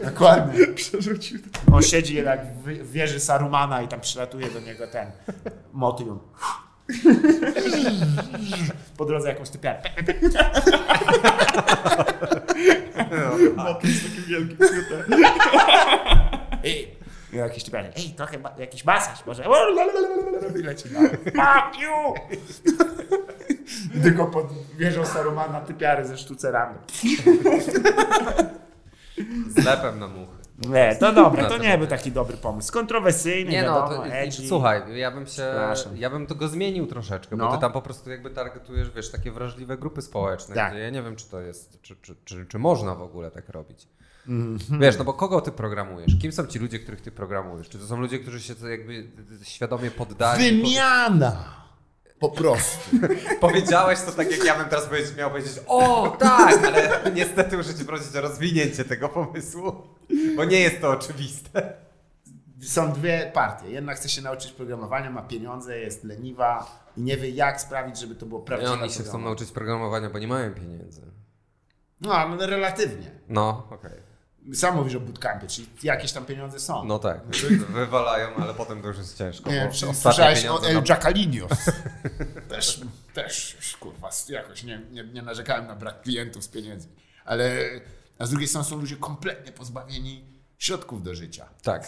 [0.05, 0.67] Dokładnie.
[0.67, 1.39] przerzucił.
[1.73, 2.23] On siedzi
[2.63, 5.07] wy- w wieży Sarumana i tam przylatuje do niego ten
[5.73, 6.10] motyl.
[8.97, 9.81] Po drodze jakąś typiarę.
[13.55, 14.57] Motyl jest taki wielki.
[14.57, 15.03] cute.
[16.63, 16.95] Ej,
[17.33, 17.89] i jakiś typiarę.
[17.97, 19.43] Ej, trochę ma, jakiś masaż może.
[20.59, 21.09] I leci dalej.
[21.09, 22.13] Fuck you!
[23.95, 24.45] I tylko pod
[24.77, 26.75] wieżą Sarumana typiary ze sztucerami.
[29.47, 30.40] Z lepem na muchy.
[30.69, 32.73] Nie, to dobre, Na to nie był taki dobry pomysł.
[32.73, 34.47] Kontrowersyjny, Nie no, wiadomo, to, edgy.
[34.47, 35.53] słuchaj, ja bym się,
[35.95, 37.47] ja bym to go zmienił troszeczkę, No.
[37.47, 40.71] bo ty tam po prostu jakby targetujesz, wiesz, takie wrażliwe grupy społeczne, Tak.
[40.71, 43.49] gdzie ja nie wiem, czy to jest, czy, czy, czy, czy można w ogóle tak
[43.49, 43.87] robić.
[44.27, 44.81] Mhm.
[44.81, 46.11] Wiesz, no bo kogo ty programujesz?
[46.21, 47.69] Kim są ci ludzie, których ty programujesz?
[47.69, 49.07] Czy to są ludzie, którzy się to jakby
[49.43, 50.51] świadomie poddali?
[50.51, 51.60] Wymiana!
[52.21, 52.97] Po prostu.
[53.39, 57.75] Powiedziałeś to tak, jak ja bym teraz powiedzieć, miał powiedzieć, o tak, ale niestety muszę
[57.75, 59.73] cię prosić o rozwinięcie tego pomysłu,
[60.35, 61.73] bo nie jest to oczywiste.
[62.61, 63.69] Są dwie partie.
[63.69, 68.15] Jedna chce się nauczyć programowania, ma pieniądze, jest leniwa i nie wie jak sprawić, żeby
[68.15, 68.71] to było prawdziwe.
[68.71, 71.01] oni się chcą nauczyć programowania, bo nie mają pieniędzy.
[72.01, 73.11] No, ale relatywnie.
[73.29, 74.10] No, okej.
[74.53, 76.85] Sam mówisz o bootcampie, czyli jakieś tam pieniądze są.
[76.85, 79.49] No tak, wy- wywalają, ale potem to już jest ciężko.
[79.49, 81.51] Nie słyszałeś o pieniądze El Jacalinios.
[82.49, 82.81] też,
[83.13, 86.91] też, kurwa, jakoś nie, nie, nie narzekałem na brak klientów z pieniędzmi.
[87.25, 87.51] Ale
[88.19, 90.25] a z drugiej strony są ludzie kompletnie pozbawieni
[90.57, 91.45] środków do życia.
[91.63, 91.85] Tak.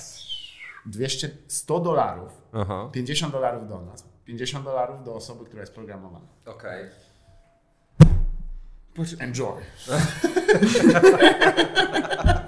[0.85, 2.89] 200, 100 dolarów, Aha.
[2.93, 6.27] 50 dolarów do nas, 50 dolarów do osoby, która jest programowana.
[6.45, 6.89] Okej.
[9.19, 9.61] Enjoy.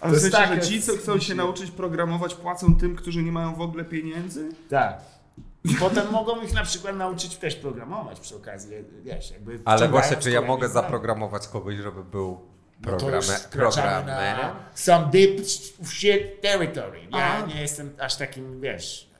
[0.00, 3.32] Ale To jest tak, że ci, co chcą się nauczyć programować, płacą tym, którzy nie
[3.32, 4.48] mają w ogóle pieniędzy?
[4.70, 5.00] Tak.
[5.80, 8.70] Potem mogą ich na przykład nauczyć też programować przy okazji,
[9.02, 12.40] wiesz, jakby Ale właśnie, czy ja mogę zaprogramować kogoś, żeby był
[12.80, 14.50] No to już programe, wkraczamy programerem?
[14.74, 15.40] some deep
[15.84, 17.00] shit territory.
[17.00, 17.46] Ja Aha.
[17.46, 19.10] nie jestem aż takim, wiesz,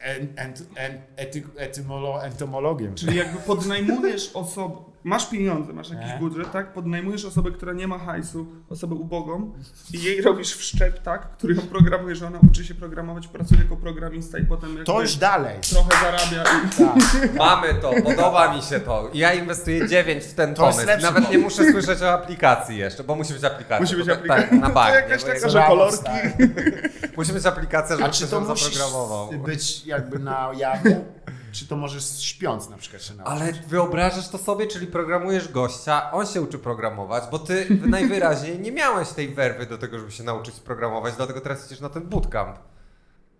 [0.00, 2.94] en, en, en, ety, etymolo, entomologiem.
[2.94, 6.18] Czyli jakby podnajmujesz osobę, masz pieniądze, masz jakiś Nie.
[6.18, 6.72] budżet, tak?
[6.72, 9.52] Podnajmujesz osobę, która nie ma hajsu, osobę ubogą
[9.92, 11.30] i jej robisz wszczep, tak?
[11.36, 15.16] Który ją programuje, że ona uczy się programować, pracuje jako programista i potem To już
[15.16, 15.58] dalej.
[15.70, 16.68] trochę zarabia i...
[16.78, 17.34] Tak.
[17.38, 19.10] Mamy to, podoba mi się to.
[19.14, 20.86] Ja inwestuję 9 w ten To jest pomysł.
[20.86, 23.80] lepszy Nawet nie muszę słyszeć o aplikacji jeszcze, bo musi być aplikacja.
[23.80, 24.48] Musi być to- aplikacja.
[24.48, 25.96] Tak, na To bagnie, jakaś bo taka, że kolorki.
[25.96, 26.32] stary.
[27.16, 29.30] Musi być aplikacja, A żeby czy ktoś to ją musi zaprogramował.
[29.32, 31.00] być jakby na jawie?
[31.52, 33.34] Czy to możesz śpiąc na przykład się nauczyć?
[33.34, 38.72] Ale wyobrażasz to sobie, czyli programujesz gościa, on się uczy programować, bo ty najwyraźniej nie
[38.72, 42.58] miałeś tej werwy do tego, żeby się nauczyć programować, dlatego teraz idziesz na ten bootcamp.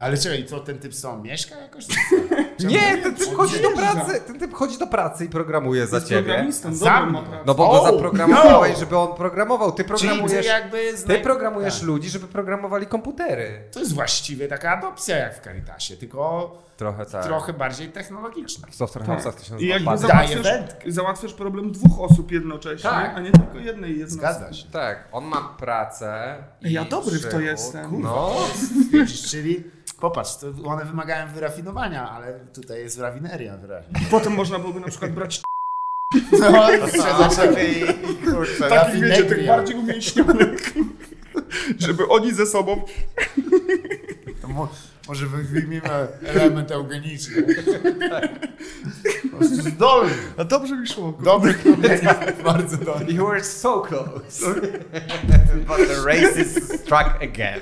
[0.02, 1.22] Ale czekaj, co ten typ są?
[1.22, 1.86] Mieszka jakoś?
[2.70, 6.22] Nie, ten typ chodzi do pracy, ten typ chodzi do pracy i programuje za ciebie.
[6.22, 7.18] programistą, Sam.
[7.46, 8.78] No bo go zaprogramowałeś, no.
[8.80, 9.72] żeby on programował.
[9.72, 10.46] Ty programujesz,
[11.06, 11.82] ty programujesz tak.
[11.82, 13.62] ludzi, żeby programowali komputery.
[13.72, 16.50] To jest właściwie taka adopcja jak w Caritasie, tylko
[16.82, 17.24] Trochę tak.
[17.24, 18.68] trochę bardziej technologiczna.
[18.70, 19.18] W Software Tak.
[19.18, 20.46] House'ach to się I nazywa jakby załatwiasz,
[20.86, 23.12] załatwiasz problem dwóch osób jednocześnie, Tak.
[23.16, 24.34] a nie tylko jednej jednostki.
[24.34, 24.68] Zgadza się.
[24.70, 26.36] Tak, on ma pracę.
[26.62, 28.00] i Ja dobry w to jestem.
[28.02, 28.36] No,
[28.92, 29.64] Widzisz, czyli
[30.00, 33.92] popatrz, to one wymagają wyrafinowania, ale tutaj jest rafineria wyraźnie.
[34.10, 35.42] Potem można byłoby na przykład brać
[36.40, 36.68] No,
[37.36, 37.86] takich,
[38.70, 39.16] Rafinegria.
[39.16, 40.74] wiecie, tych bardziej umięśnionych,
[41.78, 42.84] żeby oni ze sobą...
[45.06, 45.88] To mo, może wy- wyjmiemy
[46.26, 47.42] element eugeniczny.
[49.30, 50.12] Po prostu zdolny.
[50.36, 51.18] A dobrze mi szło.
[51.24, 51.54] Dobry
[52.44, 53.12] bardzo dobry.
[53.14, 54.46] You were so close.
[55.66, 57.60] But the racist struck again.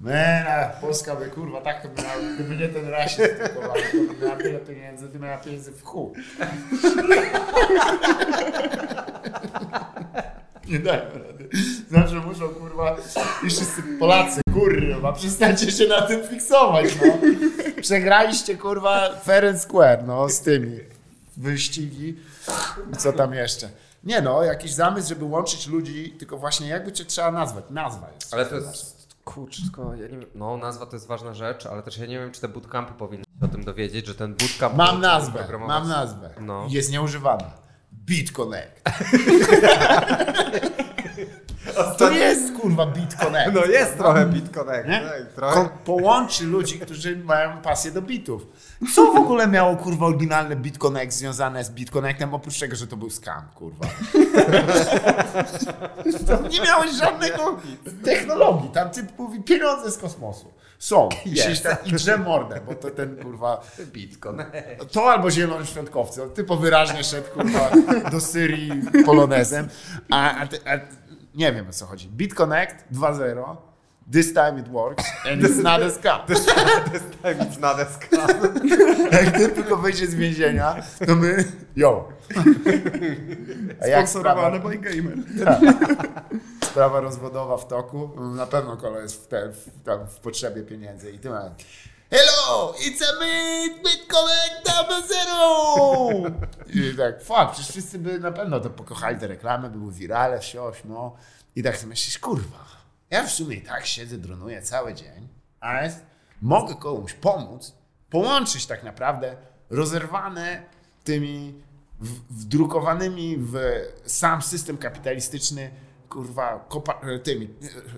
[0.00, 4.36] Mena, Polska by kurwa tak to miała, gdyby nie ten rasizm tylko, to by miała
[4.36, 6.12] tyle pieniędzy, by miała pieniędzy w chuj.
[10.68, 11.48] Nie dajmy rady.
[11.90, 12.96] Zawsze muszą kurwa
[13.46, 17.18] i wszyscy Polacy, kurwa, przestańcie się na tym fiksować, no.
[17.82, 20.78] Przegraliście kurwa fair and square, no, z tymi
[21.36, 22.16] wyścigi.
[22.92, 23.68] I co tam jeszcze?
[24.04, 27.64] Nie no, jakiś zamysł, żeby łączyć ludzi, tylko właśnie jakby cię trzeba nazwać.
[27.70, 28.34] Nazwa jest.
[28.34, 29.00] Ale to jest.
[29.24, 30.26] Kurczę, tylko ja nie wiem.
[30.34, 33.24] No, nazwa to jest ważna rzecz, ale też ja nie wiem, czy te bootcampy powinny
[33.40, 34.76] się o tym dowiedzieć, że ten bootcamp.
[34.76, 36.30] Mam nazwę, mam nazwę.
[36.40, 36.66] No.
[36.70, 37.50] Jest nieużywana.
[38.10, 38.80] Beat Connect.
[41.98, 43.54] To jest kurwa Beat Connect.
[43.54, 44.88] No jest trochę BitConnect.
[44.88, 45.68] Tak, trochę.
[45.84, 48.46] Połączy ludzi, którzy mają pasję do bitów.
[48.94, 52.86] Co w ogóle miało kurwa oryginalne Beat Connect związane z Beat Connectem, oprócz tego, że
[52.86, 53.86] to był scam, kurwa.
[56.50, 57.56] Nie miałeś żadnego
[58.04, 58.70] technologii.
[58.70, 60.52] Tam typ mówi pieniądze z kosmosu.
[60.80, 61.08] Są.
[61.24, 61.68] I, Jest.
[61.84, 63.62] I drze mordę, bo to ten kurwa
[63.92, 64.92] BitConnect.
[64.92, 66.20] to albo zielony świątkowcy.
[66.34, 67.70] Typo wyraźnie szedł kurwa,
[68.10, 68.70] do Syrii
[69.06, 69.68] polonezem.
[70.10, 70.78] A, a, a
[71.34, 72.08] nie wiem o co chodzi.
[72.08, 73.56] BitConnect 2.0.
[74.12, 76.26] This time it works and it's not a scam.
[76.26, 76.46] This
[77.60, 78.16] na deska.
[79.12, 80.76] Jak ty tylko wyjdzie z więzienia,
[81.06, 81.44] to my...
[81.76, 82.08] Yo.
[83.82, 85.16] A jak sprawa, Sponsorowane by Gamer.
[86.64, 88.10] sprawa rozwodowa w toku?
[88.36, 91.50] Na pewno kolo jest w, te, w, tam w potrzebie pieniędzy i ty ma...
[92.10, 95.74] Hello, it's a me, BitConnect double zero!
[96.74, 100.66] I tak, fuck, przecież wszyscy by na pewno to pokochali te reklamy, były wirale, wsio,
[100.66, 101.16] ośmo.
[101.56, 102.69] I tak sobie myślisz, kurwa,
[103.10, 105.28] ja w sumie i tak siedzę, dronuję cały dzień,
[105.60, 106.02] a jest,
[106.42, 107.74] mogę komuś pomóc,
[108.10, 109.36] połączyć tak naprawdę
[109.70, 110.62] rozerwane
[111.04, 111.54] tymi
[112.30, 113.56] wdrukowanymi w
[114.06, 115.70] sam system kapitalistyczny
[116.08, 117.48] kurwa, kopa, tymi e,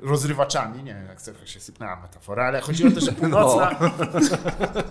[0.02, 3.70] rozrywaczami, nie wiem jak trochę się sypnęła metafora, ale chodzi o to, że północna,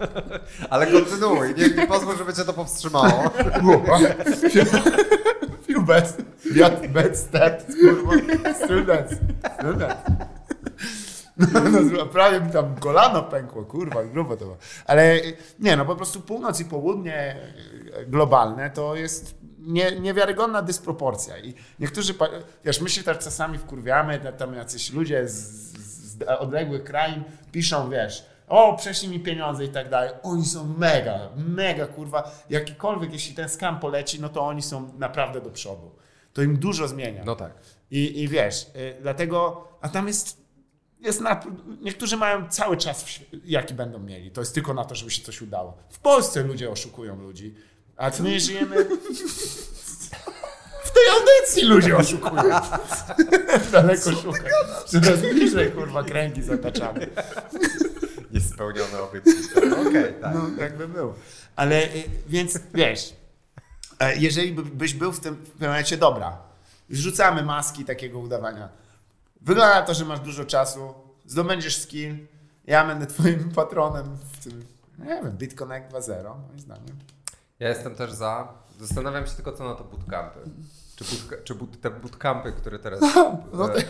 [0.69, 3.23] Ale kontynuuj, nie, nie pozwól, żeby cię to powstrzymało.
[6.59, 8.11] Bad, bad stat, kurwa.
[8.43, 8.65] Dance.
[8.65, 9.15] Still dance.
[11.97, 14.57] No, prawie mi tam kolano pękło, kurwa, grubo to było.
[14.85, 15.15] Ale
[15.59, 17.35] nie, no po prostu północ i południe
[18.07, 21.37] globalne to jest nie, niewiarygodna dysproporcja.
[21.37, 22.13] I niektórzy,
[22.65, 25.33] wiesz, my się tak czasami wkurwiamy, ta- tam jacyś ludzie z,
[26.13, 30.09] z odległych krain piszą, wiesz, o, prześlij mi pieniądze i tak dalej.
[30.23, 32.31] Oni są mega, mega, kurwa.
[32.49, 35.91] Jakikolwiek, jeśli ten skam poleci, no to oni są naprawdę do przodu.
[36.33, 37.23] To im dużo zmienia.
[37.25, 37.53] No tak.
[37.91, 40.41] I, I wiesz, y, dlatego, a tam jest,
[40.99, 41.43] jest na,
[41.81, 43.05] niektórzy mają cały czas,
[43.45, 44.31] jaki będą mieli.
[44.31, 45.77] To jest tylko na to, żeby się coś udało.
[45.89, 47.55] W Polsce ludzie oszukują ludzi,
[47.97, 48.85] a my żyjemy...
[50.83, 52.43] W tej audycji ludzie oszukują.
[53.71, 54.51] Daleko szukać.
[54.85, 57.07] Coraz bliżej, kurwa, kręgi zataczamy.
[58.33, 59.61] Niespełnione obietnice.
[59.89, 60.33] Okej, tak.
[60.35, 61.13] No, jakby było.
[61.55, 63.13] Ale, y, więc wiesz,
[63.99, 66.37] e, jeżeli by- byś był w tym w tym momencie, dobra,
[66.89, 68.69] zrzucamy maski takiego udawania.
[69.41, 70.93] Wygląda na to, że masz dużo czasu,
[71.25, 72.17] zdobędziesz skill,
[72.67, 74.65] ja będę twoim patronem w tym,
[74.99, 76.99] nie wiem, BitConnect 2.0, moim zdaniem.
[77.59, 78.53] Ja jestem też za.
[78.79, 80.39] Zastanawiam się tylko, co na to bootcampy.
[80.95, 82.99] Czy, bootca- czy boot, te bootcampy, które teraz.
[83.53, 83.83] no te-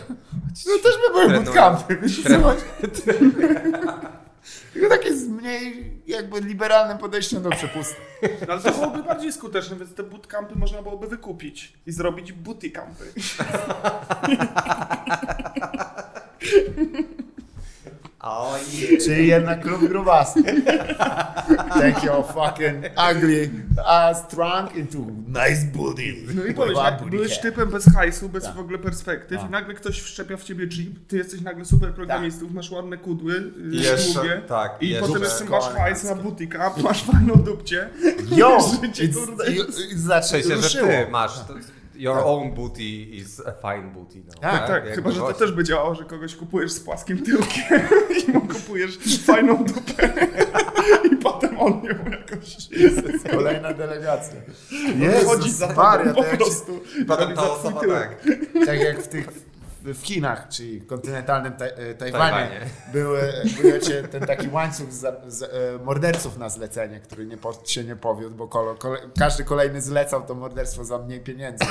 [0.66, 1.40] No też by były Trenuję.
[1.44, 2.42] bootcampy, Trenuję.
[2.54, 2.62] chodzi?
[4.72, 7.94] Tylko takie z mniej jakby liberalnym podejściem do przepustu.
[8.46, 12.70] No, ale to byłoby bardziej skuteczne, więc te bootcampy można byłoby wykupić i zrobić booty
[18.22, 18.96] campy.
[18.98, 20.42] O Czyli jednak klub grubasy.
[21.68, 23.50] Take your fucking ugly
[23.86, 26.14] ass trunk into nice booty.
[26.34, 28.54] No i powiedz, jak byłeś typem bez hajsu, bez Tak.
[28.54, 29.48] w ogóle perspektyw Tak.
[29.48, 33.34] i nagle ktoś wszczepia w ciebie chip, ty jesteś nagle super programistów, masz ładne kudły,
[33.36, 36.14] y, Jeszcze- długie tak, i jeszcze- potem jeszcze masz hajs na
[36.48, 37.88] camp, masz fajną dupcie.
[38.36, 38.58] Yo!
[38.82, 39.98] Życie, It's- kurde, i- i-
[41.10, 41.38] masz.
[41.38, 41.54] To,
[42.02, 44.22] your own booty is a fine booty.
[44.26, 44.32] No.
[44.40, 45.38] Tak, Tak, Jakby chyba, że to właśnie.
[45.38, 47.80] też by działało, że kogoś kupujesz z płaskim tyłkiem
[48.28, 50.12] i mu kupujesz fajną dupę
[51.12, 52.56] i potem on ją jakoś
[53.30, 54.36] Kolejna delegacja.
[55.26, 56.80] chodzi Jezus za Maria, po prostu.
[57.08, 58.08] Potem ta osoba tyłek.
[58.24, 58.66] tak.
[58.66, 59.51] tak jak w tych
[59.84, 62.60] w w Chinach, czyli kontynentalnym taj, e, Tajwanie, Tajwanie.
[62.92, 63.32] były,
[63.62, 67.96] były cię, ten taki łańcuch za, z, e, morderców na zlecenie, który nie się nie
[67.96, 71.64] powiódł, bo kolo, kole, każdy kolejny zlecał to morderstwo za mniej pieniędzy.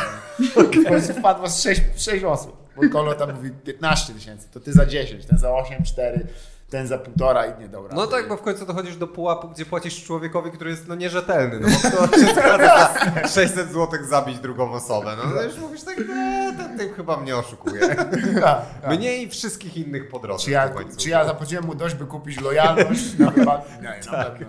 [0.86, 2.62] W końcu wpadło z sześć, sześć osób.
[2.76, 6.28] Bo Kolo tam mówi 15 tysięcy, to ty za 10, ten za 8, 4,
[6.72, 7.96] ten za półtora i nie dobra.
[7.96, 11.60] No tak, bo w końcu dochodzisz do pułapu, gdzie płacisz człowiekowi, który jest no nierzetelny.
[11.60, 12.94] No bo kto się zgadza
[13.24, 15.16] za 600 zł zabić drugą osobę.
[15.24, 16.14] No to już mówisz tak, no
[16.58, 17.82] ten typ chyba mnie oszukuje.
[18.42, 18.62] Tak.
[18.90, 20.44] Mnie i wszystkich innych po drodze.
[20.44, 23.68] Czy ja, czy ja zapłaciłem mu dość, by kupić lojalność na wypadek?
[23.82, 24.40] Nie, Tak.
[24.40, 24.46] nie.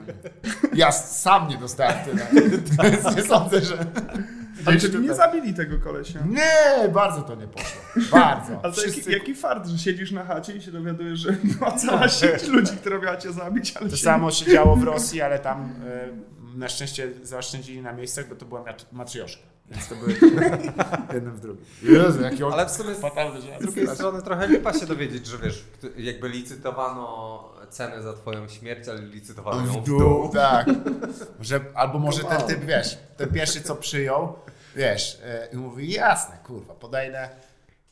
[0.74, 2.26] Ja sam nie dostałem tyle.
[2.90, 3.86] Więc nie sądzę, że...
[4.66, 6.20] Ale czyli nie zabili tego kolesia.
[6.26, 7.80] Nie, bardzo to nie poszło.
[8.12, 8.52] Bardzo.
[8.62, 12.48] Ale jaki, jaki fart, że siedzisz na chacie i się dowiadujesz, że była cała sieć
[12.48, 15.74] ludzi, która miała cię zabić, ale To się samo się działo w Rosji, ale tam
[16.54, 19.52] e, na szczęście zaoszczędzili na miejscach, bo to była mat- matrioszka.
[19.70, 20.14] Więc to były
[21.14, 21.64] jednym w drugim.
[21.82, 22.98] Jezu, jakie Ale w sumie z
[23.58, 25.64] z drugiej strony trochę lipa się dowiedzieć, że wiesz,
[25.96, 30.66] jakby licytowano cenę za twoją śmierć, ale licytowano ją W dół, tak.
[31.40, 34.34] Że, albo może ten typ, wiesz, ten pierwszy co przyjął,
[34.76, 37.28] wiesz, e, i mówi, jasne, kurwa, podejdę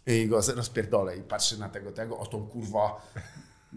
[0.06, 3.00] i go rozpierdolę i patrzy na tego, tego, o tą kurwa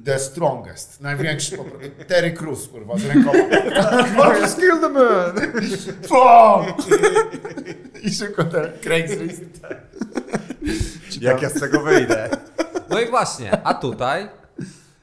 [0.05, 3.39] the strongest, największy, po prostu, Terry Crews, kurwa, z rękoma.
[4.39, 5.35] Just kill the man!
[8.03, 9.41] I szybko ten Craigslist.
[11.21, 12.29] Jak ja z tego wyjdę?
[12.89, 14.29] No i właśnie, a tutaj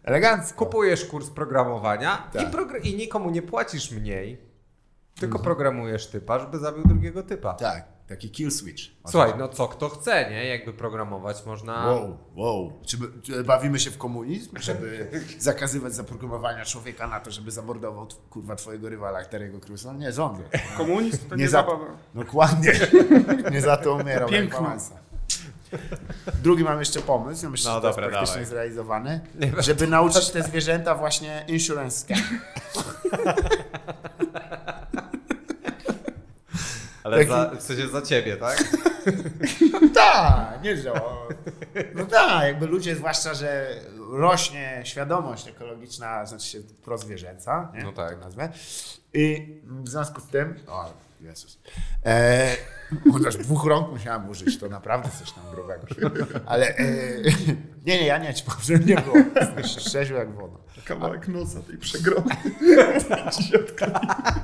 [0.04, 0.64] Elegancko.
[0.64, 2.42] kupujesz kurs programowania Tak.
[2.42, 4.38] i, progr- i nikomu nie płacisz mniej,
[5.20, 7.54] tylko programujesz typa, żeby zabił drugiego typa.
[7.54, 8.82] Tak, taki kill switch.
[9.08, 10.46] Słuchaj, no co kto chce, nie?
[10.46, 11.86] Jakby programować można...
[11.86, 12.72] Wow, wow.
[12.86, 18.56] Czy, czy bawimy się w komunizm, żeby zakazywać zaprogramowania człowieka na to, żeby zamordował kurwa
[18.56, 19.92] twojego rywala Terry'ego Cruza?
[19.92, 20.42] Nie sądzę.
[20.76, 21.84] komunizm to nie, Nie za- zabawa.
[22.14, 22.72] Dokładnie.
[23.52, 24.28] Nie za to umierał.
[24.60, 24.94] Wałęsa.
[26.42, 28.44] Drugi mam jeszcze pomysł, ja myślę, No że to jest praktycznie dawaj.
[28.46, 29.20] zrealizowany,
[29.58, 32.18] żeby nauczyć te zwierzęta właśnie insurance scam.
[37.04, 38.64] Ale Taki- za, w sensie za ciebie, tak?
[39.94, 40.92] Tak, nie że
[41.94, 43.74] No tak, jakby ludzie, zwłaszcza, że
[44.10, 47.82] rośnie świadomość ekologiczna, znaczy się prozwierzęca, nie?
[47.82, 48.14] No tak.
[48.14, 48.48] To nazwę.
[49.14, 51.58] I w związku z tym, o Jezus,
[52.06, 52.56] e,
[53.12, 55.86] chociaż dwóch rąk musiałem użyć, to naprawdę coś tam grubego.
[56.46, 56.84] Ale e,
[57.86, 59.16] nie, nie, ja nie ćpam, że nie było.
[59.78, 60.56] Szczerze jak woda.
[60.84, 62.30] Kawałek nosa tej przegrody.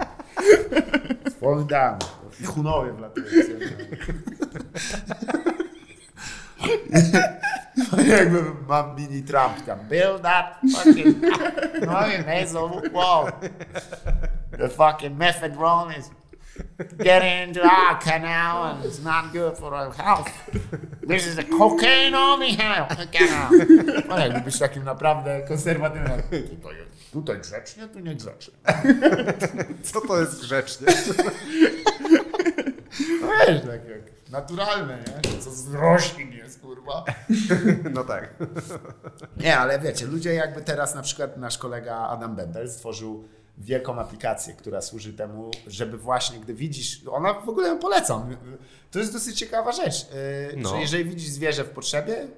[1.30, 1.98] Wspominałem.
[2.40, 3.26] I hunowie wlatują.
[8.06, 9.78] Jakby mam mini Trump tam.
[9.88, 11.14] Build that fucking
[11.86, 13.32] fucking nasal wall.
[14.58, 16.10] The fucking methadone is
[16.98, 20.30] getting into our canal and it's not good for our health.
[21.08, 22.12] This is a cocaine
[22.56, 23.50] health canal.
[24.08, 26.22] No jakby być takim naprawdę konserwatywnym.
[26.22, 26.76] Tutaj,
[27.20, 28.54] tutaj grzecznie, tu nie grzecznie.
[29.92, 30.86] Co to jest grzecznie?
[33.20, 35.38] No wiesz, tak jak naturalne, nie?
[35.38, 37.04] Co z roślin jest, kurwa.
[37.94, 38.34] No tak.
[39.36, 43.24] Nie, ale wiecie, ludzie jakby teraz na przykład nasz kolega Adam Bendel stworzył
[43.58, 48.36] wielką aplikację, która służy temu, żeby właśnie, gdy widzisz, ona w ogóle ją polecam.
[48.90, 50.68] To jest dosyć ciekawa rzecz, yy, No.
[50.70, 52.28] że jeżeli widzisz zwierzę w potrzebie,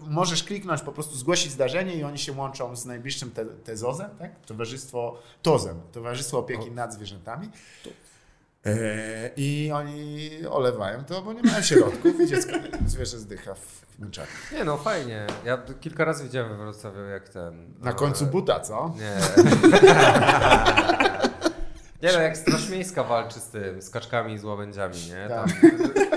[0.00, 4.46] możesz kliknąć, po prostu zgłosić zdarzenie i oni się łączą z najbliższym te, tezozem, tak?
[4.46, 7.48] Towarzystwo TOZem, Towarzystwo Opieki nad Zwierzętami.
[8.64, 8.72] Yy,
[9.36, 12.52] I oni olewają to, bo nie mają środków i dziecko,
[12.86, 14.32] zwierzę zdycha w męczarni.
[14.52, 15.26] Nie no, fajnie.
[15.44, 17.74] Ja kilka razy widziałem we Wrocławiu jak ten...
[17.80, 18.94] Na końcu buta, co?
[18.98, 19.14] Nie.
[22.04, 25.28] Nie no, jak Straż Miejska walczy z tym, z kaczkami i z łabędziami, nie?
[25.28, 25.46] Tam,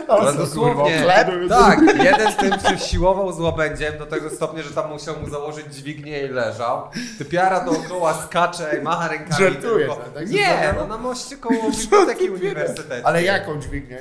[0.20, 1.28] ale dosłownie, chleb?
[1.50, 5.30] tak, jeden z tym się siłował z łabędziem do tego stopnia, że tam musiał mu
[5.30, 6.82] założyć dźwignię i leżał.
[7.18, 9.44] Typiara dookoła skacze i macha rękami.
[9.44, 10.10] Żartujesz, tylko.
[10.12, 10.30] tak?
[10.30, 13.02] Nie, no na moście koło biblioteki uniwersyteckiej.
[13.04, 14.00] Ale jaką dźwignię?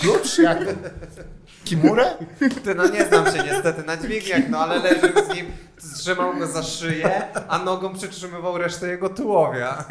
[0.00, 0.38] Klucz?
[0.38, 0.64] Jaką?
[1.64, 2.04] Kimurę?
[2.64, 5.46] Ty no nie znam się niestety na dźwigniach, no ale leżył z nim,
[5.96, 9.84] trzymał go za szyję, a nogą przytrzymywał resztę jego tułowia.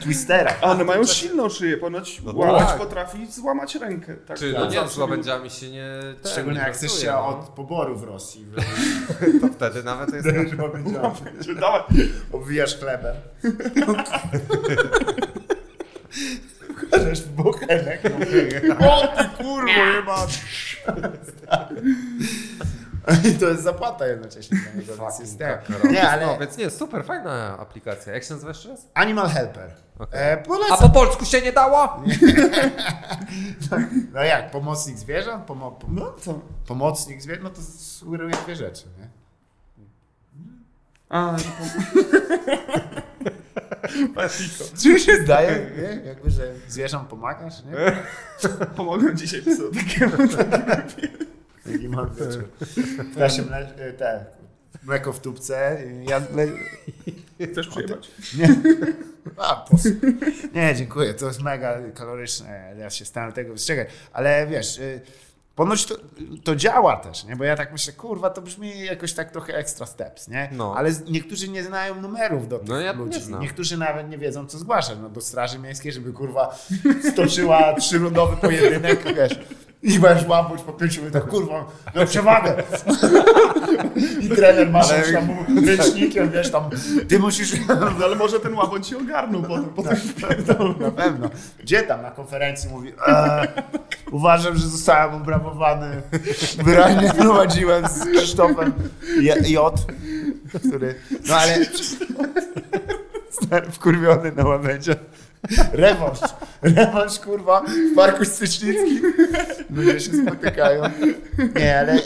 [0.00, 0.54] Twistera.
[0.60, 2.78] A one mają silną szyję, ponoć No łamać tak.
[2.78, 4.14] potrafi złamać rękę.
[4.16, 5.88] Tak, Czy tak, no nie, z łabędziami się nie...
[6.22, 7.26] ten, Szczególnie nie jak chcesz się no.
[7.28, 8.46] od poboru w Rosji.
[9.40, 10.28] To wtedy nawet jest...
[11.60, 11.82] Dawaj.
[12.32, 13.16] Obwijasz chlebem.
[16.76, 18.00] Wkładasz w bochenek.
[18.80, 20.26] O ty kurwo, jeba.
[23.24, 24.96] I to jest zapłata jednocześnie dla niego.
[24.96, 25.68] więc jest tak.
[25.90, 28.12] Nie, ale No, więc nie, super, fajna aplikacja.
[28.14, 28.86] Jak się nazywa jeszcze raz?
[28.94, 29.70] Animal Helper.
[30.12, 30.78] E, A polecam.
[30.78, 31.88] po polsku się nie dało?
[34.12, 35.44] No jak, pomocnik zwierząt?
[35.44, 36.40] Pomo pom No co?
[36.66, 37.44] pomocnik zwierząt?
[37.44, 39.08] No to sugeruje dwie rzeczy, nie?
[41.08, 41.42] A, nie
[44.14, 46.06] pom- Czy mi się zdaje, nie?
[46.08, 47.96] Jakby, że zwierzom pomagasz, nie?
[48.76, 50.28] pomogłem dzisiaj psu takiemu.
[51.72, 52.48] Taki mam wieczór.
[53.14, 54.24] Ptasie mle, e, te,
[54.82, 55.78] mleko w tubce.
[56.08, 56.46] Ja, le,
[57.52, 58.10] Chcesz przyjechać?
[58.38, 58.48] nie.
[59.36, 59.84] A, pos...
[60.54, 61.14] Nie, dziękuję.
[61.14, 62.74] To jest mega kaloryczne.
[62.78, 63.88] Ja się staram tego wystrzegać.
[64.12, 65.00] Ale wiesz, y,
[65.56, 65.94] ponoć to,
[66.44, 67.36] to działa też, nie?
[67.36, 70.48] Bo ja tak myślę, kurwa, to brzmi jakoś tak trochę extra steps, nie?
[70.52, 70.74] No.
[70.76, 73.20] Ale niektórzy nie znają numerów do tych No ja nie ludzi.
[73.20, 73.40] znam.
[73.40, 74.98] Niektórzy nawet nie wiedzą, co zgłaszać.
[75.02, 76.58] No do Straży Miejskiej, żeby kurwa
[77.12, 79.38] stoczyła trzyrundowy pojedynek, wiesz.
[79.86, 81.64] I będziesz łapuć po pięciu minutach, kurwa,
[81.94, 82.54] no przewagę.
[84.20, 85.36] I trener masz tam mu
[85.66, 86.70] ręcznikiem, wiesz, tam,
[87.08, 87.52] ty musisz...
[87.68, 89.64] No, ale może ten łabądź się ogarnął potem.
[89.64, 89.96] potem
[90.80, 91.30] Na pewno.
[91.58, 93.48] Gdzie tam na konferencji mówi, eee,
[94.10, 96.02] uważam, że zostałem obrawowany.
[96.64, 98.72] Wyraźnie prowadziłem z Krzysztofem
[99.20, 99.86] J, J
[100.68, 100.94] który,
[101.28, 101.56] no ale
[103.30, 104.96] stary wkurwiony na łabędzie.
[105.72, 106.18] Rewanż,
[106.62, 107.60] rewanż kurwa
[107.92, 109.12] w Parku Stycznickim.
[109.70, 110.82] Ludzie się spotykają.
[111.56, 111.98] Nie, ale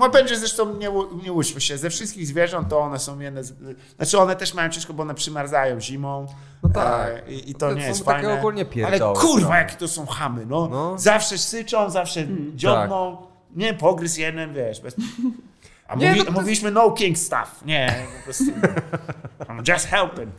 [0.00, 0.90] łabędzie zresztą nie,
[1.22, 3.54] nie łudźmy się, ze wszystkich zwierząt to one są jedne z...
[3.96, 6.26] Znaczy one też mają ciężko, bo one przymarzają zimą.
[6.62, 7.08] No tak.
[7.28, 8.38] E, I, i To to nie jest takie fajne.
[8.38, 9.58] ogólnie Ale pierdoły kurwa, trochę.
[9.58, 10.68] jakie to są chamy, no.
[10.68, 10.98] No.
[10.98, 13.16] Zawsze syczą, zawsze dziobną.
[13.56, 14.80] Nie, pogryz jeden, wiesz.
[14.80, 14.94] Bez...
[15.88, 17.60] A Nie, mówi, no mówiliśmy no king stuff.
[17.64, 18.44] Nie, po prostu.
[19.38, 20.30] I'm just helping.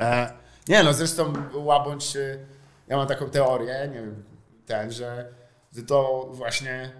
[0.00, 0.32] E,
[0.68, 2.38] nie no, zresztą łabądź, e,
[2.88, 4.24] ja mam taką teorię, nie wiem,
[4.66, 5.32] ten, że,
[5.86, 6.90] to właśnie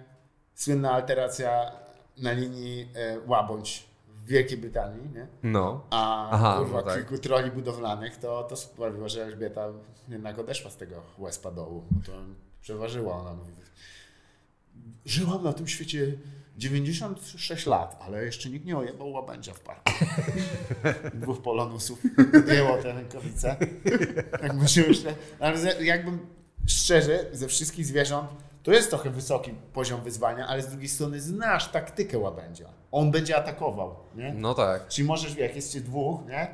[0.55, 1.71] słynna alteracja
[2.17, 5.27] na linii e, łabądź w Wielkiej Brytanii, nie?
[5.43, 5.85] No.
[5.89, 6.95] A Aha, kurwa, no tak.
[6.95, 9.67] kilku troli budowlanych, to, to sprawiło, że Elżbieta
[10.09, 11.83] jednak odeszła z tego łezpa dołu.
[12.05, 12.11] To
[12.61, 13.51] przeważyła, ona mówi.
[15.05, 16.17] Żyłam na tym świecie
[16.61, 19.91] 96 lat, ale jeszcze nikt nie ojebał łabędzia w parku.
[21.13, 21.99] Dwóch polonusów
[22.37, 23.55] odjęło te rękawice.
[24.41, 25.15] Tak myślę, myślę.
[25.39, 26.27] Ale jakbym
[26.67, 28.29] szczerze, ze wszystkich zwierząt,
[28.63, 32.69] to jest trochę wysoki poziom wyzwania, ale z drugiej strony znasz taktykę łabędzia.
[32.91, 34.33] On będzie atakował, nie?
[34.33, 34.87] No tak.
[34.87, 36.47] Czyli możesz, jak jesteście dwóch, nie?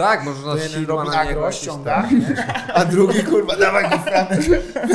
[0.00, 2.46] Tak, można jeden sidła robi agro, ściąga, nie?
[2.74, 4.40] a drugi kurwa, dawaj go franek,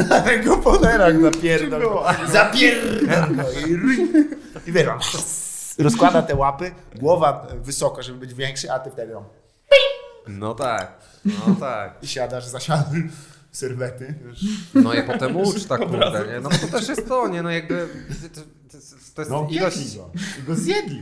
[0.10, 0.80] dawaj go po
[1.22, 5.00] zapierdol go, zapierdol go i, i wiesz, on
[5.80, 9.24] rozkłada te łapy, głowa wysoko, żeby być większy, a ty wtedy on
[10.28, 10.92] No tak,
[11.26, 11.94] no tak.
[12.02, 12.86] i siadasz, zasiadasz
[13.52, 14.40] serwety, wiesz.
[14.74, 16.40] No i potem ucz tak kurde, nie?
[16.40, 17.42] No bo to też jest to, nie?
[17.42, 17.88] No jakby
[18.76, 19.98] to, to, to, jest No ilość...
[19.98, 21.02] go, i go zjedli.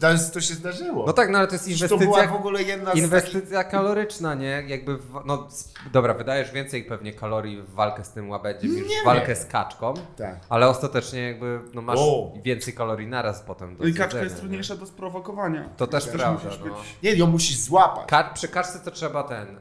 [0.00, 1.06] To, jest, to się zdarzyło.
[1.06, 3.02] No tak, no ale to jest Przecież to była w inwestycja, ogóle jedna z takich...
[3.04, 4.64] inwestycja kaloryczna, nie?
[4.66, 5.48] Jakby, w, no
[5.92, 9.36] dobra, wydajesz więcej pewnie kalorii w walkę z tym łabędziem niż w walkę wiem.
[9.36, 10.40] z kaczką, Tak.
[10.48, 12.32] ale ostatecznie jakby no masz O.
[12.42, 14.40] więcej kalorii naraz potem do No i kaczka zjedzenia, jest nie?
[14.40, 15.68] trudniejsza do sprowokowania.
[15.76, 16.64] To też Też prawda, musisz no.
[16.66, 18.06] być- Nie, ją musisz złapać.
[18.08, 19.60] Ka przy kaczce to trzeba ten, e,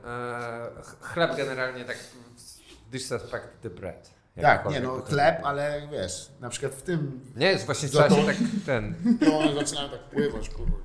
[0.84, 1.98] ch- chleb generalnie tak
[2.92, 4.17] disrespect the bread.
[4.42, 8.26] Tak, nie no, chleb, ale wiesz, na przykład w tym Nie, jest właśnie trzeba się
[8.26, 8.36] tak
[8.66, 8.96] ten...
[9.20, 10.78] To one zaczynają tak pływać, kurwa.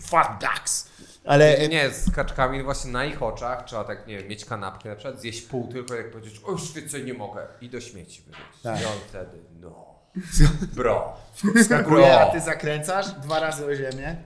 [0.00, 0.90] Fat ducks.
[1.24, 4.96] Ale Nie, z kaczkami właśnie na ich oczach trzeba tak, nie wiem, mieć kanapkę na
[4.96, 8.62] przykład, zjeść pół tylko jak powiedzieć, o już więcej nie mogę i do śmieci wyrzucić.
[8.62, 8.82] Tak.
[8.82, 9.94] I on wtedy, no,
[10.76, 11.16] bro.
[11.64, 14.16] skakuje, a ty zakręcasz dwa razy o ziemię.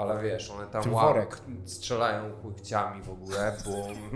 [0.00, 1.40] Ale wiesz, one tam worek.
[1.64, 3.70] strzelają łykciami w ogóle, bo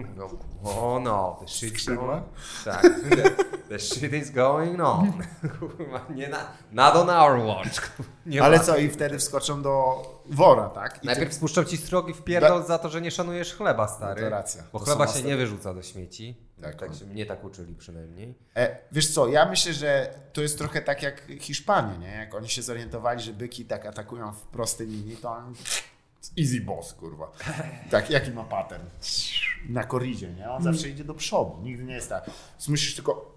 [0.07, 2.23] mówią, o no, the shit Skrzydła?
[2.65, 3.31] Tak, the,
[3.69, 5.13] the shit is going on.
[5.61, 6.39] Kurwa, nie na,
[6.73, 7.91] not on our watch.
[8.27, 8.63] Nie Ale ma.
[8.63, 10.97] co, i wtedy wskoczą do wora, tak?
[10.97, 14.23] I ty, Najpierw spuszczą ci strogi w pierdol za to, że nie szanujesz chleba, stary.
[14.23, 14.63] No to racja.
[14.73, 16.37] Bo To chleba się nie wyrzuca do śmieci.
[16.65, 16.97] Tak, Tak, no.
[16.97, 18.35] się mnie tak uczyli przynajmniej.
[18.57, 22.07] e, wiesz co, ja myślę, że to jest trochę tak jak Hiszpanie, nie?
[22.17, 25.55] Jak oni się zorientowali, że byki tak atakują w prostej linii, to on...
[26.39, 27.33] Easy boss, kurwa.
[27.91, 28.85] Tak, jaki ma pattern?
[29.69, 30.51] Na koridzie, nie?
[30.51, 32.31] On zawsze idzie do przodu, nigdy nie jest tak.
[32.69, 33.35] Musisz tylko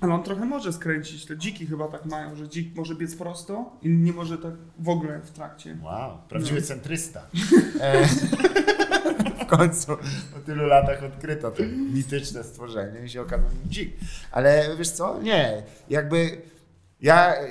[0.00, 1.26] Ale on trochę może skręcić.
[1.26, 4.88] Te dziki chyba tak mają, że dzik może biec prosto i nie może tak w
[4.88, 5.76] ogóle w trakcie.
[5.82, 7.26] Wow, prawdziwy centrysta.
[7.80, 8.08] E,
[9.40, 9.96] w końcu
[10.34, 11.62] po tylu latach odkryto to
[11.92, 13.96] mityczne stworzenie i się okazał dzik.
[14.32, 15.22] Ale wiesz co?
[15.22, 16.42] Nie, jakby
[17.00, 17.48] ja, e, e,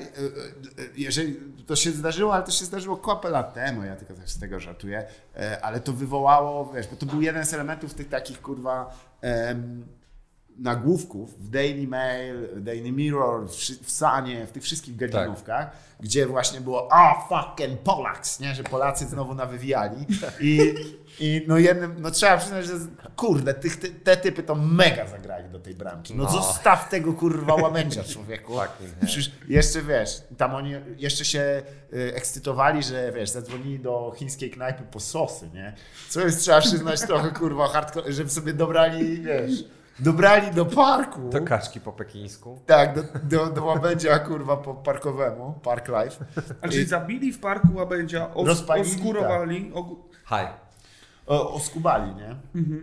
[0.97, 1.35] jeżeli
[1.65, 5.05] to się zdarzyło, ale to się zdarzyło kupę lat temu, ja tylko z tego żartuję,
[5.35, 9.87] e, ale to wywołało, wiesz, bo to był jeden z elementów tych takich kurwa em,
[10.61, 13.47] nagłówków w Daily Mail, Daily Mirror,
[13.83, 18.55] w, Sanie, w tych wszystkich gadzinówkach, gdzie właśnie było oh fucking Polaks, nie?
[18.55, 20.05] że Polacy znowu nawywijali
[20.41, 20.73] i,
[21.19, 22.73] i no jednym, no trzeba przyznać, że
[23.15, 26.15] kurde, tych, te, te typy to mega zagrali do tej bramki.
[26.15, 26.29] No, No.
[26.29, 28.53] zostaw tego kurwa łabędzia człowieku.
[29.05, 31.61] Przecież jeszcze wiesz, tam oni jeszcze się
[31.93, 35.73] y, ekscytowali, że wiesz, zadzwonili do chińskiej knajpy po sosy, nie?
[36.09, 39.63] Co jest, trzeba przyznać trochę kurwa hardcore, żeby sobie dobrali, wiesz,
[39.99, 41.29] dobrali do parku.
[41.29, 42.59] To kaczki po pekińsku.
[42.65, 46.25] Tak, do, do, do łabędzia kurwa po parkowemu, Park Life.
[46.61, 49.87] A czyli zabili w parku łabędzia, os, oskurowali, og...
[50.23, 50.47] Haj.
[51.27, 52.35] O, oskubali, nie?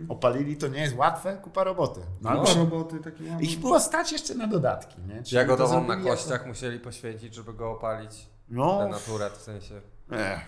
[0.09, 1.99] Opalili, to nie jest łatwe, kupa roboty.
[2.21, 3.41] No, się- roboty takie mamy.
[3.41, 5.23] Ich było stać jeszcze na dodatki, nie?
[5.23, 8.27] Czyli Jagodową to na zrobili jako- kościach musieli poświęcić, żeby go opalić.
[8.49, 9.81] No, Na naturę w sensie.
[10.11, 10.39] Ech.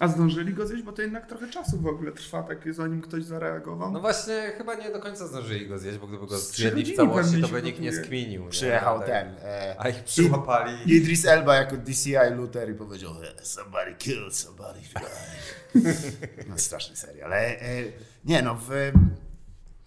[0.00, 3.24] A zdążyli go zjeść, bo to jednak trochę czasu w ogóle trwa, tak zanim ktoś
[3.24, 3.92] zareagował.
[3.92, 6.84] No właśnie, chyba nie do końca zdążyli go zjeść, bo gdyby go Z trzy zjedli
[6.92, 8.42] w całości, to by nikt nie skminił.
[8.44, 8.48] nie?
[8.50, 9.08] przyjechał Tak.
[9.08, 9.28] ten.
[9.42, 10.96] E, A ich przyłapali.
[10.96, 14.78] Idris Elba jako DCI Luther i powiedział "Eh, somebody killed somebody.
[16.48, 17.26] No, straszny serial.
[17.32, 17.82] Ale e,
[18.24, 18.92] nie no, w,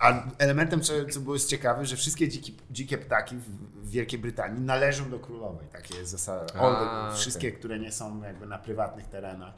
[0.03, 4.61] a elementem, co, co było jest ciekawe, że wszystkie dziki, dzikie ptaki w, Wielkiej Brytanii
[4.61, 5.67] należą do królowej.
[5.71, 6.45] Takie jest zasada.
[6.59, 9.53] A, wszystkie, które nie są jakby na prywatnych terenach.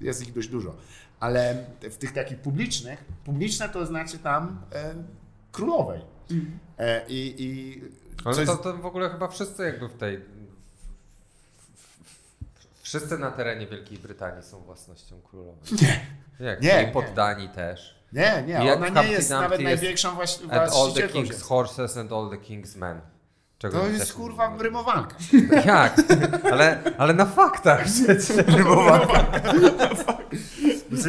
[0.00, 0.74] Jest ich dość dużo.
[1.20, 4.94] Ale w tych takich publicznych, publiczne to znaczy tam e,
[5.52, 6.00] królowej.
[6.78, 7.80] E, I, i
[8.24, 10.20] Ale jest- to, to w ogóle chyba wszyscy jakby w tej...
[12.82, 15.62] Wszyscy na terenie Wielkiej Brytanii są własnością królowej.
[15.82, 16.06] Nie.
[16.46, 16.62] Jak?
[16.62, 18.01] Nie, I poddani też.
[18.12, 21.18] Nie, nie, jak ona nie jest Dumpty nawet największą właśnie And all the właścicielką.
[21.22, 23.00] king's horses and all the king's men.
[23.62, 25.16] Czego To jest kurwa nie- rymowanka.
[25.66, 25.94] Jak?
[26.52, 28.36] Ale, ale na faktach przecież.
[28.56, 29.24] Rymowanka.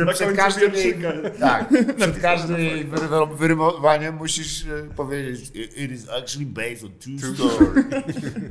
[0.06, 0.96] Na przed każdym jej,
[1.40, 2.90] tak, przed każdym jej
[3.36, 7.84] wyrymowaniem musisz e, powiedzieć it is actually based on true story.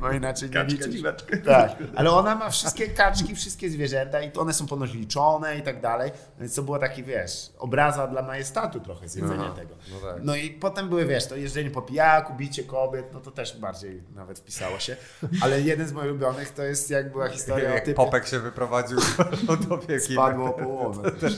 [0.01, 0.87] No inaczej nie Kaczka, liczysz.
[0.95, 1.37] dziwaczka.
[1.45, 5.61] Tak, ale ona ma wszystkie kaczki, wszystkie zwierzęta i to one są ponoć liczone i
[5.61, 9.75] tak dalej, więc to było taki, wiesz, obraza dla majestatu trochę zjedzenia Aha, tego.
[9.91, 10.23] no tak.
[10.23, 13.92] No i potem były, wiesz, to jeżdżenie po pijaku, bicie kobiet, no to też bardziej
[14.15, 14.95] nawet wpisało się,
[15.41, 18.39] ale jeden z moich ulubionych to jest jak była historia o Jak typie, Popek się
[18.39, 18.97] wyprowadził
[19.69, 21.11] do Wielkiej spadło o połowę.
[21.11, 21.33] Też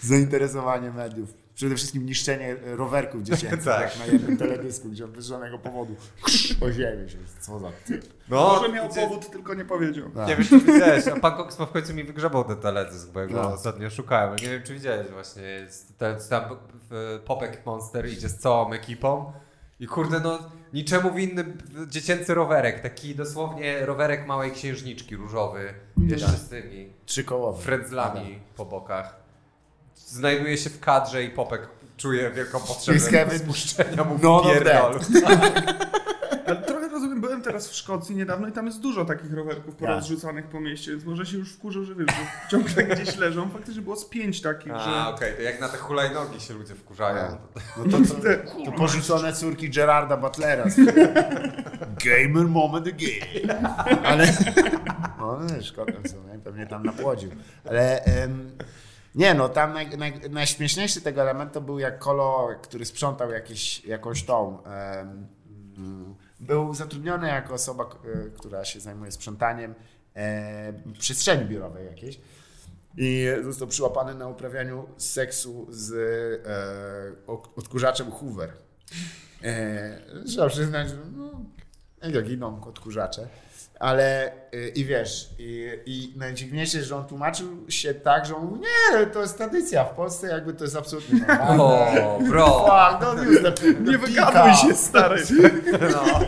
[0.00, 1.34] Zainteresowanie mediów.
[1.54, 3.80] Przede wszystkim niszczenie e, rowerków dziecięcych, Tak.
[3.80, 5.94] jak na jednym teledysku, gdzie bez żadnego powodu
[6.60, 8.04] o ziemię się, co za typ.
[8.28, 10.10] No, Może miał gdzie- powód, tylko nie powiedział.
[10.10, 10.28] Tak.
[10.28, 13.20] Nie wiem, czy widziałeś, a pan Cox ma w końcu mi wygrzebał ten teledysk, bo
[13.20, 13.52] ja go No.
[13.52, 14.36] ostatnio szukałem.
[14.36, 15.66] Nie wiem, czy widziałeś właśnie.
[15.98, 16.42] Ten, tam
[16.90, 19.32] w- Popek Monster idzie z całą ekipą
[19.80, 20.38] i kurde, no
[20.72, 21.44] niczemu winny
[21.88, 22.80] dziecięcy rowerek.
[22.80, 25.74] Taki dosłownie rowerek małej księżniczki różowy,
[26.06, 27.62] jeszcze z tymi Trzykołowy.
[27.62, 29.16] frędzlami po bokach.
[29.94, 34.98] Znajduje się w kadrze i Popek czuje wielką potrzebę spuszczenia mu none of pierdol.
[36.46, 39.88] Ale trochę rozumiem, byłem teraz w Szkocji niedawno i tam jest dużo takich rowerków Tak.
[39.88, 43.50] porozrzucanych po mieście, więc może się już wkurzą, że wiesz, że ciągle gdzieś leżą.
[43.50, 45.14] Faktycznie było z pięć takich, A, że...
[45.14, 47.36] okej, to jak na te hulajnogi się ludzie wkurzają.
[47.54, 50.64] to- No to, to, to porzucone córki Gerarda Butlera.
[52.04, 53.66] Gamer moment again.
[54.04, 54.26] Ale.
[55.18, 55.38] No
[56.08, 56.38] są, nie?
[56.44, 57.30] pewnie tam napłodził.
[57.64, 58.04] Ale.
[58.04, 58.50] em,
[59.14, 63.84] nie no, tam naj, naj, najśmieszniejszy tego element to był jak Kolo, który sprzątał jakieś,
[63.84, 64.62] jakąś tą.
[64.64, 65.26] em,
[66.40, 69.74] był zatrudniony jako osoba, e, która się zajmuje sprzątaniem
[70.14, 72.20] e, przestrzeni biurowej jakiejś.
[72.96, 75.92] I został przyłapany na uprawianiu seksu z
[76.46, 78.52] e, odkurzaczem Hoover.
[79.42, 81.44] E, trzeba przyznać, no,
[82.10, 83.28] jak idą odkurzacze.
[83.78, 88.60] Ale e, i wiesz, i, i najdziwniejsze, że on tłumaczył się tak, że on mówi,
[88.60, 92.06] nie, to jest tradycja, w Polsce jakby to jest absolutnie normalne.
[92.06, 92.46] O, bro!
[92.46, 93.00] Fuck,
[93.42, 95.22] the Nie wygaduj się, stary.
[95.92, 96.20] No,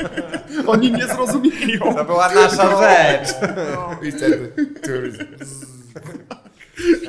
[0.72, 1.94] Oni nie zrozumieją.
[1.94, 3.35] to była nasza rzecz.
[3.74, 4.52] No, I wtedy.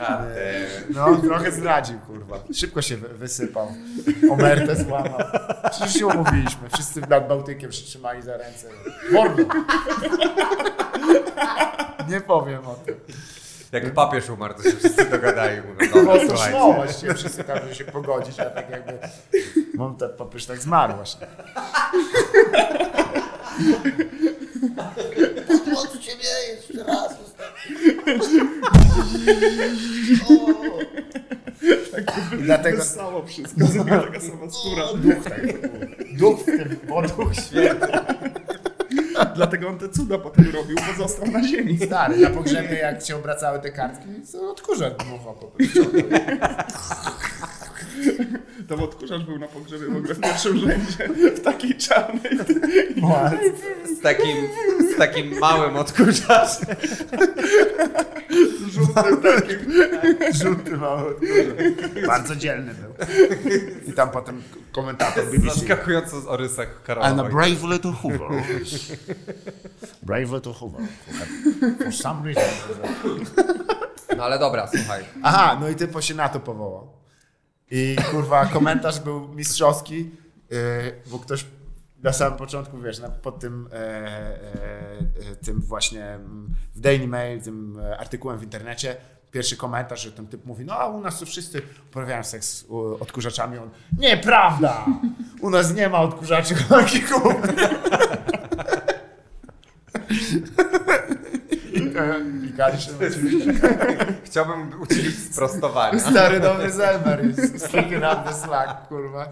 [0.02, 0.24] A.
[0.90, 2.40] No, trochę zdradził, kurwa.
[2.54, 3.68] Szybko się wy- wysypał.
[4.32, 5.20] Omertę złamał.
[5.72, 6.70] Przecież się umówiliśmy.
[6.74, 8.68] Wszyscy nad Bałtykiem się trzymali za ręce.
[9.12, 9.44] Mordo!
[12.10, 12.96] Nie powiem o tym.
[13.72, 15.58] Jak papież umarł, to się wszyscy dogadali.
[15.62, 17.14] Mówią, No dobra, to szło właściwie.
[17.14, 18.94] Wszyscy tam się pogodzić, a tak jakby...
[19.74, 21.28] Mam ten papież tak zmarł właśnie.
[25.76, 27.12] Po co ciebie jeszcze raz?
[32.40, 34.84] I dlatego Wesoło wszystko, zrobiła taka sama skóra.
[34.96, 35.42] duch tak.
[36.18, 37.88] Duch w tym, bo duch święty.
[39.36, 41.80] Dlatego on te cuda potem robił, bo został na ziemi.
[41.86, 45.82] Stary, na pogrzebie jak się obracały te kartki, to odkurzacz dmuchał po prostu.
[48.68, 52.38] To odkurzacz był na pogrzebie w ogóle w pierwszym rzędzie, w takiej czarnej.
[54.00, 54.38] Z takim,
[54.94, 56.76] z takim małym odkurzaczem.
[58.72, 59.60] Żółtym takim.
[60.34, 61.16] Żółty mały.
[62.08, 62.94] Bardzo dzielny był.
[63.88, 64.42] I tam potem
[64.72, 65.60] komentator BBC.
[65.60, 67.24] Zaskakująco z o rysach And a Karola.
[67.30, 68.44] brave little Hoover.
[70.04, 70.82] Brave little Hoover.
[71.84, 72.44] For some reason.
[74.18, 75.04] No ale dobra, słuchaj.
[75.24, 77.01] Aha, no i typo się na to powołał.
[77.72, 80.12] I kurwa, komentarz był mistrzowski,
[80.50, 80.58] yy,
[81.08, 81.46] bo ktoś
[82.04, 83.80] na samym początku, wiesz, pod tym, e, e,
[85.32, 88.96] e, tym właśnie mm, w Daily Mail, tym e, artykułem w internecie,
[89.32, 92.66] pierwszy komentarz, że ten typ mówi, no a u nas to wszyscy uprawiają seks
[93.00, 93.58] odkurzaczami.
[93.58, 94.86] On, nieprawda!
[95.42, 97.34] U nas nie ma odkurzaczy chłopakików.
[101.74, 101.92] I
[102.42, 103.54] Klikaliśmy oczywiście.
[104.24, 106.00] Chciałbym udzielić sprostowania.
[106.00, 109.30] Stary dobry Zelmer jest sticking up the slack, kurwa.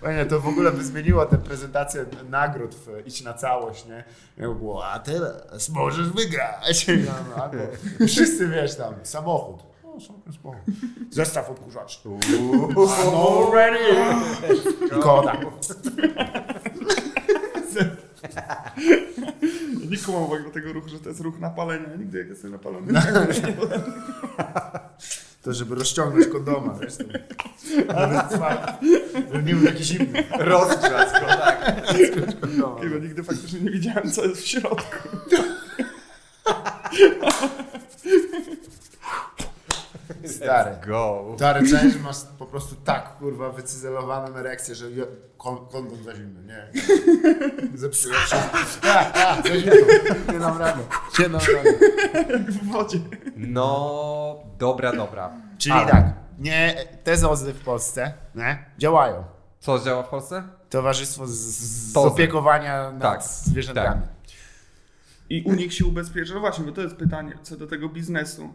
[0.00, 4.04] Fajnie, to w ogóle by zmieniło tę prezentację nagród w Idź na całość, nie?
[4.36, 6.86] Jakby było, a teraz możesz wygrać.
[7.06, 7.56] No, no, albo
[8.06, 9.62] wszyscy, wiesz, tam, samochód.
[9.84, 9.98] O,
[10.32, 10.56] spoko.
[11.10, 11.98] Zestaw odkurzaczy.
[12.08, 13.94] I'm all ready.
[14.86, 15.36] I Koda.
[19.84, 21.88] Ja nie kumam w ogóle tego ruchu, że to jest ruch napalenia.
[21.90, 22.92] Ja Nigdy jak jestem napalony.
[22.92, 23.00] No.
[25.42, 26.96] To żeby rozciągnąć kondoma, wiesz.
[26.96, 27.04] to-
[29.40, 30.24] nie był taki zimny.
[30.38, 31.82] Rozgrzać go, tak.
[32.40, 32.76] Kondoma.
[32.76, 35.08] Takiego nigdy faktycznie nie widziałem, co jest w środku.
[40.28, 40.76] Stary.
[40.86, 41.32] Go.
[41.36, 44.86] Stary, że masz po prostu tak, kurwa, wycyzelowaną erekcję, że
[45.38, 46.68] kon- kondom za zimny, nie.
[47.78, 48.16] Zepsułem.
[48.82, 49.72] A, a, za zimno.
[50.32, 50.82] Nie dam rady.
[51.18, 51.78] Nie dam rady.
[52.48, 52.98] W wodzie.
[53.36, 55.30] No, dobra, dobra.
[55.58, 56.06] Czyli Ale tak,
[56.38, 56.74] nie,
[57.04, 59.24] te zozy w Polsce, nie, działają.
[59.60, 60.42] Co działa w Polsce?
[60.70, 62.08] Towarzystwo z, z Tozy.
[62.08, 64.02] opiekowania nad Tak, zwierzętami.
[65.30, 66.34] I u nich się ubezpiecza.
[66.34, 68.52] No właśnie, bo to jest pytanie co do tego biznesu.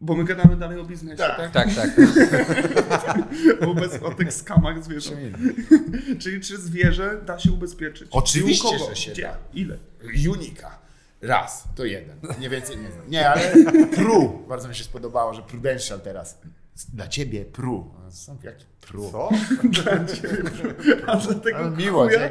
[0.00, 1.36] Bo my gadamy dalej o biznesie, Tak.
[1.36, 1.52] tak?
[1.52, 1.90] Tak, tak.
[3.68, 5.18] O, bez, o tych skamach zwierząt.
[6.18, 8.08] Czyli czy zwierzę da się ubezpieczyć?
[8.10, 9.22] Oczywiście, że się Gdzie?
[9.22, 9.36] da.
[9.54, 9.76] Ile?
[10.30, 10.78] Unika.
[11.22, 12.16] Raz, to jeden.
[12.40, 13.10] Nie więcej nie znam.
[13.10, 13.52] Nie, ale
[13.96, 14.42] Pru.
[14.48, 16.38] Bardzo mi się spodobało, że Prudential teraz.
[16.94, 17.90] Dla ciebie Pru.
[18.10, 19.10] Są jaki Pru?
[19.12, 19.28] Co?
[21.12, 22.28] A dla tego Ale miło, chuja.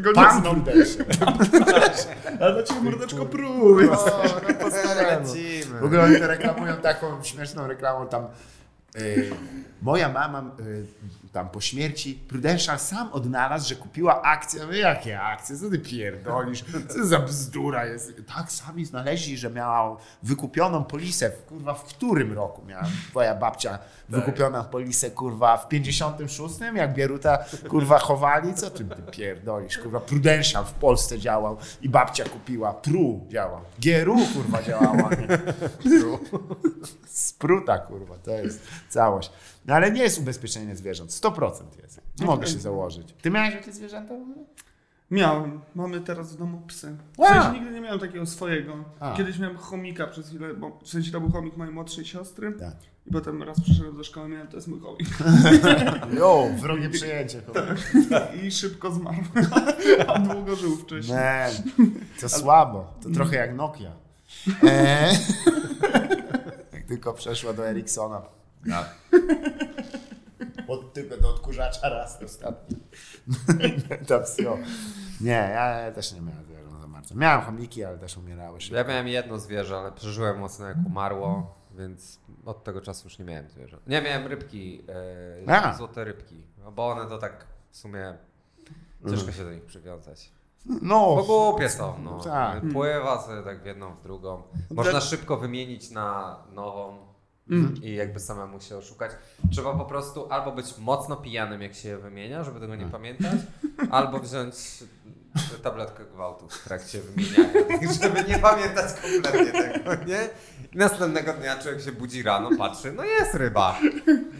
[0.00, 0.42] Go Pan.
[2.40, 3.76] A dla ciebie mordeczko pru.
[3.76, 4.66] więc- O, no to
[5.20, 5.80] Lecimy.
[5.80, 8.26] W ogóle oni to reklamują taką śmieszną reklamą tam.
[8.96, 9.30] y,
[9.82, 10.86] moja mama y,
[11.32, 14.66] tam po śmierci Prudential sam odnalazł, że kupiła akcje.
[14.66, 15.56] No jakie akcje?
[15.56, 16.64] Co ty pierdolisz?
[16.88, 18.12] Co za bzdura jest?
[18.34, 21.30] Tak, sami znaleźli, że miała wykupioną polisę.
[21.30, 23.78] Kurwa, w którym roku miała twoja babcia
[24.08, 26.54] wykupioną polisę, kurwa, w 56?
[26.74, 27.38] Jak Bieruta,
[27.68, 28.54] kurwa, chowali?
[28.54, 29.78] Co ty, ty pierdolisz?
[29.78, 32.72] Kurwa, Prudential w Polsce działał i babcia kupiła.
[32.72, 33.60] Pru działał.
[33.80, 35.10] GRU, kurwa, działała.
[35.10, 35.38] nie?
[36.00, 36.18] Pru.
[37.06, 39.30] Spruta, kurwa, to jest całość.
[39.70, 41.10] No ale nie jest ubezpieczenie zwierząt.
[41.10, 42.00] 100% jest.
[42.20, 43.14] Mogę się założyć.
[43.22, 44.14] Ty miałeś jakieś zwierzęta?
[45.10, 45.60] Miałem.
[45.74, 46.96] Mamy teraz w domu psy.
[47.14, 47.28] W Wow.
[47.28, 48.84] sensie nigdy nie miałem takiego swojego.
[49.00, 49.14] A.
[49.16, 52.52] Kiedyś miałem chomika przez chwilę, bo w sensie to był chomik mojej młodszej siostry.
[52.52, 52.74] Tak.
[53.06, 55.08] I potem raz przyszedłem do szkoły, miałem, to jest mój chomik.
[56.18, 57.42] Jo, wrogie przyjęcie.
[57.42, 57.70] kurwa.
[58.42, 59.16] I szybko zmarł.
[60.08, 61.16] A długo żył wcześniej.
[61.18, 61.50] Man,
[62.20, 62.94] to słabo.
[63.02, 63.92] To trochę jak Nokia.
[64.62, 65.16] Eee.
[66.72, 68.22] Jak tylko przeszła do Ericssona.
[70.68, 72.76] Od, tylko do odkurzacza raz ostatni.
[74.08, 74.58] to wsio.
[75.20, 77.14] Nie, ja też nie miałem zwierząt za bardzo.
[77.14, 78.78] Miałem chomiki, ale też umierały szybko.
[78.78, 83.24] Ja miałem jedno zwierzę, ale przeżyłem mocno jak umarło, więc od tego czasu już nie
[83.24, 83.86] miałem zwierząt.
[83.86, 84.84] Nie, miałem rybki,
[85.46, 88.14] e, złote rybki, no bo one to tak w sumie
[89.10, 90.32] ciężko się do nich przywiązać.
[90.66, 92.20] No, Bo głupie są, no.
[92.20, 92.62] Tak.
[92.72, 94.42] Pływa sobie tak w jedną, w drugą.
[94.70, 97.09] Można szybko wymienić na nową
[97.82, 99.10] i jakby samemu się oszukać.
[99.50, 103.40] Trzeba po prostu albo być mocno pijanym, jak się je wymienia, żeby tego nie pamiętać,
[103.90, 104.54] albo wziąć
[105.62, 110.28] tabletkę gwałtu w trakcie wymieniania, żeby nie pamiętać kompletnie tego, nie?
[110.72, 113.78] I następnego dnia człowiek się budzi rano, patrzy, no jest ryba.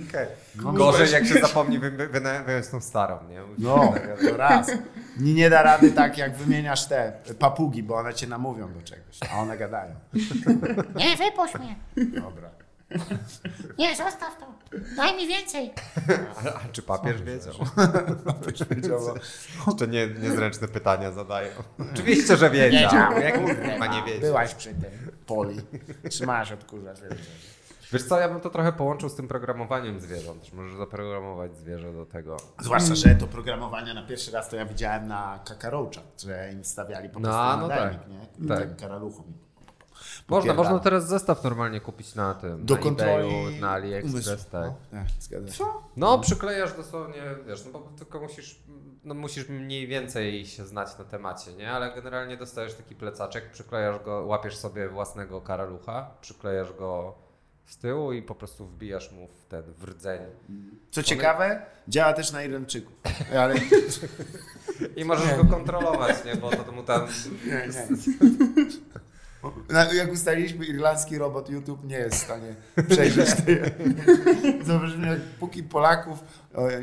[0.09, 0.27] Okay.
[0.57, 3.43] No, Gorzej, jak się zapomni wy, wy, wy, wyjąć tą starą, nie?
[3.59, 3.95] No,
[4.29, 4.71] to raz.
[5.21, 9.19] Nie, nie da rady tak, jak wymieniasz te papugi, bo one cię namówią do czegoś,
[9.33, 9.95] a one gadają.
[10.95, 11.77] Nie, wypuść mnie.
[12.21, 12.51] Dobra.
[13.79, 14.47] Nie, zostaw to.
[14.97, 15.71] Daj mi więcej.
[16.65, 17.55] A czy papież wiedział?
[18.47, 19.01] Byś wiedział,
[19.67, 21.51] Jeszcze nie, niezręczne pytania zadają.
[21.95, 22.93] Oczywiście, że wiedział.
[23.21, 23.35] Jak
[23.73, 24.21] chyba nie wiedział.
[24.21, 25.57] Byłaś przy tym poli.
[26.11, 27.01] Trzymasz odkurzacz.
[27.01, 27.19] wiesz.
[27.93, 30.53] Wiesz co, ja bym to trochę połączył z tym programowaniem zwierząt.
[30.53, 32.37] Możesz zaprogramować zwierzę do tego.
[32.61, 37.09] Zwłaszcza, że to programowanie na pierwszy raz to ja widziałem na Kakarocha, że im stawiali
[37.09, 38.09] po No, prostu no nadajnik, tak.
[38.09, 38.49] nie?
[38.49, 38.59] Tak.
[38.59, 38.77] Tak.
[38.77, 39.25] karaluchom.
[40.31, 44.65] Można, można teraz zestaw normalnie kupić na tym, Do na kontroli eBayu, na AliExpress, tak.
[44.65, 45.65] No, tak, zgadza się.
[45.97, 48.63] No, przyklejasz dosłownie, wiesz, no bo tylko musisz,
[49.05, 51.73] no musisz mniej więcej się znać na temacie, nie?
[51.73, 57.15] Ale generalnie dostajesz taki plecaczek, przyklejasz go, łapiesz sobie własnego karalucha, przyklejasz go
[57.67, 60.21] z tyłu i po prostu wbijasz mu w ten w rdzeń.
[60.91, 62.93] Co ciekawe, działa też na Irlandczyków.
[63.39, 63.55] Ale
[64.97, 66.37] I możesz go kontrolować, nie?
[66.37, 67.07] Bo to mu tam...
[67.47, 67.87] nie, nie.
[69.95, 72.55] Jak ustaliliśmy, irlandzki robot YouTube nie jest w stanie
[72.89, 73.61] przejrzeć tej.
[74.67, 76.25] Zobaczymy, jak póki Polaków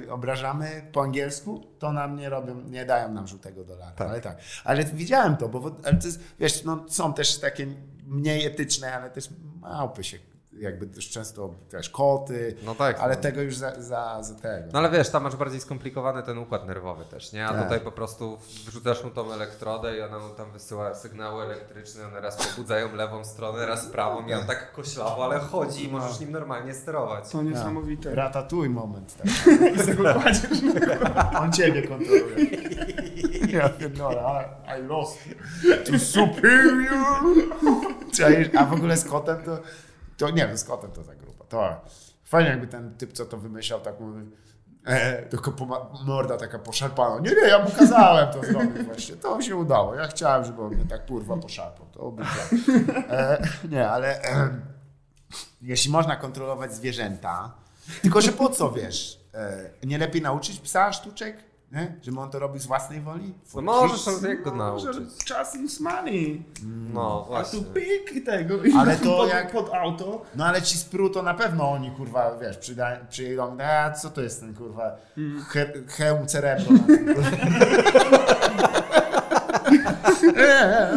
[0.09, 3.93] obrażamy po angielsku, to nam nie robią, nie dają nam żółtego dolara.
[3.97, 4.37] Ale tak.
[4.63, 7.67] Ale widziałem to, bo bo- ale to jest, wiesz, no, są też takie
[8.07, 9.29] mniej etyczne, ale też
[9.61, 10.17] małpy się,
[10.59, 12.99] jakby też często też koty, No tak.
[12.99, 13.21] ale no.
[13.21, 14.67] tego już za, za, za tego.
[14.73, 17.45] No ale wiesz, tam masz bardziej skomplikowany ten układ nerwowy też, nie?
[17.47, 17.63] A Tak.
[17.63, 22.21] tutaj po prostu wrzucasz mu tą elektrodę i ona mu tam wysyła sygnały elektryczne, one
[22.21, 26.31] raz pobudzają lewą stronę, raz prawą i on tak koślawo, ale chodzi i możesz nim
[26.31, 27.29] normalnie sterować.
[27.29, 28.15] To niesamowite.
[28.15, 29.15] Ratatuj moment.
[29.17, 29.27] Tak.
[31.41, 32.45] On ciebie kontroluje.
[33.53, 35.19] Ja pierdolę, ale I lost
[35.85, 37.23] to superior.
[38.57, 39.57] A w ogóle z kotem to,
[40.17, 41.45] to nie wiem, kotem to za grupa.
[41.45, 41.81] To
[42.23, 44.31] fajnie jakby ten typ, co to wymyślał, tak mówi,
[44.85, 45.53] e, tylko
[46.05, 47.19] morda taka poszarpana.
[47.19, 49.15] Nie, nie, ja mu kazałem to zrobić właśnie.
[49.15, 49.95] To się udało.
[49.95, 51.85] Ja chciałem, żeby on mnie tak kurwa poszarpał.
[51.91, 52.13] To
[53.09, 54.49] e, Nie, ale e,
[55.61, 57.55] jeśli można kontrolować zwierzęta,
[58.01, 59.19] tylko że po co, wiesz?
[59.33, 61.46] E, nie lepiej nauczyć psa sztuczek?
[61.71, 61.95] Nie?
[62.01, 63.33] Żeby on to robił z własnej woli?
[63.55, 65.25] No możesz, ale jak go Może nauczyć?
[65.25, 66.43] czas is money.
[66.93, 67.59] No A tu właśnie.
[67.61, 68.63] pik i tego.
[68.63, 70.21] I Ale to pod, jak- pod auto.
[70.35, 74.21] No ale ci spru to na pewno oni, kurwa, wiesz, przyda, przyjdą, a co to
[74.21, 74.95] jest ten, kurwa,
[75.49, 76.65] he, hełm cerebro.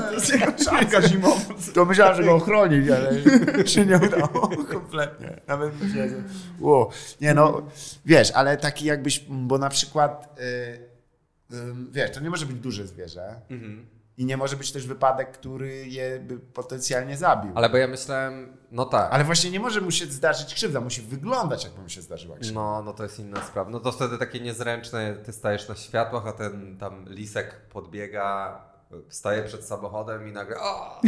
[0.09, 1.55] To jest jego czapka zimowa.
[1.75, 3.11] To myślałem, że go ochronić, ale
[3.69, 5.41] się nie udało kompletnie.
[5.47, 6.17] Nawet myślałem, że...
[6.61, 6.91] Wow.
[7.21, 7.63] Nie no,
[8.05, 11.55] wiesz, ale taki jakbyś, bo na przykład, y,
[11.93, 13.87] wiesz, to nie może być duże zwierzę Mhm.
[14.17, 17.53] i nie może być też wypadek, który je by potencjalnie zabił.
[17.55, 19.13] Ale bo ja myślałem, no tak.
[19.13, 22.61] Ale właśnie nie może mu się zdarzyć krzywda, musi wyglądać, jakby mu się zdarzyła krzywda.
[22.61, 23.71] No, no to jest inna sprawa.
[23.71, 28.61] No to wtedy takie niezręczne, ty stajesz na światłach, a ten tam lisek podbiega,
[29.09, 31.01] staje przed samochodem i nagle o!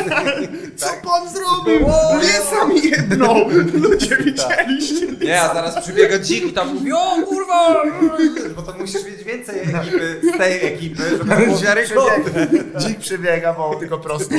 [0.76, 1.86] Co pan zrobił?
[2.20, 3.48] Lisa mi jedną!
[3.72, 5.06] Ludzie widzieliście?
[5.26, 7.82] Nie, a zaraz przybiega dzik i tam mówi o kurwa!
[8.56, 12.46] Bo to musisz mieć więcej ekipy z tej ekipy, żeby to było wiarygodne.
[12.78, 14.34] Dzik przebiega, bo tylko prosto.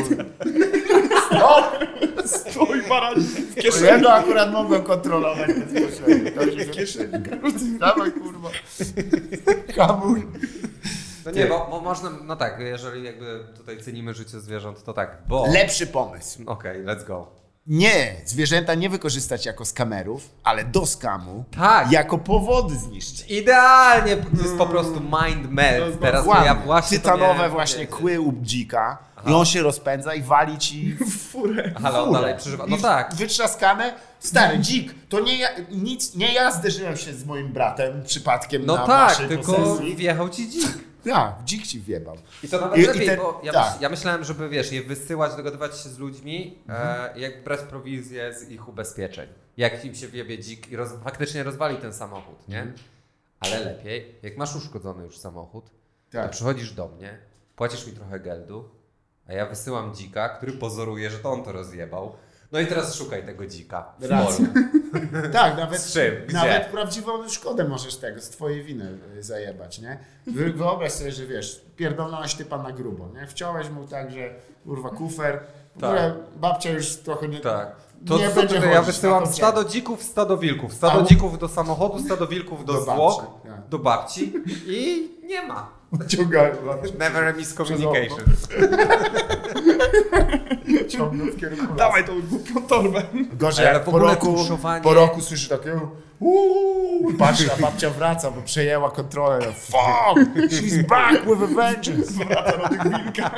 [1.28, 1.80] Stop!
[2.26, 3.88] Stój, baran w kieszeni.
[3.88, 6.32] Jego akurat mogłem kontrolować bezpośrednio.
[6.32, 7.12] To się kieszeni.
[7.80, 8.50] Dawaj kurwa.
[9.78, 10.28] Hamuj.
[11.26, 15.18] No nie, bo, bo można, no tak, jeżeli jakby tutaj cenimy życie zwierząt, to tak,
[15.28, 15.48] bo...
[15.48, 16.40] Lepszy pomysł.
[16.46, 17.42] Okej, let's go.
[17.68, 21.92] Nie, zwierzęta nie wykorzystać jako skamerów, ale do skamu Tak.
[21.92, 23.32] jako powody zniszczyć.
[23.32, 26.00] Idealnie, to jest po prostu mind melt.
[26.00, 30.98] Teraz ja właśnie Tytanowe właśnie kły u dzika i on się rozpędza i wali ci
[31.32, 31.72] Furę.
[31.84, 32.66] Ale on dalej przeżywa.
[32.68, 33.14] No tak.
[33.16, 33.94] Wytrzaskane.
[34.20, 38.76] Stary, dzik, to nie ja, nic, nie ja zderzyłem się z moim bratem przypadkiem No
[38.76, 39.96] na tak, tylko posesji.
[39.96, 40.91] wjechał ci dzik.
[41.04, 42.18] Tak, dzik ci wjebał.
[42.44, 43.70] I to nawet I- i lepiej, ten- bo ja, tak.
[43.72, 48.34] myśl, ja myślałem, żeby wiesz, je wysyłać, dogadywać się z ludźmi, e, jak brać prowizję
[48.34, 49.30] z ich ubezpieczeń.
[49.58, 52.74] Jak im się wjebie dzik i roz, faktycznie rozwali ten samochód, nie?
[53.40, 55.72] Ale lepiej, jak masz uszkodzony już samochód, to
[56.18, 56.32] Tak.
[56.32, 57.18] przychodzisz do mnie,
[57.56, 58.70] płacisz mi trochę geldu,
[59.28, 62.16] a ja wysyłam dzika, który pozoruje, że to on to rozjebał.
[62.52, 64.08] No i teraz szukaj tego dzika w.
[65.34, 66.14] Tak, nawet, Z czym?
[66.28, 66.38] Gdzie?
[66.38, 70.00] nawet prawdziwą szkodę możesz tego, z twojej winy y, zajebać, nie?
[70.28, 73.28] Wy- Wyobraź sobie, że wiesz, pierdolnąłeś typa na grubo, nie?
[73.28, 74.30] Wciąłeś mu tak, że
[74.66, 75.40] kurwa kufer,
[75.76, 76.14] w Tak.
[76.36, 77.40] babcia już trochę nie...
[77.40, 77.76] Tak.
[78.08, 80.74] To nie będzie tutaj ja chodzić wysyłam stado dzików, stado wilków.
[80.74, 83.68] Stado dzików do samochodu, stado wilków do, Do zwłok, babci, tak.
[83.70, 84.34] do babci
[84.68, 85.70] i nie ma.
[86.08, 86.56] Ciągają,
[87.00, 88.26] Never a miscommunication.
[90.90, 91.74] ciągną w kierunku.
[91.76, 93.02] Dawaj tą głupią torbę.
[93.34, 95.80] Gorzej, Ale po roku, tuszowanie- po roku słyszysz takie
[96.20, 99.46] uuu, patrz, a babcia wraca, bo przejęła kontrolę.
[99.54, 102.14] Fuck, she's back with a vengeance.
[102.26, 103.32] Wraca do tych wilka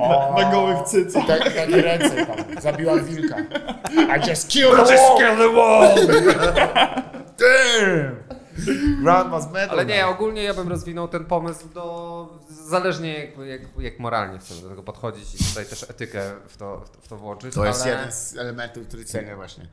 [0.00, 1.26] O, na gołych cycach.
[1.26, 3.36] tak, takie ręce tam, zabiła wilka.
[4.16, 4.86] I just killed
[5.38, 5.94] the wall.
[7.38, 8.35] Damn.
[9.02, 9.70] Grandma's medal.
[9.70, 12.38] Ale nie, ogólnie ja bym rozwinął ten pomysł do...
[12.48, 16.84] Zależnie jak, jak, jak moralnie chcemy do tego podchodzić i tutaj też etykę w to,
[17.00, 17.54] w to włączyć.
[17.54, 17.90] To jest ale...
[17.90, 19.66] jeden z elementów, który cenię właśnie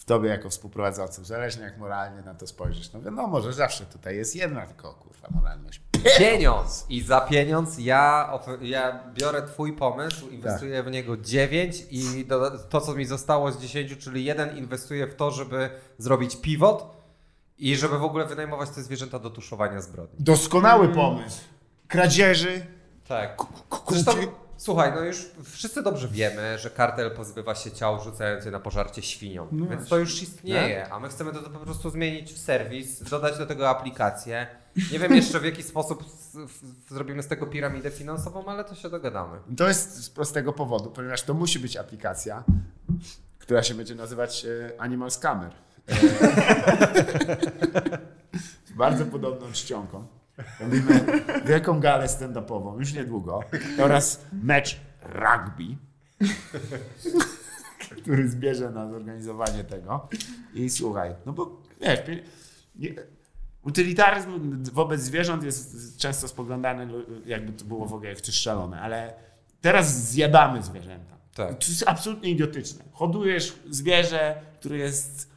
[0.00, 1.24] w tobie jako współprowadzącym.
[1.24, 2.92] Zależnie jak moralnie na to spojrzysz.
[2.92, 5.80] No wiadomo, że zawsze tutaj jest jedna tylko kurwa moralność.
[6.18, 6.86] Pieniądz!
[6.88, 12.80] I za pieniądz ja, ja biorę twój pomysł, inwestuję w niego 9 i do, to,
[12.80, 16.99] co mi zostało z 10, czyli jeden inwestuję w to, żeby zrobić pivot
[17.60, 20.16] i żeby w ogóle wynajmować te zwierzęta do tuszowania zbrodni.
[20.24, 21.40] Doskonały pomysł.
[21.88, 22.66] Kradzieży.
[23.08, 23.42] Tak.
[23.88, 24.12] Zresztą
[24.60, 29.02] Słuchaj, no już wszyscy dobrze wiemy, że kartel pozbywa się ciał, rzucając je na pożarcie
[29.02, 29.48] świniom.
[29.52, 33.02] No Więc to już istnieje, a my chcemy to, to po prostu zmienić w serwis,
[33.02, 34.46] dodać do tego aplikację.
[34.92, 38.74] Nie wiem jeszcze w jaki sposób z, w, zrobimy z tego piramidę finansową, ale to
[38.74, 39.38] się dogadamy.
[39.56, 42.44] To jest z prostego powodu, ponieważ to musi być aplikacja,
[43.38, 45.52] która się będzie nazywać e, Animal Scammer.
[45.88, 45.96] E,
[48.66, 50.06] z bardzo podobną czcionką.
[50.60, 51.00] Robimy
[51.44, 53.40] wielką galę stand-upową już niedługo
[53.78, 55.76] oraz mecz rugby,
[58.02, 60.08] który zbierze na zorganizowanie tego.
[60.54, 62.00] I słuchaj, no bo wiesz,
[63.62, 66.88] utylitaryzm wobec zwierząt jest często spoglądany,
[67.26, 69.14] jakby to było w ogóle jak coś szalone, ale
[69.60, 71.16] teraz zjadamy zwierzęta.
[71.34, 71.58] Tak.
[71.58, 72.84] To jest absolutnie idiotyczne.
[72.92, 75.29] Hodujesz zwierzę, które jest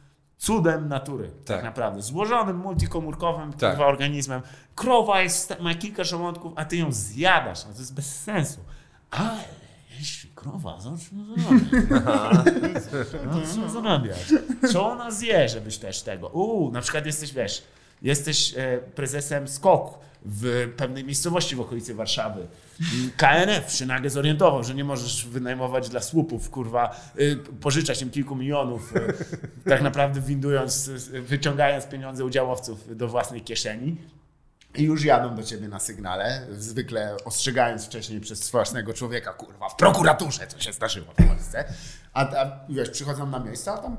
[0.44, 1.64] cudem natury, tak, Tak.
[1.64, 2.02] naprawdę.
[2.02, 3.70] Złożonym, multikomórkowym Tak.
[3.70, 4.42] kurwa, organizmem.
[4.74, 7.64] Krowa jest, ma kilka żołądków, a ty ją zjadasz.
[7.66, 8.60] No to jest bez sensu.
[9.10, 9.44] Ale
[9.98, 11.18] jeśli krowa zacznie
[11.88, 12.84] zarabiać,
[13.54, 14.18] co zarabiać?
[14.72, 16.28] Co ona zje, żebyś też tego?
[16.28, 17.62] Uuu, na przykład jesteś, wiesz,
[18.02, 22.46] jesteś e, prezesem SKOK w pewnej miejscowości w okolicy Warszawy.
[23.16, 28.36] KNF się nagle zorientował, że nie możesz wynajmować dla słupów, kurwa, y, pożyczać im kilku
[28.36, 29.14] milionów, y,
[29.70, 33.96] tak naprawdę windując, y, wyciągając pieniądze udziałowców do własnej kieszeni.
[34.76, 39.76] I już jadą do ciebie na sygnale, zwykle ostrzegając wcześniej przez własnego człowieka, kurwa, w
[39.76, 41.64] prokuraturze, co się zdarzyło w Polsce.
[42.12, 43.96] A, a wiesz, przychodzą na miejsce, a tam,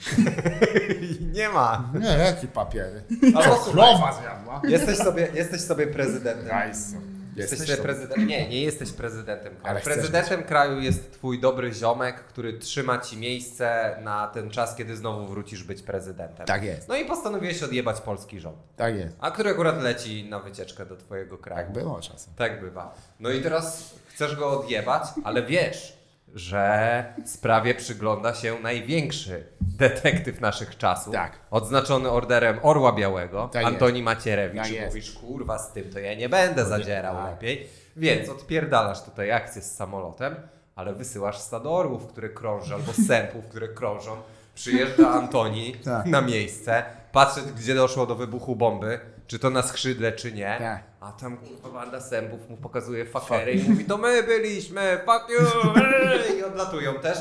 [1.36, 1.90] Nie ma.
[2.00, 3.02] nie, jakie papiery.
[3.34, 4.62] Albo Co, krowa zjadła?
[4.68, 6.48] Jesteś sobie, jesteś sobie prezydentem.
[6.48, 6.96] Rajso.
[7.40, 8.26] Jesteś prezydentem.
[8.26, 9.80] Nie, nie jesteś prezydentem kraju.
[9.84, 15.26] Prezydentem kraju jest twój dobry ziomek, który trzyma ci miejsce na ten czas, kiedy znowu
[15.26, 16.46] wrócisz być prezydentem.
[16.46, 16.88] Tak jest.
[16.88, 18.56] No i postanowiłeś odjebać polski rząd.
[18.76, 19.16] Tak jest.
[19.20, 21.66] A który akurat leci na wycieczkę do twojego kraju.
[21.66, 22.34] Tak było czasem.
[22.36, 22.94] Tak bywa.
[23.20, 25.99] No i teraz chcesz go odjebać, ale wiesz,
[26.34, 31.12] że sprawie przygląda się największy detektyw naszych czasów.
[31.14, 31.38] Tak.
[31.50, 34.62] Odznaczony orderem Orła Białego, Tak Antoni Macierewicz.
[34.62, 34.86] Tak I jest.
[34.86, 37.30] mówisz, kurwa, z tym to ja nie będę zadzierał tak.
[37.30, 37.68] lepiej.
[37.96, 40.34] Więc odpierdalasz tutaj akcję z samolotem,
[40.76, 44.16] ale wysyłasz stado orłów, które krąży, albo sępów, które krążą.
[44.54, 46.06] Przyjeżdża Antoni Tak.
[46.06, 46.82] na miejsce,
[47.12, 49.00] patrzy, gdzie doszło do wybuchu bomby,
[49.30, 50.56] czy to na skrzydle, czy nie.
[50.58, 50.82] Tak.
[51.00, 56.38] A tam kurwa banda sępów mu pokazuje fakery i mówi, to my byliśmy, fuck you,
[56.38, 57.18] i odlatują też.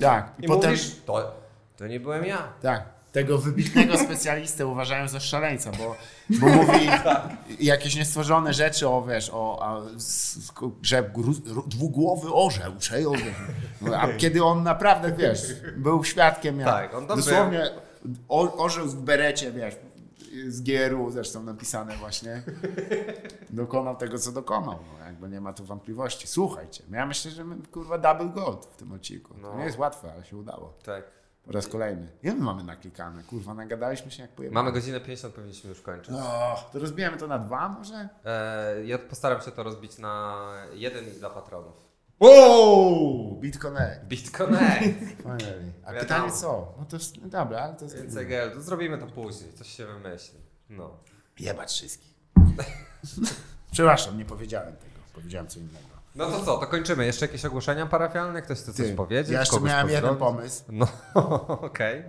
[0.00, 0.32] Tak.
[0.38, 1.34] I I potem, mówisz, to,
[1.76, 2.48] to nie byłem ja.
[2.62, 2.82] tak.
[3.12, 5.96] Tego wybitnego specjalistę uważają za szaleńca, bo,
[6.30, 6.88] bo mówi
[7.72, 9.80] jakieś niestworzone rzeczy o, wiesz, o, a,
[10.82, 11.10] że
[11.66, 13.14] dwugłowy orzeł, przejął.
[13.80, 15.40] No, a kiedy on naprawdę, wiesz,
[15.76, 17.70] był świadkiem, jak Tak, dosłownie
[18.28, 19.74] o, orzeł w berecie, wiesz,
[20.48, 22.42] z GRU zresztą napisane właśnie,
[23.50, 24.78] dokonał tego, co dokonał.
[24.98, 26.26] No, jakby nie ma tu wątpliwości.
[26.26, 29.34] Słuchajcie, ja myślę, że my, kurwa, double gold w tym odcinku.
[29.34, 29.58] To No.
[29.58, 30.74] nie jest łatwe, ale się udało.
[30.84, 31.04] Tak.
[31.44, 32.08] Po raz kolejny.
[32.22, 33.22] Ile my mamy naklikane?
[33.22, 34.54] Kurwa, nagadaliśmy się jak pojemne.
[34.54, 36.10] Mamy godzinę 50, powinniśmy już kończyć.
[36.14, 38.08] No, to rozbijemy to na dwa może?
[38.24, 40.36] E, ja postaram się to rozbić na
[40.72, 41.89] jeden dla patronów.
[42.20, 43.36] Wow!
[43.40, 44.04] BitConnect.
[44.04, 44.98] BitConnect.
[45.22, 45.72] Finally.
[45.84, 46.00] A Wiadomo.
[46.00, 46.74] pytanie co?
[46.78, 47.96] No to jest, no dobra, ale to jest...
[48.54, 50.38] To zrobimy to później, coś się wymyśli.
[50.70, 50.96] No.
[51.38, 52.14] Jebać wszystkich.
[53.72, 55.00] Przepraszam, nie powiedziałem tego.
[55.14, 55.90] Powiedziałem co innego.
[56.14, 57.06] No to co, to kończymy.
[57.06, 58.42] Jeszcze jakieś ogłoszenia parafialne?
[58.42, 59.32] Ktoś chce coś Ty, powiedzieć?
[59.32, 60.36] Ja jeszcze Kogoś miałem jeden pozdrowić?
[60.36, 60.64] pomysł.
[60.68, 60.86] No,
[61.68, 62.04] okej.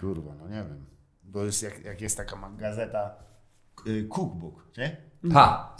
[0.00, 0.86] Kurwa, no nie wiem.
[1.22, 3.14] Bo jest jak, jak jest taka gazeta
[3.86, 4.96] y, Cookbook, nie?
[5.32, 5.76] Ha!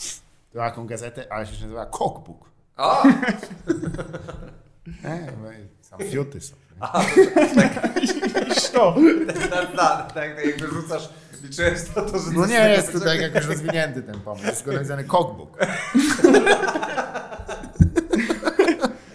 [0.52, 2.51] To taką gazetę, ale się nazywa Cookbook.
[2.82, 3.02] O!
[5.04, 5.48] Nie, bo
[5.90, 6.54] tam fiuty są.
[8.72, 8.96] To.
[9.50, 11.09] Tak, tak, tak, jakby rzucasz,
[11.42, 12.30] liczyłeś na to, że...
[12.32, 14.46] No nie jest tutaj jakoś rozwinięty ten pomysł.
[14.46, 15.59] Jest go napisany Cookbook.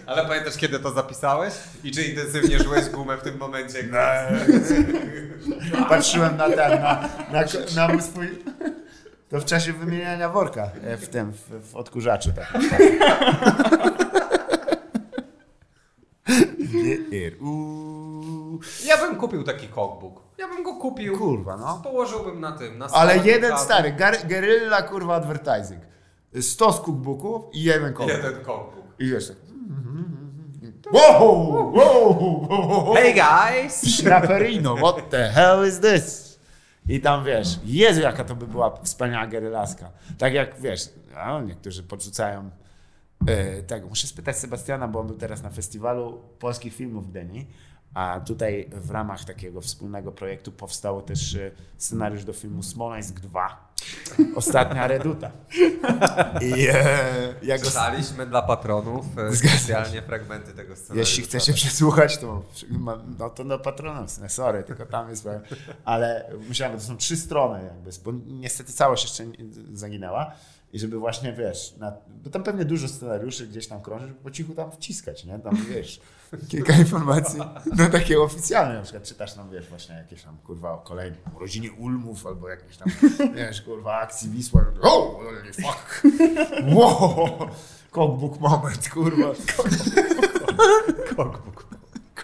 [0.06, 1.54] Ale pamiętasz, kiedy to zapisałeś?
[1.84, 3.78] I czy intensywnie żyłeś gumę w tym momencie?
[3.78, 4.32] Jak...
[5.88, 8.28] Patrzyłem na ten, na, na, na swój...
[9.28, 12.30] To w czasie wymieniania worka e, w tym, w, w odkurzaczu.
[12.32, 12.52] Tak.
[18.84, 20.22] Ja bym kupił taki cookbook.
[20.38, 21.18] Ja bym go kupił.
[21.18, 21.80] Kurwa, no.
[21.84, 23.64] Położyłbym na tym, na Ale jeden kawy.
[23.64, 25.82] stary, gar, guerrilla kurwa advertising.
[26.40, 28.16] 100 z cookbooków i jeden cookbook.
[28.24, 28.84] Jeden cookbook.
[28.98, 29.36] I wiesz tak.
[30.92, 32.94] Wow, wow, wow, wow.
[32.94, 33.96] Hey guys!
[33.96, 36.27] Schnaperino, what the hell is this?
[36.88, 39.90] I tam wiesz, Jezu, jaka to by była wspaniała gerylaska.
[40.18, 42.50] Tak jak wiesz, a niektórzy podrzucają
[43.66, 43.88] tego.
[43.88, 47.46] Muszę spytać Sebastiana, bo on był teraz na festiwalu polskich filmów w Gdyni.
[47.94, 53.68] A tutaj w ramach takiego wspólnego projektu powstał też e, scenariusz do filmu Smoleńsk 2,
[54.34, 55.30] Ostatnia reduta.
[56.56, 61.10] I e, ja go Czytaliśmy dla patronów e, specjalnie fragmenty tego scenariusza.
[61.10, 62.42] Jeśli chcecie przesłuchać, to
[63.18, 65.40] no to na Patronowsce, sorry, tylko tam jest, powiem.
[65.84, 69.24] ale musiałem, to są trzy strony jakby, bo niestety całość jeszcze
[69.72, 70.32] zaginęła
[70.72, 74.30] i żeby właśnie, wiesz, na, bo tam pewnie dużo scenariuszy gdzieś tam krąży, żeby po
[74.30, 76.00] cichu tam wciskać, nie, tam wiesz,
[76.48, 77.40] kilka informacji,
[77.76, 81.72] no takie oficjalne, na przykład czytasz tam, wiesz, właśnie jakieś tam, kurwa, o kolejnym urodzinie
[81.72, 82.88] Ulmów, albo jakieś tam,
[83.36, 86.02] wiesz, kurwa, akcji Wisła, o, holy fuck,
[86.74, 87.38] wow,
[87.90, 89.34] cockbook moment, kurwa,
[91.16, 91.68] Cockbook.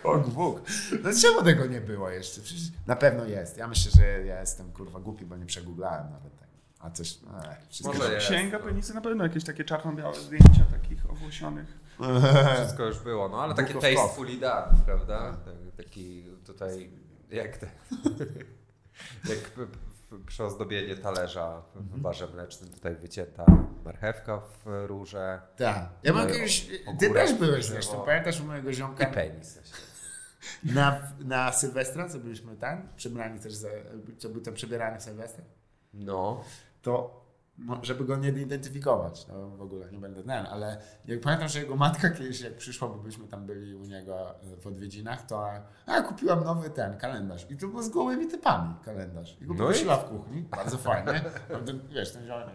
[0.02, 0.62] Cockbook.
[1.02, 2.40] No czemu tego nie było jeszcze?
[2.40, 3.58] Przecież na pewno jest.
[3.58, 6.52] Ja myślę, że ja jestem kurwa głupi, bo nie przegooglałem nawet tego.
[6.78, 8.26] A coś, no, wszystko Może jest.
[8.26, 11.83] Księga penisy na pewno jakieś takie czarno-białe zdjęcia takich owłosionych.
[12.54, 15.36] Wszystko już było, no ale takie tastefully done, prawda?
[15.44, 16.90] Tak- Taki tutaj,
[17.30, 17.66] jak te,
[19.30, 19.66] jak p-
[20.10, 23.44] p- przyozdobienie talerza w barze mlecznym, tutaj wycięta
[23.84, 25.88] marchewka w rurze Tak.
[26.02, 26.68] Ja mam No, kiedyś,
[27.00, 29.58] ty też byłeś zresztą, pamiętasz u mojego i ziomka penis.
[30.74, 33.68] na, na Sylwestra, co byliśmy tam, przebrani też za,
[34.18, 35.44] co był tam przebierany w Sylwestra,
[35.94, 36.44] No,
[36.82, 37.23] to
[37.82, 41.76] żeby go nie identyfikować, no w ogóle nie będę ten, ale jak pamiętam, że jego
[41.76, 45.46] matka kiedyś jak przyszła, bo byśmy tam byli u niego e, w odwiedzinach, to
[45.86, 49.70] a, kupiłam nowy ten kalendarz i to był z gołymi typami kalendarz i go No
[49.70, 49.74] i?
[49.74, 52.48] w kuchni, bardzo fajnie, no, ten, wiesz, ten ziomek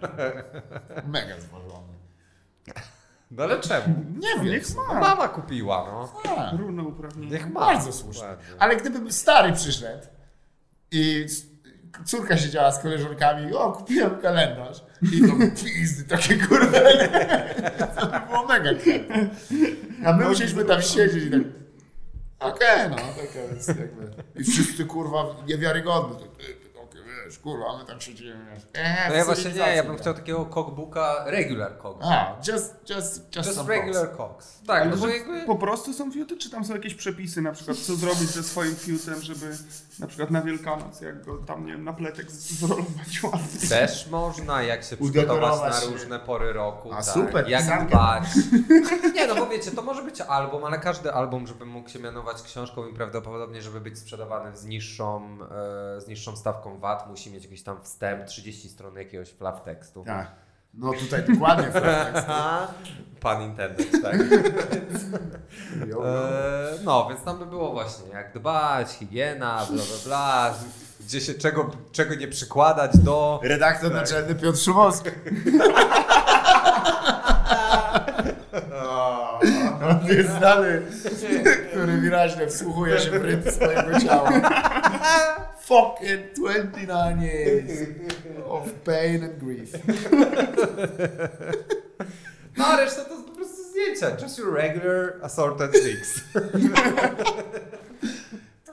[1.08, 1.94] mega zwożony.
[3.32, 3.96] no ale czemu?
[4.20, 6.14] Nie wiem, Niech No, mama kupiła, no.
[6.38, 7.32] a, Równe uprawnienie.
[7.32, 7.60] Niech ma.
[7.60, 8.28] bardzo słusznie.
[8.60, 10.08] Ale gdyby stary przyszedł
[10.92, 11.26] i
[12.06, 14.89] córka siedziała z koleżankami, o, kupiłem kalendarz.
[15.02, 16.80] I to pizdy, takie kurwa.
[18.00, 18.70] To by było mega.
[20.06, 21.42] A my musieliśmy tam siedzieć i tak.
[22.40, 24.12] Okej, no, taka jest jakby.
[24.36, 26.16] I wszyscy kurwa niewiarygodni.
[26.20, 28.46] Tak, ty, ty, Takie, wiesz, kurwa, my tam siedzimy.
[28.54, 28.64] Wiesz.
[28.74, 32.04] Eee, No ja właśnie nie, ja bym chciał takiego cockbooka regular cockbook.
[32.12, 34.60] A, just, just, just, Just regular cocks.
[34.68, 35.42] Tak, Ale no bo że jakby...
[35.46, 38.76] po prostu są fiuty, czy tam są jakieś przepisy, na przykład co zrobić ze swoim
[38.76, 39.58] fiutem, żeby
[40.00, 43.70] na przykład na Wielkanoc, jak go tam, nie wiem, na pletek zrolować ładnie.
[43.70, 46.94] Też można, jak się przygotować na różne pory roku.
[46.94, 47.06] A, tak.
[47.06, 48.24] super, Jak dbać.
[49.16, 52.42] Nie no, bo wiecie, to może być album, ale każdy album, żeby mógł się mianować
[52.42, 55.38] książką i prawdopodobnie, żeby być sprzedawany z niższą,
[55.98, 60.04] e, z niższą stawką VAT, musi mieć jakiś tam wstęp, 30 stron jakiegoś flaw tekstu.
[60.04, 60.49] Tak.
[60.74, 61.68] No tutaj dokładnie.
[63.22, 64.16] Pan intended, tak.
[66.06, 70.54] E, no, więc tam by było właśnie, jak dbać, higiena, bla bla bla,
[71.00, 73.40] gdzie się czego, czego nie przykładać do...
[73.44, 75.10] Redaktor naczelny Piotr Szumowski.
[79.90, 80.82] On jest znany,
[81.72, 84.30] który wyraźnie wsłuchuje się w rytm swojego ciała.
[85.70, 87.90] Fucking 29 years
[88.44, 89.72] of pain and grief.
[92.58, 94.18] No, a reszta to po prostu zdjęcia.
[94.22, 96.22] Just your regular assorted things.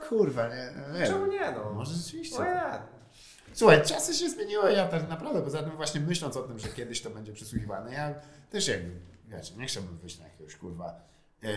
[0.08, 1.72] Kurwa, nie, nie Czemu nie no?
[1.74, 2.38] Może rzeczywiście.
[3.52, 7.02] Słuchaj, czasy się zmieniły, ja tak naprawdę, poza tym właśnie myśląc o tym, że kiedyś
[7.02, 8.14] to będzie przysłuchiwane, ja
[8.50, 8.90] też jakby,
[9.28, 11.00] wiecie, nie chciałbym wyjść na jakiegoś kurwa
[11.42, 11.48] e,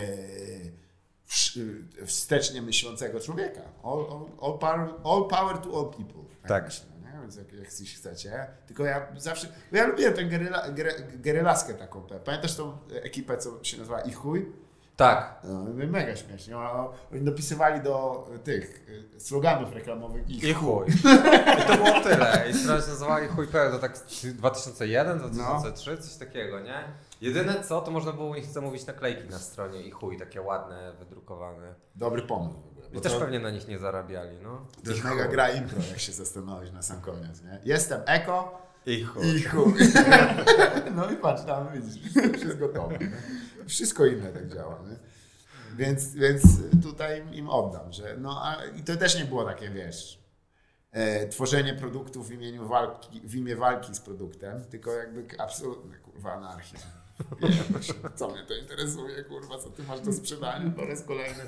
[2.06, 3.60] wstecznie myślącego człowieka.
[3.82, 6.22] All, all, all, power, all power to all people.
[6.48, 6.64] Tak.
[6.64, 7.20] myślę, nie?
[7.20, 12.02] Więc jak, jak chcecie, tylko ja zawsze, ja lubię tę geryla, gery, gerylaskę taką.
[12.24, 14.52] Pamiętasz tą ekipę, co się nazywa Ich Chuj?
[15.00, 15.40] Tak.
[15.44, 16.58] No, mega śmiesznie.
[17.12, 18.86] Oni dopisywali do tych
[19.16, 20.86] e, sloganów reklamowych Ich I chuj.
[21.60, 22.44] I to było tyle.
[22.50, 23.98] I strona się nazywała chuj pełen, to tak
[24.34, 26.84] 2001, 2003, coś takiego, nie?
[27.20, 30.92] Jedyne co, to można było u nich zamówić naklejki na stronie i chuj, takie ładne,
[30.98, 31.74] wydrukowane.
[31.94, 32.88] Dobry pomysł w ogóle.
[32.92, 34.66] I też to- pewnie na nich nie zarabiali, no.
[34.84, 37.60] To jest mega gra impro, jak się zastanowić na sam koniec, nie?
[37.64, 39.36] Jestem eko I chuj.
[39.36, 39.72] i chuj.
[40.96, 42.98] No i patrz, tam widzisz, wszystko jest gotowe.
[42.98, 43.10] Nie?
[43.66, 44.96] Wszystko inne tak działa, nie?
[45.76, 46.42] Więc, więc
[46.82, 50.22] tutaj im oddam, że no a, i to też nie było takie, wiesz,
[50.92, 56.32] e, tworzenie produktów w imieniu walki, w imię walki z produktem, tylko jakby absolutny, kurwa,
[56.32, 56.86] anarchizm.
[57.40, 61.42] Wiesz, co mnie to interesuje, kurwa, co ty masz do sprzedania, po raz kolejny.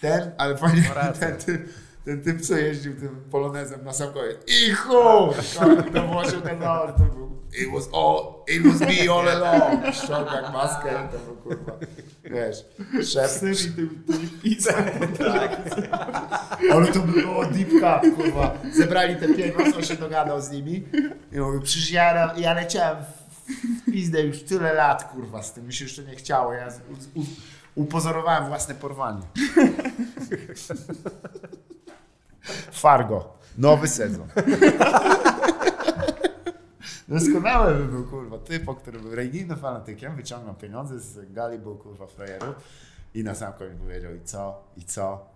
[0.00, 1.68] Ten, ale fajnie, ten typ,
[2.04, 4.36] ten typ, co jeździł tym polonezem na sam koniec.
[4.46, 4.94] I chuj!
[5.34, 9.94] To, się okazało, że to był It was all, it was me all along.
[9.94, 11.72] Ściągak maskę, to był kurwa,
[12.24, 12.56] wiesz,
[13.12, 13.30] szef.
[13.30, 14.74] Syr i ty, ty pisał.
[16.72, 18.54] Ale to by było deep cut, kurwa.
[18.72, 20.84] Zebrali te pieniądze, on się dogadał z nimi
[21.32, 25.66] i mówi, przecież ja, ja leciałem w, w pizdę już tyle lat, kurwa, z tym
[25.66, 26.52] mi się jeszcze nie chciało.
[26.52, 26.80] Ja z,
[27.14, 27.24] u,
[27.74, 29.22] upozorowałem własne porwanie.
[32.72, 33.32] Fargo.
[33.58, 34.28] Nowy sezon.
[37.08, 42.06] Doskonały by był, kurwa, typo, który był religijnym fanatykiem, wyciągnął pieniądze z gali, był, kurwa,
[42.06, 42.54] frajerów
[43.14, 45.26] i na sam koniec powiedział i co, i co.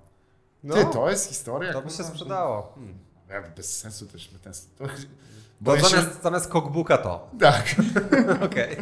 [0.63, 1.73] Ty, No, to jest historia?
[1.73, 2.73] to by się sprzedało.
[2.75, 2.99] Hmm.
[3.29, 4.53] Ja, bez sensu też by ten...
[4.53, 4.91] To, Bo
[5.61, 5.89] bo ja się...
[5.97, 7.31] zamiast, zamiast cookbooka to.
[7.41, 7.75] Tak.
[8.47, 8.77] Okej.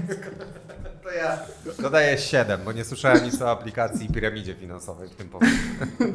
[1.04, 1.38] To ja
[1.82, 5.52] dodaję 7, bo nie słyszałem nic o aplikacji i piramidzie finansowej w tym powodzie.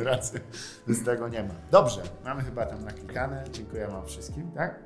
[0.04, 0.40] Racja.
[0.88, 1.54] Z tego nie ma.
[1.72, 3.44] Dobrze, mamy chyba tam naklikane.
[3.52, 4.80] Dziękuję wam wszystkim, tak?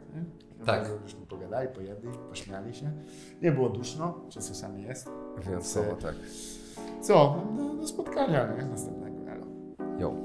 [0.66, 0.66] Tak.
[0.66, 2.92] Bardzo Żeśmy pogadali, pojedli, pośmiali się.
[3.42, 5.10] Nie było duszno, czy czasami jest.
[5.38, 6.16] Wyjątkowo, tak.
[7.02, 7.44] Co?
[7.58, 8.66] No, do spotkania, nie?
[8.66, 9.14] Następnego.
[10.00, 10.16] Jo.